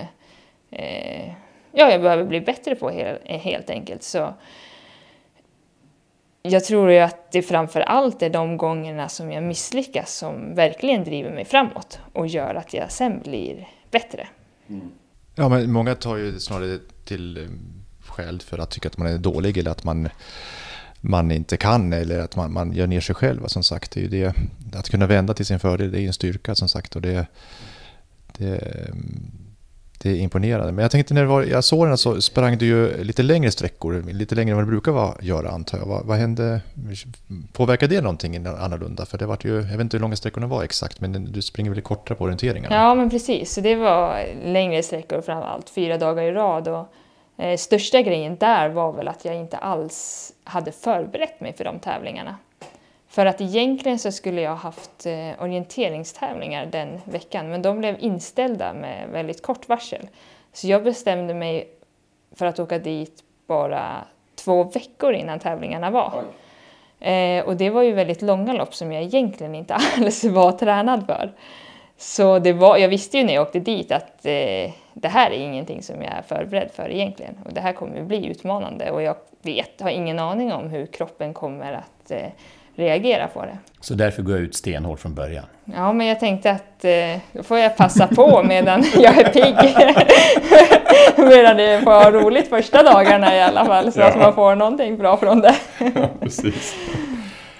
eh, 0.71 1.27
ja, 1.73 1.91
jag 1.91 2.03
behöver 2.03 2.25
bli 2.25 2.41
bättre 2.41 2.75
på 2.75 2.91
helt 3.25 3.71
enkelt. 3.71 4.03
Så 4.03 4.35
jag 6.43 6.65
tror 6.65 6.91
ju 6.91 6.99
att 6.99 7.33
det 7.33 7.43
framför 7.43 7.81
allt 7.81 8.23
är 8.23 8.31
de 8.31 8.57
gångerna 8.57 9.09
som 9.09 9.33
jag 9.33 9.43
misslyckas 9.43 10.17
som 10.17 10.55
verkligen 10.55 11.05
driver 11.05 11.31
mig 11.31 11.45
framåt 11.45 11.99
och 12.13 12.27
gör 12.27 12.55
att 12.55 12.75
jag 12.75 12.93
sen 12.93 13.21
blir 13.23 13.69
bättre. 13.91 14.29
Mm. 14.69 14.91
Ja, 15.35 15.49
men 15.49 15.73
många 15.73 15.95
tar 15.95 16.17
ju 16.17 16.41
snarare 16.41 16.79
till 17.05 17.37
eh, 17.39 17.45
skäl 18.07 18.41
för 18.41 18.59
att 18.59 18.71
tycka 18.71 18.89
att 18.89 18.99
man 18.99 19.07
är 19.07 19.19
dålig 19.19 19.59
eller 19.59 19.71
att 19.71 19.85
man, 19.85 20.09
man 21.01 21.31
inte 21.31 21.57
kan 21.57 21.93
eller 21.93 22.19
att 22.19 22.37
man, 22.37 22.53
man 22.53 22.73
gör 22.73 22.87
ner 22.87 23.01
sig 23.01 23.15
själv. 23.15 23.47
Som 23.47 23.63
sagt, 23.63 23.93
det 23.93 24.05
är 24.05 24.09
det, 24.09 24.35
att 24.79 24.91
kunna 24.91 25.07
vända 25.07 25.35
till 25.35 25.47
sin 25.47 25.61
fördel 25.61 25.91
det 25.91 26.01
är 26.01 26.07
en 26.07 26.13
styrka 26.13 26.55
som 26.55 26.69
sagt. 26.69 26.97
Och 26.97 27.03
det, 27.03 27.27
det, 28.39 28.91
det 30.03 30.11
är 30.11 30.17
imponerande. 30.17 30.73
Men 30.73 30.83
jag 30.83 30.91
tänkte 30.91 31.15
när 31.15 31.25
var, 31.25 31.43
jag 31.43 31.65
såg 31.65 31.89
den 31.89 31.99
så 31.99 32.21
sprang 32.21 32.59
du 32.59 32.67
ju 32.67 33.05
lite 33.05 33.23
längre 33.23 33.51
sträckor, 33.51 34.03
lite 34.13 34.35
längre 34.35 34.51
än 34.51 34.57
vad 34.57 34.67
du 34.67 34.71
brukar 34.71 34.93
vara, 34.93 35.15
göra 35.21 35.51
antar 35.51 35.79
jag. 35.79 35.87
Vad, 35.87 36.07
vad 36.07 36.19
hände? 36.19 36.61
Påverkade 37.53 37.95
det 37.95 38.01
någonting 38.01 38.47
annorlunda? 38.47 39.07
För 39.07 39.19
det 39.19 39.27
var 39.27 39.39
ju, 39.41 39.55
jag 39.55 39.63
vet 39.63 39.81
inte 39.81 39.97
hur 39.97 40.03
långa 40.03 40.17
sträckorna 40.17 40.47
var 40.47 40.65
exakt, 40.65 41.01
men 41.01 41.33
du 41.33 41.43
springer 41.43 41.71
väl 41.71 41.81
kortare 41.81 42.19
på 42.19 42.25
orienteringarna? 42.25 42.75
Ja, 42.75 42.95
men 42.95 43.11
precis. 43.11 43.55
Så 43.55 43.61
det 43.61 43.75
var 43.75 44.27
längre 44.45 44.83
sträckor 44.83 45.21
framförallt, 45.21 45.71
fyra 45.71 45.99
dagar 45.99 46.23
i 46.23 46.33
rad. 46.33 46.69
Och, 46.69 46.89
eh, 47.45 47.57
största 47.57 48.03
grejen 48.03 48.37
där 48.37 48.69
var 48.69 48.93
väl 48.93 49.09
att 49.09 49.25
jag 49.25 49.37
inte 49.37 49.57
alls 49.57 50.33
hade 50.45 50.73
förberett 50.73 51.41
mig 51.41 51.53
för 51.53 51.65
de 51.65 51.79
tävlingarna. 51.79 52.37
För 53.13 53.27
att 53.27 53.41
egentligen 53.41 53.99
så 53.99 54.13
skulle 54.13 54.41
jag 54.41 54.57
haft 54.57 55.07
eh, 55.07 55.43
orienteringstävlingar 55.43 56.67
den 56.67 57.01
veckan 57.05 57.51
men 57.51 57.63
de 57.63 57.79
blev 57.79 57.97
inställda 58.01 58.73
med 58.73 59.09
väldigt 59.09 59.43
kort 59.43 59.69
varsel. 59.69 60.09
Så 60.53 60.67
jag 60.67 60.85
bestämde 60.85 61.35
mig 61.35 61.69
för 62.37 62.47
att 62.47 62.59
åka 62.59 62.79
dit 62.79 63.25
bara 63.47 64.05
två 64.35 64.65
veckor 64.65 65.13
innan 65.13 65.39
tävlingarna 65.39 65.91
var. 65.91 66.25
Eh, 67.01 67.45
och 67.45 67.57
det 67.57 67.71
var 67.71 67.83
ju 67.83 67.93
väldigt 67.93 68.23
långa 68.23 68.53
lopp 68.53 68.75
som 68.75 68.93
jag 68.93 69.03
egentligen 69.03 69.55
inte 69.55 69.75
alls 69.99 70.25
var 70.25 70.53
tränad 70.53 71.07
för. 71.07 71.33
Så 71.97 72.39
det 72.39 72.53
var, 72.53 72.77
jag 72.77 72.89
visste 72.89 73.19
ju 73.19 73.25
när 73.25 73.35
jag 73.35 73.43
åkte 73.43 73.61
dit 73.61 73.93
att 73.93 74.27
eh, 74.27 74.73
det 74.93 75.09
här 75.09 75.31
är 75.31 75.39
ingenting 75.39 75.83
som 75.83 76.03
jag 76.03 76.13
är 76.13 76.23
förberedd 76.23 76.71
för 76.71 76.91
egentligen. 76.91 77.39
Och 77.45 77.53
det 77.53 77.61
här 77.61 77.73
kommer 77.73 78.03
bli 78.03 78.27
utmanande 78.27 78.91
och 78.91 79.03
jag 79.03 79.17
vet, 79.43 79.81
har 79.81 79.91
ingen 79.91 80.19
aning 80.19 80.53
om 80.53 80.71
hur 80.71 80.87
kroppen 80.87 81.35
kommer 81.35 81.73
att 81.73 82.11
eh, 82.11 82.29
reagera 82.77 83.29
på 83.29 83.43
det. 83.43 83.59
Så 83.81 83.95
därför 83.95 84.23
går 84.23 84.35
jag 84.35 84.45
ut 84.45 84.55
stenhårt 84.55 85.01
från 85.01 85.15
början? 85.15 85.45
Ja, 85.65 85.93
men 85.93 86.07
jag 86.07 86.21
tänkte 86.21 86.51
att 86.51 86.85
eh, 86.85 87.21
då 87.33 87.43
får 87.43 87.59
jag 87.59 87.77
passa 87.77 88.07
på 88.07 88.43
medan 88.43 88.85
jag 88.95 89.19
är 89.19 89.33
pigg. 89.33 89.57
medan 91.29 91.57
det 91.57 91.81
får 91.85 91.91
ha 91.91 92.11
roligt 92.11 92.49
första 92.49 92.83
dagarna 92.83 93.37
i 93.37 93.43
alla 93.43 93.65
fall, 93.65 93.93
så 93.93 94.01
ja. 94.01 94.07
att 94.07 94.19
man 94.19 94.35
får 94.35 94.55
någonting 94.55 94.99
bra 94.99 95.17
från 95.17 95.41
det. 95.41 95.55
ja, 95.95 96.09
precis. 96.21 96.75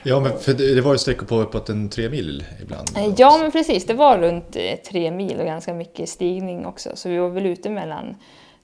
Ja, 0.03 0.21
men 0.21 0.39
för 0.39 0.75
det 0.75 0.81
var 0.81 0.93
ju 0.93 0.99
sträckor 0.99 1.27
på 1.27 1.37
uppåt 1.37 1.69
en 1.69 1.89
tre 1.89 2.09
mil 2.09 2.45
ibland? 2.63 2.89
Eh, 2.97 3.15
ja, 3.17 3.39
men 3.41 3.53
precis. 3.53 3.87
Det 3.87 3.95
var 3.95 4.19
runt 4.19 4.57
eh, 4.57 4.77
tre 4.91 5.11
mil 5.11 5.41
och 5.41 5.47
ganska 5.47 5.75
mycket 5.75 6.09
stigning 6.09 6.67
också. 6.67 6.91
Så 6.95 7.09
vi 7.09 7.19
var 7.19 7.29
väl 7.29 7.47
ute 7.47 7.71
mellan 7.71 8.17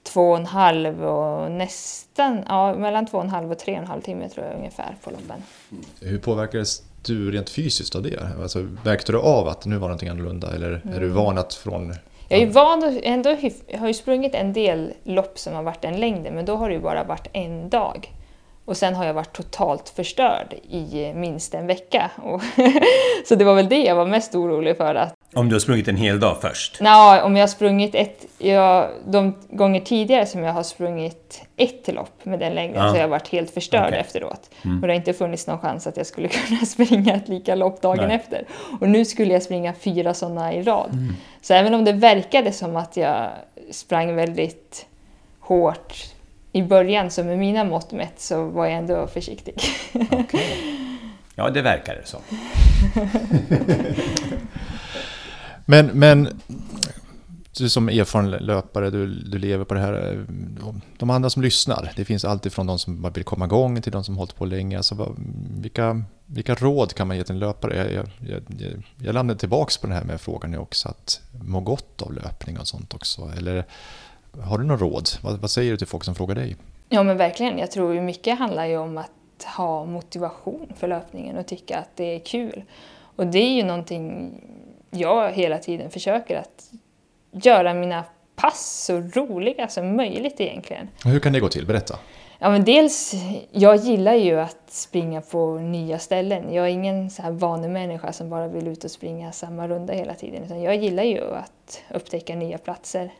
två 0.02 0.30
och 0.30 0.36
en 0.36 0.46
halv 0.46 1.04
och 1.04 1.50
nästan, 1.50 2.44
ja 2.48 2.74
mellan 2.74 3.06
två 3.06 3.18
och 3.18 3.24
en 3.24 3.30
halv 3.30 3.52
och 3.52 3.58
tre 3.58 3.72
och 3.72 3.78
en 3.78 3.86
halv 3.86 4.00
timme 4.00 4.28
tror 4.28 4.46
jag 4.46 4.56
ungefär 4.56 4.94
på 5.04 5.10
loppen. 5.10 5.42
Hur 6.00 6.18
påverkades 6.18 6.82
du 7.02 7.30
rent 7.30 7.50
fysiskt 7.50 7.94
av 7.94 8.02
det? 8.02 8.28
Alltså, 8.42 8.58
märkte 8.84 9.12
du 9.12 9.18
av 9.18 9.48
att 9.48 9.64
nu 9.64 9.76
var 9.76 9.88
någonting 9.88 10.08
annorlunda 10.08 10.54
eller 10.54 10.68
mm. 10.68 10.96
är 10.96 11.00
du 11.00 11.06
mm. 11.06 11.16
van 11.16 11.38
att 11.38 11.54
från... 11.54 11.94
Jag 12.28 12.42
är 12.42 12.46
van 12.46 12.98
ändå, 13.02 13.36
jag 13.66 13.78
har 13.78 13.86
ju 13.86 13.94
sprungit 13.94 14.34
en 14.34 14.52
del 14.52 14.92
lopp 15.04 15.38
som 15.38 15.54
har 15.54 15.62
varit 15.62 15.84
en 15.84 16.00
längd 16.00 16.28
men 16.32 16.44
då 16.44 16.56
har 16.56 16.68
det 16.68 16.74
ju 16.74 16.80
bara 16.80 17.04
varit 17.04 17.28
en 17.32 17.68
dag. 17.68 18.12
Och 18.68 18.76
sen 18.76 18.94
har 18.94 19.04
jag 19.04 19.14
varit 19.14 19.32
totalt 19.32 19.88
förstörd 19.88 20.54
i 20.70 21.12
minst 21.14 21.54
en 21.54 21.66
vecka. 21.66 22.10
Så 23.28 23.34
det 23.34 23.44
var 23.44 23.54
väl 23.54 23.68
det 23.68 23.82
jag 23.82 23.94
var 23.94 24.06
mest 24.06 24.34
orolig 24.34 24.76
för. 24.76 24.94
Att, 24.94 25.14
Om 25.34 25.48
du 25.48 25.54
har 25.54 25.60
sprungit 25.60 25.88
en 25.88 25.96
hel 25.96 26.20
dag 26.20 26.36
först? 26.40 26.80
Nå, 26.80 27.20
om 27.22 27.36
jag 27.36 27.42
har 27.42 27.48
sprungit 27.48 27.94
ett... 27.94 28.26
Jag, 28.38 28.88
de 29.06 29.34
gånger 29.50 29.80
tidigare 29.80 30.26
som 30.26 30.42
jag 30.42 30.52
har 30.52 30.62
sprungit 30.62 31.42
ett 31.56 31.94
lopp 31.94 32.24
med 32.24 32.38
den 32.38 32.54
längden 32.54 32.82
Ja. 32.82 32.88
så 32.88 32.94
har 32.94 33.00
jag 33.00 33.08
varit 33.08 33.28
helt 33.28 33.50
förstörd 33.50 33.88
Okej. 33.88 33.98
efteråt. 34.00 34.50
Och 34.62 34.80
det 34.80 34.88
har 34.88 34.94
inte 34.94 35.12
funnits 35.12 35.46
någon 35.46 35.58
chans 35.58 35.86
att 35.86 35.96
jag 35.96 36.06
skulle 36.06 36.28
kunna 36.46 36.60
springa 36.60 37.14
ett 37.14 37.28
lika 37.28 37.54
lopp 37.54 37.80
dagen 37.80 38.08
Nej. 38.08 38.16
efter. 38.16 38.44
Och 38.80 38.88
nu 38.88 39.04
skulle 39.04 39.32
jag 39.32 39.42
springa 39.42 39.74
fyra 39.74 40.14
sådana 40.14 40.52
i 40.54 40.62
rad. 40.62 40.90
Så 41.42 41.54
även 41.54 41.74
om 41.74 41.84
det 41.84 41.92
verkade 41.92 42.52
som 42.52 42.76
att 42.76 42.96
jag 42.96 43.28
sprang 43.70 44.16
väldigt 44.16 44.86
hårt 45.40 45.94
i 46.52 46.62
början, 46.62 47.10
så 47.10 47.24
med 47.24 47.38
mina 47.38 47.64
mått 47.64 47.92
mätt, 47.92 48.20
så 48.20 48.48
var 48.48 48.66
jag 48.66 48.74
ändå 48.78 49.06
försiktig. 49.06 49.54
Ja, 51.34 51.50
det 51.50 51.62
verkar 51.62 51.94
det 51.94 52.06
som. 52.06 52.20
Men, 55.64 55.86
men 55.86 56.40
du 57.58 57.68
som 57.68 57.88
erfaren 57.88 58.30
löpare, 58.30 58.90
du, 58.90 59.06
du 59.06 59.38
lever 59.38 59.64
på 59.64 59.74
det 59.74 59.80
här. 59.80 60.12
eh, 60.12 60.74
De 60.98 61.10
andra 61.10 61.30
som 61.30 61.42
lyssnar, 61.42 61.92
det 61.96 62.04
finns 62.04 62.24
alltid 62.24 62.52
från 62.52 62.66
de 62.66 62.78
som 62.78 63.12
vill 63.14 63.24
komma 63.24 63.44
igång 63.44 63.82
till 63.82 63.92
de 63.92 64.04
som 64.04 64.16
hållit 64.16 64.36
på 64.36 64.44
länge. 64.44 64.76
Alltså, 64.76 64.94
vad, 64.94 65.16
vilka, 65.60 66.02
vilka 66.26 66.54
råd 66.54 66.94
kan 66.94 67.08
man 67.08 67.16
ge 67.16 67.24
till 67.24 67.32
en 67.34 67.38
löpare? 67.38 67.76
Jag, 67.76 67.92
jag, 67.92 68.08
jag, 68.30 68.42
jag- 68.60 68.82
jag 69.06 69.14
landade 69.14 69.40
tillbaka 69.40 69.72
på 69.80 69.86
den 69.86 69.96
här 69.96 70.04
med 70.04 70.20
frågan 70.20 70.50
nu 70.50 70.58
också, 70.58 70.88
att 70.88 71.20
må 71.42 71.60
gott 71.60 72.02
av 72.02 72.12
löpning 72.12 72.58
och 72.58 72.68
sånt 72.68 72.94
också. 72.94 73.32
Eller 73.36 73.64
har 74.40 74.58
du 74.58 74.64
några 74.64 74.80
råd? 74.80 75.08
Vad, 75.22 75.38
vad 75.40 75.50
säger 75.50 75.70
du 75.70 75.76
till 75.76 75.86
folk 75.86 76.04
som 76.04 76.14
frågar 76.14 76.34
dig? 76.34 76.56
Ja 76.88 77.02
men 77.02 77.16
verkligen, 77.16 77.58
jag 77.58 77.70
tror 77.70 77.94
ju 77.94 78.00
mycket 78.00 78.38
handlar 78.38 78.66
ju 78.66 78.76
om 78.76 78.98
att 78.98 79.44
ha 79.56 79.84
motivation 79.84 80.72
för 80.76 80.88
löpningen 80.88 81.36
och 81.36 81.46
tycka 81.46 81.78
att 81.78 81.96
det 81.96 82.14
är 82.14 82.18
kul. 82.18 82.62
Och 83.16 83.26
det 83.26 83.38
är 83.38 83.52
ju 83.52 83.62
någonting 83.62 84.32
jag 84.90 85.32
hela 85.32 85.58
tiden 85.58 85.90
försöker 85.90 86.36
att 86.36 86.70
göra 87.30 87.74
mina 87.74 88.04
pass 88.36 88.84
så 88.86 89.00
roliga 89.00 89.68
som 89.68 89.96
möjligt 89.96 90.40
egentligen. 90.40 90.88
Hur 91.04 91.20
kan 91.20 91.32
det 91.32 91.40
gå 91.40 91.48
till? 91.48 91.66
Berätta. 91.66 91.98
Ja, 92.38 92.50
men 92.50 92.64
dels, 92.64 93.14
jag 93.50 93.76
gillar 93.76 94.14
ju 94.14 94.40
att 94.40 94.70
springa 94.70 95.20
på 95.20 95.54
nya 95.54 95.98
ställen. 95.98 96.52
Jag 96.52 96.64
är 96.64 96.70
ingen 96.70 97.10
så 97.10 97.22
här 97.22 97.30
vanemänniska 97.30 98.12
som 98.12 98.30
bara 98.30 98.48
vill 98.48 98.68
ut 98.68 98.84
och 98.84 98.90
springa 98.90 99.32
samma 99.32 99.68
runda 99.68 99.92
hela 99.92 100.14
tiden. 100.14 100.44
Utan 100.44 100.62
jag 100.62 100.76
gillar 100.76 101.02
ju 101.02 101.34
att 101.34 101.82
upptäcka 101.94 102.34
nya 102.34 102.58
platser. 102.58 103.12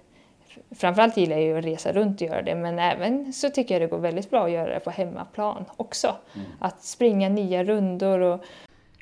Framförallt 0.76 1.16
gillar 1.16 1.36
jag 1.36 1.44
ju 1.44 1.58
att 1.58 1.64
resa 1.64 1.92
runt 1.92 2.20
och 2.20 2.26
göra 2.26 2.42
det, 2.42 2.54
men 2.54 2.78
även 2.78 3.32
så 3.32 3.50
tycker 3.50 3.74
jag 3.74 3.82
det 3.82 3.86
går 3.86 3.98
väldigt 3.98 4.30
bra 4.30 4.44
att 4.44 4.50
göra 4.50 4.74
det 4.74 4.80
på 4.80 4.90
hemmaplan 4.90 5.64
också. 5.76 6.16
Att 6.58 6.82
springa 6.82 7.28
nya 7.28 7.64
rundor 7.64 8.20
och... 8.20 8.44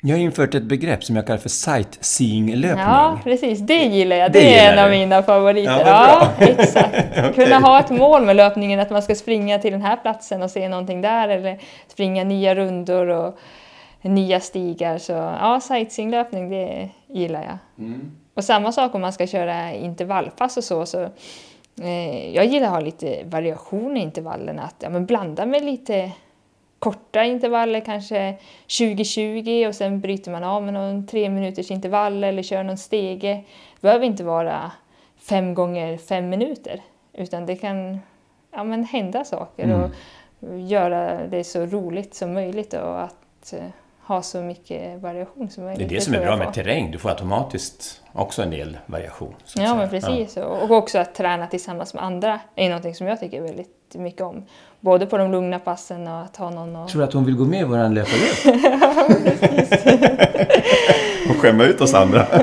Jag 0.01 0.15
har 0.15 0.21
infört 0.21 0.55
ett 0.55 0.63
begrepp 0.63 1.03
som 1.03 1.15
jag 1.15 1.27
kallar 1.27 1.39
för 1.39 1.49
sightseeing-löpning. 1.49 2.85
Ja, 2.85 3.19
precis. 3.23 3.59
Det 3.59 3.83
gillar 3.83 4.15
jag. 4.15 4.31
Det 4.31 4.39
Det, 4.39 4.59
är 4.59 4.73
en 4.73 4.79
av 4.79 4.89
du. 4.89 4.97
mina 4.97 5.23
favoriter. 5.23 5.83
Ja, 5.85 6.29
Ja, 6.39 6.45
exakt. 6.45 7.35
Kunna 7.35 7.59
ha 7.59 7.79
ett 7.79 7.89
mål 7.89 8.25
med 8.25 8.35
löpningen, 8.35 8.79
att 8.79 8.89
man 8.89 9.01
ska 9.01 9.15
springa 9.15 9.59
till 9.59 9.71
den 9.71 9.81
här 9.81 9.95
platsen 9.97 10.41
och 10.41 10.51
se 10.51 10.69
någonting 10.69 11.01
där, 11.01 11.27
eller 11.29 11.59
springa 11.87 12.23
nya 12.23 12.55
rundor 12.55 13.07
och 13.07 13.37
nya 14.01 14.39
stigar. 14.39 14.97
Så 14.97 15.13
ja, 15.13 15.59
sightseeinglöpning, 15.63 16.49
det 16.49 16.89
gillar 17.07 17.43
jag. 17.43 17.85
Mm. 17.85 18.11
Och 18.33 18.43
samma 18.43 18.71
sak 18.71 18.95
om 18.95 19.01
man 19.01 19.13
ska 19.13 19.27
köra 19.27 19.73
intervallpass 19.73 20.57
och 20.57 20.63
så. 20.63 20.85
så 20.85 21.09
jag 22.33 22.45
gillar 22.45 22.67
att 22.67 22.73
ha 22.73 22.79
lite 22.79 23.23
variation 23.23 23.97
i 23.97 23.99
intervallerna. 23.99 24.63
Att 24.63 24.75
ja, 24.79 24.89
men 24.89 25.05
blanda 25.05 25.45
med 25.45 25.65
lite 25.65 26.11
korta 26.79 27.23
intervaller, 27.23 27.79
kanske 27.79 28.37
20-20 28.67 29.67
och 29.67 29.75
sen 29.75 29.99
bryter 29.99 30.31
man 30.31 30.43
av 30.43 30.63
med 30.63 30.73
någon 30.73 31.07
tre 31.07 31.29
minuters 31.29 31.71
intervall 31.71 32.23
eller 32.23 32.43
kör 32.43 32.63
någon 32.63 32.77
stege. 32.77 33.43
Det 33.75 33.81
behöver 33.81 34.05
inte 34.05 34.23
vara 34.23 34.71
fem 35.17 35.53
gånger 35.53 35.97
fem 35.97 36.29
minuter, 36.29 36.81
utan 37.13 37.45
det 37.45 37.55
kan 37.55 37.99
ja, 38.51 38.63
men 38.63 38.83
hända 38.83 39.23
saker 39.23 39.89
och 40.39 40.59
göra 40.59 41.27
det 41.27 41.43
så 41.43 41.65
roligt 41.65 42.15
som 42.15 42.33
möjligt 42.33 42.73
och 42.73 43.01
att 43.03 43.53
eh, 43.53 43.69
ha 44.07 44.21
så 44.21 44.41
mycket 44.41 45.01
variation 45.01 45.49
som 45.49 45.63
möjligt. 45.63 45.89
Det 45.89 45.95
är 45.95 45.99
det 45.99 46.03
som 46.03 46.13
är 46.13 46.19
bra 46.19 46.37
med 46.37 46.53
terräng. 46.53 46.91
Du 46.91 46.97
får 46.97 47.09
automatiskt 47.09 48.01
också 48.13 48.41
en 48.41 48.49
del 48.49 48.77
variation. 48.85 49.33
Ja, 49.39 49.45
säga. 49.49 49.75
men 49.75 49.89
precis. 49.89 50.37
Och 50.37 50.71
också 50.71 50.97
att 50.99 51.15
träna 51.15 51.47
tillsammans 51.47 51.93
med 51.93 52.03
andra 52.03 52.39
är 52.55 52.69
någonting 52.69 52.95
som 52.95 53.07
jag 53.07 53.19
tycker 53.19 53.41
väldigt 53.41 53.95
mycket 53.95 54.21
om. 54.21 54.45
Både 54.79 55.05
på 55.05 55.17
de 55.17 55.31
lugna 55.31 55.59
passen 55.59 56.07
och 56.07 56.21
att 56.21 56.37
ha 56.37 56.49
någon 56.49 56.75
att... 56.75 56.89
Tror 56.89 57.01
du 57.01 57.07
att 57.07 57.13
hon 57.13 57.25
vill 57.25 57.35
gå 57.35 57.45
med 57.45 57.61
i 57.61 57.63
våran 57.63 57.93
löpargrupp? 57.93 58.63
Och 61.29 61.35
skämma 61.35 61.63
ut 61.63 61.81
oss 61.81 61.93
andra. 61.93 62.27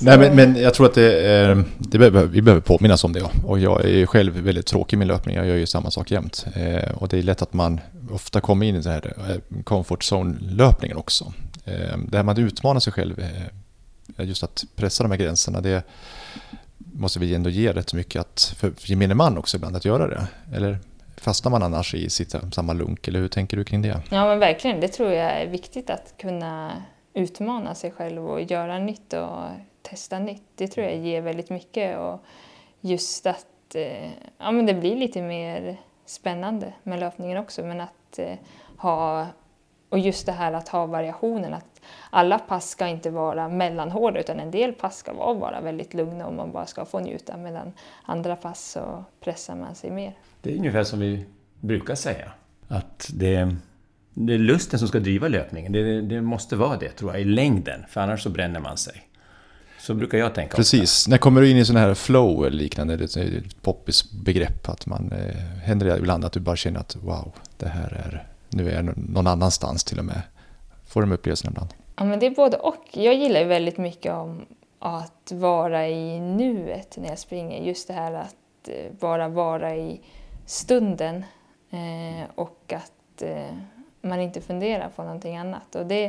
Nej, 0.00 0.18
men, 0.18 0.36
men 0.36 0.56
jag 0.56 0.74
tror 0.74 0.86
att 0.86 0.94
det, 0.94 1.26
är- 1.28 1.64
det 1.78 1.98
behöver, 1.98 2.24
vi 2.24 2.42
behöver 2.42 2.60
påminnas 2.60 3.04
om 3.04 3.12
det. 3.12 3.20
ja. 3.20 3.30
Och 3.46 3.58
jag 3.58 3.84
är 3.84 3.88
ju 3.88 4.06
själv 4.06 4.32
väldigt 4.34 4.66
tråkig 4.66 4.96
i 4.96 4.98
min 4.98 5.08
löpning. 5.08 5.36
Jag 5.36 5.46
gör 5.46 5.56
ju 5.56 5.66
samma 5.66 5.90
sak 5.90 6.10
jämt. 6.10 6.46
Eh, 6.54 6.94
och 6.94 7.08
det 7.08 7.18
är 7.18 7.22
lätt 7.22 7.42
att 7.42 7.52
man 7.52 7.80
ofta 8.10 8.40
kommer 8.40 8.66
in 8.66 8.74
i 8.74 8.80
den 8.80 8.92
här 8.92 9.30
eh, 9.30 9.62
comfort 9.64 10.02
zone-löpningen 10.02 10.96
också. 10.96 11.32
Eh, 11.64 11.98
det 12.08 12.16
här 12.16 12.22
med 12.22 12.32
att 12.32 12.38
utmana 12.38 12.80
sig 12.80 12.92
själv. 12.92 13.20
Eh, 13.20 14.26
just 14.26 14.42
att 14.42 14.64
pressa 14.76 15.04
de 15.04 15.10
här 15.10 15.18
gränserna. 15.18 15.60
Det 15.60 15.82
måste 16.78 17.18
vi 17.18 17.34
ändå 17.34 17.50
ge 17.50 17.72
rätt 17.72 17.94
mycket 17.94 18.20
att, 18.20 18.54
för 18.58 18.72
gemene 18.90 19.14
man 19.14 19.38
också 19.38 19.56
ibland 19.56 19.76
att 19.76 19.84
göra 19.84 20.08
det. 20.08 20.26
Eller 20.54 20.78
fastnar 21.16 21.50
man 21.50 21.62
annars 21.62 21.94
i 21.94 22.10
sitt 22.10 22.34
samma 22.52 22.72
lunk? 22.72 23.08
Eller 23.08 23.20
hur 23.20 23.28
tänker 23.28 23.56
du 23.56 23.64
kring 23.64 23.82
det? 23.82 24.02
Ja, 24.10 24.26
men 24.26 24.38
verkligen. 24.38 24.80
Det 24.80 24.88
tror 24.88 25.12
jag 25.12 25.30
är 25.30 25.46
viktigt 25.46 25.90
att 25.90 26.14
kunna 26.18 26.82
utmana 27.14 27.74
sig 27.74 27.90
själv 27.90 28.28
och 28.28 28.42
göra 28.42 28.78
nytt 28.78 29.12
och 29.12 29.40
testa 29.82 30.18
nytt. 30.18 30.42
Det 30.54 30.68
tror 30.68 30.86
jag 30.86 30.96
ger 30.96 31.20
väldigt 31.20 31.50
mycket 31.50 31.98
och 31.98 32.24
just 32.80 33.26
att 33.26 33.46
ja, 34.38 34.50
men 34.50 34.66
det 34.66 34.74
blir 34.74 34.96
lite 34.96 35.22
mer 35.22 35.78
spännande 36.06 36.72
med 36.82 37.00
löpningen 37.00 37.38
också. 37.38 37.62
Men 37.62 37.80
att 37.80 38.18
eh, 38.18 38.34
ha, 38.76 39.26
och 39.88 39.98
just 39.98 40.26
det 40.26 40.32
här 40.32 40.52
att 40.52 40.68
ha 40.68 40.86
variationen. 40.86 41.54
Att 41.54 41.80
alla 42.10 42.38
pass 42.38 42.70
ska 42.70 42.86
inte 42.86 43.10
vara 43.10 43.48
mellanhårda 43.48 44.20
utan 44.20 44.40
en 44.40 44.50
del 44.50 44.72
pass 44.72 44.96
ska 44.96 45.12
vara 45.12 45.34
bara 45.34 45.60
väldigt 45.60 45.94
lugna 45.94 46.26
och 46.26 46.34
man 46.34 46.52
bara 46.52 46.66
ska 46.66 46.84
få 46.84 47.00
njuta. 47.00 47.36
Medan 47.36 47.72
andra 48.04 48.36
pass 48.36 48.70
så 48.70 49.04
pressar 49.20 49.56
man 49.56 49.74
sig 49.74 49.90
mer. 49.90 50.14
Det 50.40 50.52
är 50.52 50.56
ungefär 50.56 50.84
som 50.84 51.00
vi 51.00 51.26
brukar 51.60 51.94
säga. 51.94 52.32
Att 52.68 53.10
det, 53.14 53.56
det 54.10 54.34
är 54.34 54.38
lusten 54.38 54.78
som 54.78 54.88
ska 54.88 55.00
driva 55.00 55.28
löpningen. 55.28 55.72
Det, 55.72 56.00
det 56.00 56.20
måste 56.20 56.56
vara 56.56 56.76
det, 56.76 56.88
tror 56.88 57.12
jag, 57.12 57.20
i 57.20 57.24
längden. 57.24 57.84
För 57.88 58.00
annars 58.00 58.22
så 58.22 58.30
bränner 58.30 58.60
man 58.60 58.76
sig. 58.76 59.08
Så 59.82 59.94
brukar 59.94 60.18
jag 60.18 60.34
tänka. 60.34 60.56
Precis. 60.56 61.08
När 61.08 61.18
kommer 61.18 61.40
du 61.40 61.50
in 61.50 61.56
i 61.56 61.64
sån 61.64 61.76
här 61.76 61.94
flow 61.94 62.46
eller 62.46 62.56
liknande? 62.56 62.96
Det 62.96 63.16
är 63.16 63.38
ett 63.38 63.62
poppis 63.62 64.12
begrepp. 64.12 64.68
Att 64.68 64.86
man, 64.86 65.12
eh, 65.12 65.36
händer 65.62 65.86
det 65.86 65.98
ibland 65.98 66.24
att 66.24 66.32
du 66.32 66.40
bara 66.40 66.56
känner 66.56 66.80
att 66.80 66.96
wow, 66.96 67.32
det 67.56 67.68
här 67.68 67.92
är, 67.92 68.26
nu 68.48 68.70
är 68.70 68.74
jag 68.74 68.98
någon 68.98 69.26
annanstans 69.26 69.84
till 69.84 69.98
och 69.98 70.04
med. 70.04 70.22
Får 70.86 71.00
du 71.00 71.06
de 71.06 71.14
upplevelserna 71.14 71.50
ibland? 71.50 71.70
Ja, 71.96 72.04
men 72.04 72.18
det 72.18 72.26
är 72.26 72.30
både 72.30 72.56
och. 72.56 72.84
Jag 72.92 73.14
gillar 73.14 73.40
ju 73.40 73.46
väldigt 73.46 73.78
mycket 73.78 74.12
om 74.12 74.46
att 74.78 75.32
vara 75.32 75.88
i 75.88 76.20
nuet 76.20 76.96
när 76.96 77.08
jag 77.08 77.18
springer. 77.18 77.62
Just 77.62 77.88
det 77.88 77.94
här 77.94 78.12
att 78.12 78.68
eh, 78.68 78.92
bara 79.00 79.28
vara 79.28 79.76
i 79.76 80.00
stunden 80.46 81.24
eh, 81.70 82.30
och 82.34 82.72
att 82.72 83.22
eh, 83.22 83.56
man 84.02 84.20
inte 84.20 84.40
funderar 84.40 84.88
på 84.96 85.02
någonting 85.02 85.36
annat. 85.36 85.74
Och 85.74 85.86
det 85.86 86.04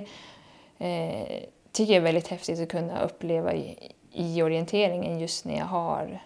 eh, 0.78 1.44
tycker 1.74 1.94
jag 1.94 2.02
är 2.02 2.04
väldigt 2.04 2.28
häftigt 2.28 2.60
att 2.60 2.70
kunna 2.70 3.02
uppleva 3.02 3.54
i, 3.54 3.92
i 4.12 4.42
orienteringen 4.42 5.20
just 5.20 5.46
när 5.46 5.58
jag 5.58 5.66
har 5.66 6.20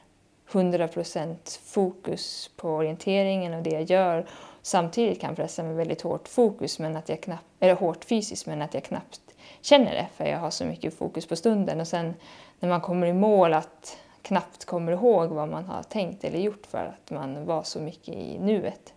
100% 0.52 1.60
fokus 1.64 2.52
på 2.56 2.70
orienteringen 2.70 3.54
och 3.54 3.64
det 3.64 3.70
jag 3.70 3.84
gör. 3.84 4.26
Samtidigt 4.62 5.22
kan 5.22 5.36
pressa 5.36 5.64
med 5.64 5.76
väldigt 5.76 6.02
hårt 6.02 6.28
fokus, 6.28 6.80
men 6.80 6.96
att 6.96 7.10
jag 7.10 7.22
knappt, 7.22 7.46
eller 7.60 7.76
hårt 7.76 8.06
fysiskt, 8.06 8.46
men 8.46 8.62
att 8.62 8.74
jag 8.74 8.84
knappt 8.84 9.22
känner 9.62 9.94
det 9.94 10.08
för 10.16 10.26
jag 10.26 10.40
har 10.40 10.50
så 10.50 10.66
mycket 10.66 10.98
fokus 10.98 11.28
på 11.28 11.36
stunden. 11.36 11.80
Och 11.82 11.88
sen 11.88 12.14
när 12.60 12.70
man 12.70 12.82
kommer 12.82 13.08
i 13.08 13.14
mål 13.14 13.54
att 13.54 13.98
knappt 14.22 14.66
kommer 14.66 14.92
ihåg 14.92 15.30
vad 15.30 15.50
man 15.50 15.66
har 15.66 15.84
tänkt 15.84 16.24
eller 16.24 16.40
gjort 16.40 16.66
för 16.66 16.86
att 16.86 17.12
man 17.12 17.46
var 17.46 17.64
så 17.64 17.80
mycket 17.80 18.16
i 18.16 18.40
nuet. 18.40 18.94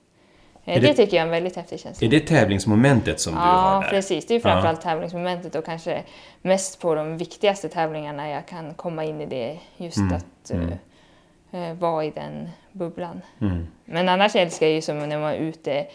Det, 0.64 0.80
det- 0.80 0.94
tycker 0.94 1.16
jag 1.16 1.22
är 1.22 1.26
en 1.26 1.30
väldigt 1.30 1.56
häftig 1.56 1.80
känsla. 1.80 2.06
Är 2.06 2.11
det 2.11 2.20
tävlingsmomentet 2.20 3.20
som 3.20 3.32
du 3.34 3.38
har 3.40 3.74
Ja, 3.74 3.80
där? 3.80 3.90
precis. 3.90 4.26
Det 4.26 4.34
är 4.34 4.40
framförallt 4.40 4.80
tävlingsmomentet 4.80 5.54
och 5.54 5.64
kanske 5.64 6.02
mest 6.42 6.80
på 6.80 6.94
de 6.94 7.16
viktigaste 7.16 7.68
tävlingarna 7.68 8.28
jag 8.30 8.46
kan 8.46 8.74
komma 8.74 9.04
in 9.04 9.20
i 9.20 9.26
det. 9.26 9.58
Just 9.76 9.98
att 10.12 10.50
eh, 10.50 11.68
eh, 11.68 11.74
vara 11.74 12.04
i 12.04 12.11
den 12.11 12.48
bubblan. 12.72 13.22
Mm. 13.40 13.66
Men 13.84 14.08
annars 14.08 14.36
älskar 14.36 14.66
jag 14.66 14.74
ju 14.74 14.82
som 14.82 14.98
när 15.08 15.18
man 15.18 15.30
är 15.32 15.36
ute 15.38 15.86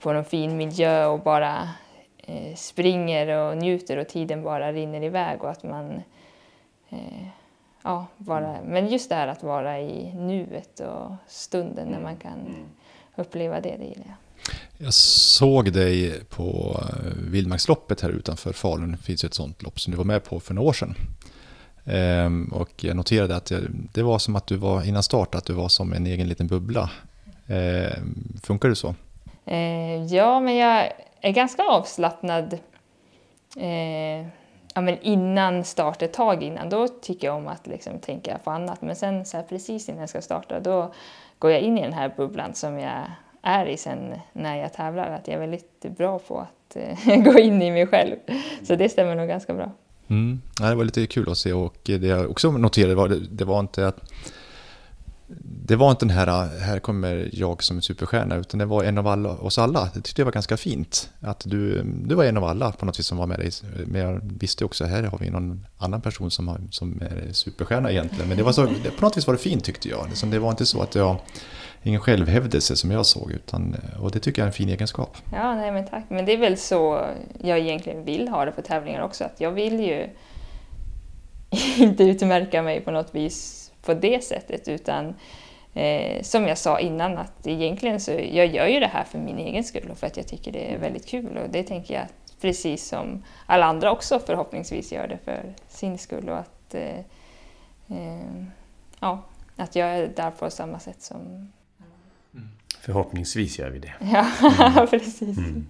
på 0.00 0.12
någon 0.12 0.24
fin 0.24 0.56
miljö 0.56 1.06
och 1.06 1.20
bara 1.20 1.68
eh, 2.18 2.54
springer 2.54 3.28
och 3.38 3.56
njuter 3.56 3.96
och 3.96 4.08
tiden 4.08 4.42
bara 4.42 4.72
rinner 4.72 5.02
iväg 5.02 5.42
och 5.44 5.50
att 5.50 5.62
man 5.62 6.02
eh, 6.88 7.26
ja, 7.84 8.06
bara, 8.16 8.56
men 8.64 8.88
just 8.88 9.08
det 9.08 9.14
här 9.14 9.28
att 9.28 9.42
vara 9.42 9.80
i 9.80 10.14
nuet 10.14 10.80
och 10.80 11.10
stunden 11.26 11.88
när 11.88 12.00
man 12.00 12.16
kan 12.16 12.66
uppleva 13.16 13.60
det, 13.60 13.76
det 13.78 13.84
gillar 13.84 14.06
jag. 14.06 14.16
Jag 14.78 14.94
såg 14.94 15.72
dig 15.72 16.24
på 16.24 16.80
eh, 16.82 17.30
Vildmarksloppet 17.30 18.00
här 18.00 18.10
utanför 18.10 18.52
Falun. 18.52 18.92
Det 18.92 18.98
finns 18.98 19.24
ett 19.24 19.34
sånt 19.34 19.62
lopp 19.62 19.80
som 19.80 19.90
du 19.90 19.96
var 19.96 20.04
med 20.04 20.24
på 20.24 20.40
för 20.40 20.54
några 20.54 20.68
år 20.68 20.72
sedan. 20.72 20.94
Ehm, 21.84 22.52
och 22.54 22.84
jag 22.84 22.96
noterade 22.96 23.36
att 23.36 23.52
det 23.92 24.02
var 24.02 24.18
som 24.18 24.36
att 24.36 24.46
du 24.46 24.56
var 24.56 24.88
innan 24.88 25.02
start, 25.02 25.34
att 25.34 25.44
du 25.44 25.52
var 25.52 25.68
som 25.68 25.92
en 25.92 26.06
egen 26.06 26.28
liten 26.28 26.46
bubbla. 26.46 26.90
Ehm, 27.46 28.38
funkar 28.42 28.68
det 28.68 28.76
så? 28.76 28.94
Eh, 29.44 30.04
ja, 30.04 30.40
men 30.40 30.56
jag 30.56 30.92
är 31.20 31.32
ganska 31.32 31.62
avslappnad 31.62 32.58
eh, 33.56 34.26
ja, 34.74 34.80
men 34.80 34.98
innan 34.98 35.64
start, 35.64 36.02
ett 36.02 36.12
tag 36.12 36.42
innan. 36.42 36.68
Då 36.68 36.88
tycker 36.88 37.26
jag 37.26 37.36
om 37.36 37.48
att 37.48 37.66
liksom, 37.66 37.98
tänka 37.98 38.38
på 38.44 38.50
annat. 38.50 38.82
Men 38.82 38.96
sen 38.96 39.24
så 39.24 39.36
här, 39.36 39.44
precis 39.44 39.88
innan 39.88 40.00
jag 40.00 40.08
ska 40.08 40.22
starta, 40.22 40.60
då 40.60 40.94
går 41.38 41.50
jag 41.50 41.60
in 41.60 41.78
i 41.78 41.82
den 41.82 41.92
här 41.92 42.14
bubblan 42.16 42.54
som 42.54 42.78
jag 42.78 43.04
är 43.42 43.66
i 43.66 43.76
sen 43.76 44.14
när 44.32 44.56
jag 44.56 44.72
tävlar. 44.72 45.10
Att 45.10 45.28
jag 45.28 45.34
är 45.34 45.40
väldigt 45.40 45.82
bra 45.96 46.18
på 46.18 46.40
att 46.40 46.76
eh, 46.76 47.22
gå 47.24 47.38
in 47.38 47.62
i 47.62 47.70
mig 47.70 47.86
själv. 47.86 48.16
Så 48.62 48.76
det 48.76 48.88
stämmer 48.88 49.14
nog 49.14 49.28
ganska 49.28 49.54
bra. 49.54 49.72
Mm. 50.08 50.40
Ja, 50.60 50.68
det 50.68 50.74
var 50.74 50.84
lite 50.84 51.06
kul 51.06 51.30
att 51.30 51.38
se 51.38 51.52
och 51.52 51.76
det 51.84 52.06
jag 52.06 52.30
också 52.30 52.50
noterade 52.50 52.94
var, 52.94 53.08
det 53.30 53.44
var 53.44 53.60
inte 53.60 53.88
att 53.88 54.12
det 55.28 55.76
var 55.76 55.90
inte 55.90 56.06
den 56.06 56.16
här, 56.16 56.58
här 56.58 56.78
kommer 56.78 57.30
jag 57.32 57.62
som 57.62 57.76
en 57.76 57.82
superstjärna, 57.82 58.36
utan 58.36 58.58
det 58.58 58.64
var 58.64 58.84
en 58.84 58.98
av 58.98 59.06
alla, 59.06 59.30
oss 59.30 59.58
alla. 59.58 59.90
Det 59.94 60.00
tyckte 60.00 60.20
jag 60.20 60.26
var 60.26 60.32
ganska 60.32 60.56
fint. 60.56 61.10
Att 61.20 61.42
du, 61.46 61.82
du 61.82 62.14
var 62.14 62.24
en 62.24 62.36
av 62.36 62.44
alla 62.44 62.72
på 62.72 62.86
något 62.86 62.98
vis 62.98 63.06
som 63.06 63.18
var 63.18 63.26
med 63.26 63.38
dig. 63.38 63.50
Men 63.86 64.00
jag 64.00 64.20
visste 64.22 64.64
också, 64.64 64.84
här 64.84 65.02
har 65.02 65.18
vi 65.18 65.30
någon 65.30 65.66
annan 65.78 66.00
person 66.00 66.30
som, 66.30 66.48
har, 66.48 66.60
som 66.70 67.02
är 67.02 67.32
superstjärna 67.32 67.90
egentligen. 67.90 68.28
Men 68.28 68.36
det 68.36 68.42
var 68.42 68.52
så, 68.52 68.66
på 68.66 69.04
något 69.04 69.16
vis 69.16 69.26
var 69.26 69.34
det 69.34 69.40
fint 69.40 69.64
tyckte 69.64 69.88
jag. 69.88 70.08
Liksom, 70.08 70.30
det 70.30 70.38
var 70.38 70.50
inte 70.50 70.66
så 70.66 70.82
att 70.82 70.94
jag 70.94 71.18
ingen 71.82 72.00
självhävdelse 72.00 72.76
som 72.76 72.90
jag 72.90 73.06
såg. 73.06 73.32
Utan, 73.32 73.76
och 74.00 74.10
det 74.10 74.20
tycker 74.20 74.42
jag 74.42 74.44
är 74.44 74.50
en 74.50 74.52
fin 74.52 74.68
egenskap. 74.68 75.16
Ja, 75.32 75.54
nej 75.54 75.72
men 75.72 75.86
tack. 75.86 76.04
Men 76.08 76.24
det 76.24 76.32
är 76.32 76.38
väl 76.38 76.56
så 76.56 77.06
jag 77.40 77.58
egentligen 77.58 78.04
vill 78.04 78.28
ha 78.28 78.44
det 78.44 78.52
på 78.52 78.62
tävlingar 78.62 79.02
också. 79.02 79.24
Att 79.24 79.40
jag 79.40 79.50
vill 79.50 79.80
ju 79.80 80.06
inte 81.84 82.04
utmärka 82.04 82.62
mig 82.62 82.80
på 82.80 82.90
något 82.90 83.14
vis 83.14 83.65
på 83.86 83.94
det 83.94 84.24
sättet. 84.24 84.68
Utan 84.68 85.14
eh, 85.74 86.22
som 86.22 86.46
jag 86.46 86.58
sa 86.58 86.80
innan, 86.80 87.18
att 87.18 87.46
egentligen 87.46 88.00
så 88.00 88.10
jag 88.10 88.46
gör 88.46 88.66
ju 88.66 88.80
det 88.80 88.86
här 88.86 89.04
för 89.04 89.18
min 89.18 89.38
egen 89.38 89.64
skull 89.64 89.90
och 89.90 89.98
för 89.98 90.06
att 90.06 90.16
jag 90.16 90.28
tycker 90.28 90.52
det 90.52 90.74
är 90.74 90.78
väldigt 90.78 91.06
kul. 91.06 91.36
Och 91.36 91.50
det 91.50 91.62
tänker 91.62 91.94
jag 91.94 92.06
precis 92.40 92.88
som 92.88 93.24
alla 93.46 93.66
andra 93.66 93.92
också 93.92 94.18
förhoppningsvis 94.18 94.92
gör 94.92 95.08
det 95.08 95.18
för 95.24 95.54
sin 95.68 95.98
skull. 95.98 96.28
Och 96.28 96.38
att, 96.38 96.74
eh, 96.74 96.98
eh, 97.88 98.44
ja, 99.00 99.22
att 99.56 99.76
jag 99.76 99.88
är 99.88 100.08
där 100.16 100.30
på 100.30 100.50
samma 100.50 100.78
sätt 100.78 101.02
som 101.02 101.52
Förhoppningsvis 102.80 103.58
gör 103.58 103.70
vi 103.70 103.78
det. 103.78 103.94
Ja, 104.12 104.86
precis. 104.90 105.38
Mm. 105.38 105.66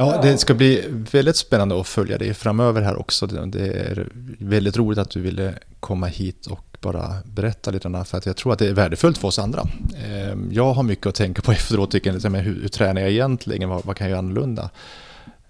Ja, 0.00 0.20
det 0.22 0.38
ska 0.38 0.54
bli 0.54 0.84
väldigt 0.88 1.36
spännande 1.36 1.80
att 1.80 1.86
följa 1.86 2.18
dig 2.18 2.34
framöver 2.34 2.82
här 2.82 2.96
också. 2.96 3.26
Det 3.26 3.60
är 3.60 4.08
väldigt 4.38 4.76
roligt 4.76 4.98
att 4.98 5.10
du 5.10 5.20
ville 5.20 5.54
komma 5.80 6.06
hit 6.06 6.46
och 6.46 6.76
bara 6.80 7.14
berätta 7.24 7.70
lite 7.70 7.88
grann, 7.88 8.04
för 8.04 8.18
att 8.18 8.26
jag 8.26 8.36
tror 8.36 8.52
att 8.52 8.58
det 8.58 8.68
är 8.68 8.72
värdefullt 8.72 9.18
för 9.18 9.28
oss 9.28 9.38
andra. 9.38 9.62
Ehm, 10.06 10.48
jag 10.52 10.72
har 10.72 10.82
mycket 10.82 11.06
att 11.06 11.14
tänka 11.14 11.42
på 11.42 11.52
efteråt, 11.58 11.90
tycker 11.90 12.12
jag, 12.12 12.30
hur, 12.30 12.60
hur 12.60 12.68
tränar 12.68 13.00
jag 13.00 13.10
egentligen, 13.10 13.68
vad, 13.68 13.84
vad 13.84 13.96
kan 13.96 14.04
jag 14.04 14.10
göra 14.10 14.18
annorlunda? 14.18 14.70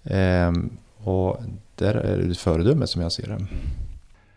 Ehm, 0.04 0.70
och 0.96 1.42
där 1.74 1.94
är 1.94 2.18
du 2.18 2.30
ett 2.32 2.38
föredöme 2.38 2.86
som 2.86 3.02
jag 3.02 3.12
ser 3.12 3.26
det. 3.26 3.46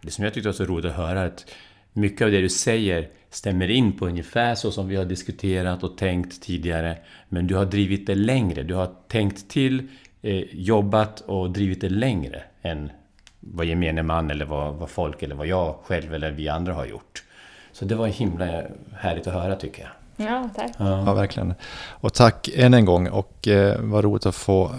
Det 0.02 0.12
som 0.12 0.24
jag 0.24 0.34
tyckte 0.34 0.50
var 0.50 0.54
så 0.54 0.66
roligt 0.66 0.86
att 0.86 0.98
höra, 0.98 1.24
att 1.24 1.46
mycket 1.94 2.26
av 2.26 2.32
det 2.32 2.42
du 2.42 2.50
säger 2.50 3.10
stämmer 3.32 3.70
in 3.70 3.98
på 3.98 4.08
ungefär 4.08 4.56
så 4.56 4.72
som 4.72 4.88
vi 4.88 4.96
har 4.96 5.06
diskuterat 5.06 5.84
och 5.84 5.98
tänkt 5.98 6.42
tidigare. 6.42 6.98
Men 7.30 7.48
du 7.48 7.56
har 7.56 7.66
drivit 7.66 8.08
det 8.08 8.16
längre. 8.16 8.64
Du 8.64 8.74
har 8.74 8.90
tänkt 9.08 9.50
till, 9.50 9.88
eh, 10.22 10.44
jobbat 10.52 11.22
och 11.22 11.52
drivit 11.52 11.82
det 11.82 11.90
längre 11.90 12.44
än 12.62 12.92
vad 13.40 13.66
gemene 13.66 14.04
man 14.04 14.32
eller 14.32 14.46
vad, 14.46 14.76
vad 14.76 14.90
folk 14.90 15.24
eller 15.24 15.36
vad 15.36 15.48
jag 15.48 15.76
själv 15.84 16.14
eller 16.14 16.32
vi 16.32 16.50
andra 16.50 16.74
har 16.74 16.86
gjort. 16.86 17.24
Så 17.72 17.86
det 17.86 17.96
var 17.96 18.08
himla 18.08 18.64
härligt 18.94 19.28
att 19.28 19.34
höra 19.34 19.56
tycker 19.56 19.82
jag. 19.82 19.92
Ja, 20.28 20.50
tack. 20.56 20.72
Ja. 20.78 21.04
ja, 21.06 21.14
verkligen. 21.14 21.54
Och 21.90 22.14
tack 22.14 22.50
än 22.56 22.74
en 22.74 22.86
gång 22.86 23.08
och 23.08 23.48
eh, 23.48 23.80
vad 23.80 24.04
roligt 24.04 24.26
att 24.26 24.36
få 24.36 24.72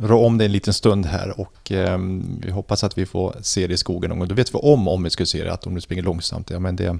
rå 0.00 0.26
om 0.26 0.38
det 0.38 0.44
en 0.44 0.52
liten 0.52 0.74
stund 0.74 1.06
här 1.06 1.40
och 1.40 1.72
eh, 1.72 1.98
vi 2.42 2.50
hoppas 2.50 2.84
att 2.84 2.98
vi 2.98 3.06
får 3.06 3.34
se 3.42 3.66
det 3.66 3.74
i 3.74 3.76
skogen 3.76 4.08
någon 4.08 4.18
gång. 4.18 4.28
Då 4.28 4.34
vet 4.34 4.54
vi 4.54 4.58
om, 4.58 4.88
om 4.88 5.02
vi 5.02 5.10
skulle 5.10 5.26
se 5.26 5.44
det, 5.44 5.52
att 5.52 5.66
om 5.66 5.74
du 5.74 5.80
springer 5.80 6.02
långsamt, 6.02 6.50
ja 6.50 6.58
men 6.58 6.76
det, 6.76 6.98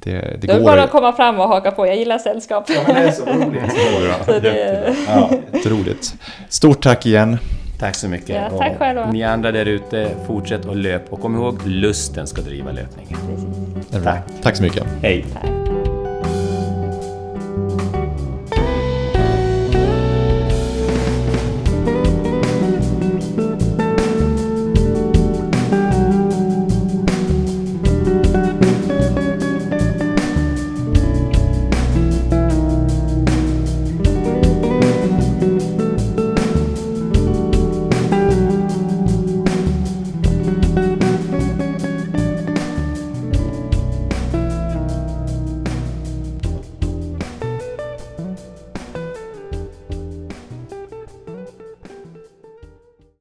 det, 0.00 0.36
det, 0.40 0.52
är 0.52 0.60
bara 0.60 0.82
att 0.82 0.90
komma 0.90 1.12
fram 1.12 1.40
och 1.40 1.48
haka 1.48 1.70
på, 1.70 1.86
jag 1.86 1.96
gillar 1.96 2.18
sällskap. 2.18 2.64
Ja, 2.68 2.80
men 2.86 2.94
det 2.94 3.00
är 3.00 3.12
så 3.12 3.24
roligt. 3.26 3.72
så 4.24 4.38
det... 4.38 4.94
ja, 5.08 5.30
jätteroligt. 5.52 6.14
Stort 6.48 6.82
tack 6.82 7.06
igen. 7.06 7.38
Tack 7.78 7.94
så 7.94 8.08
mycket. 8.08 8.28
Ja, 8.28 8.58
tack 8.58 8.78
själva. 8.78 9.10
Ni 9.10 9.22
andra 9.22 9.52
där 9.52 9.66
ute, 9.66 10.10
fortsätt 10.26 10.66
att 10.66 10.76
löpa 10.76 11.10
och 11.10 11.20
kom 11.20 11.34
ihåg, 11.34 11.66
lusten 11.66 12.26
ska 12.26 12.42
driva 12.42 12.72
löpningen. 12.72 13.18
Tack. 14.04 14.22
Tack 14.42 14.56
så 14.56 14.62
mycket. 14.62 14.84
Hej. 15.02 15.26
Tack. 15.32 15.65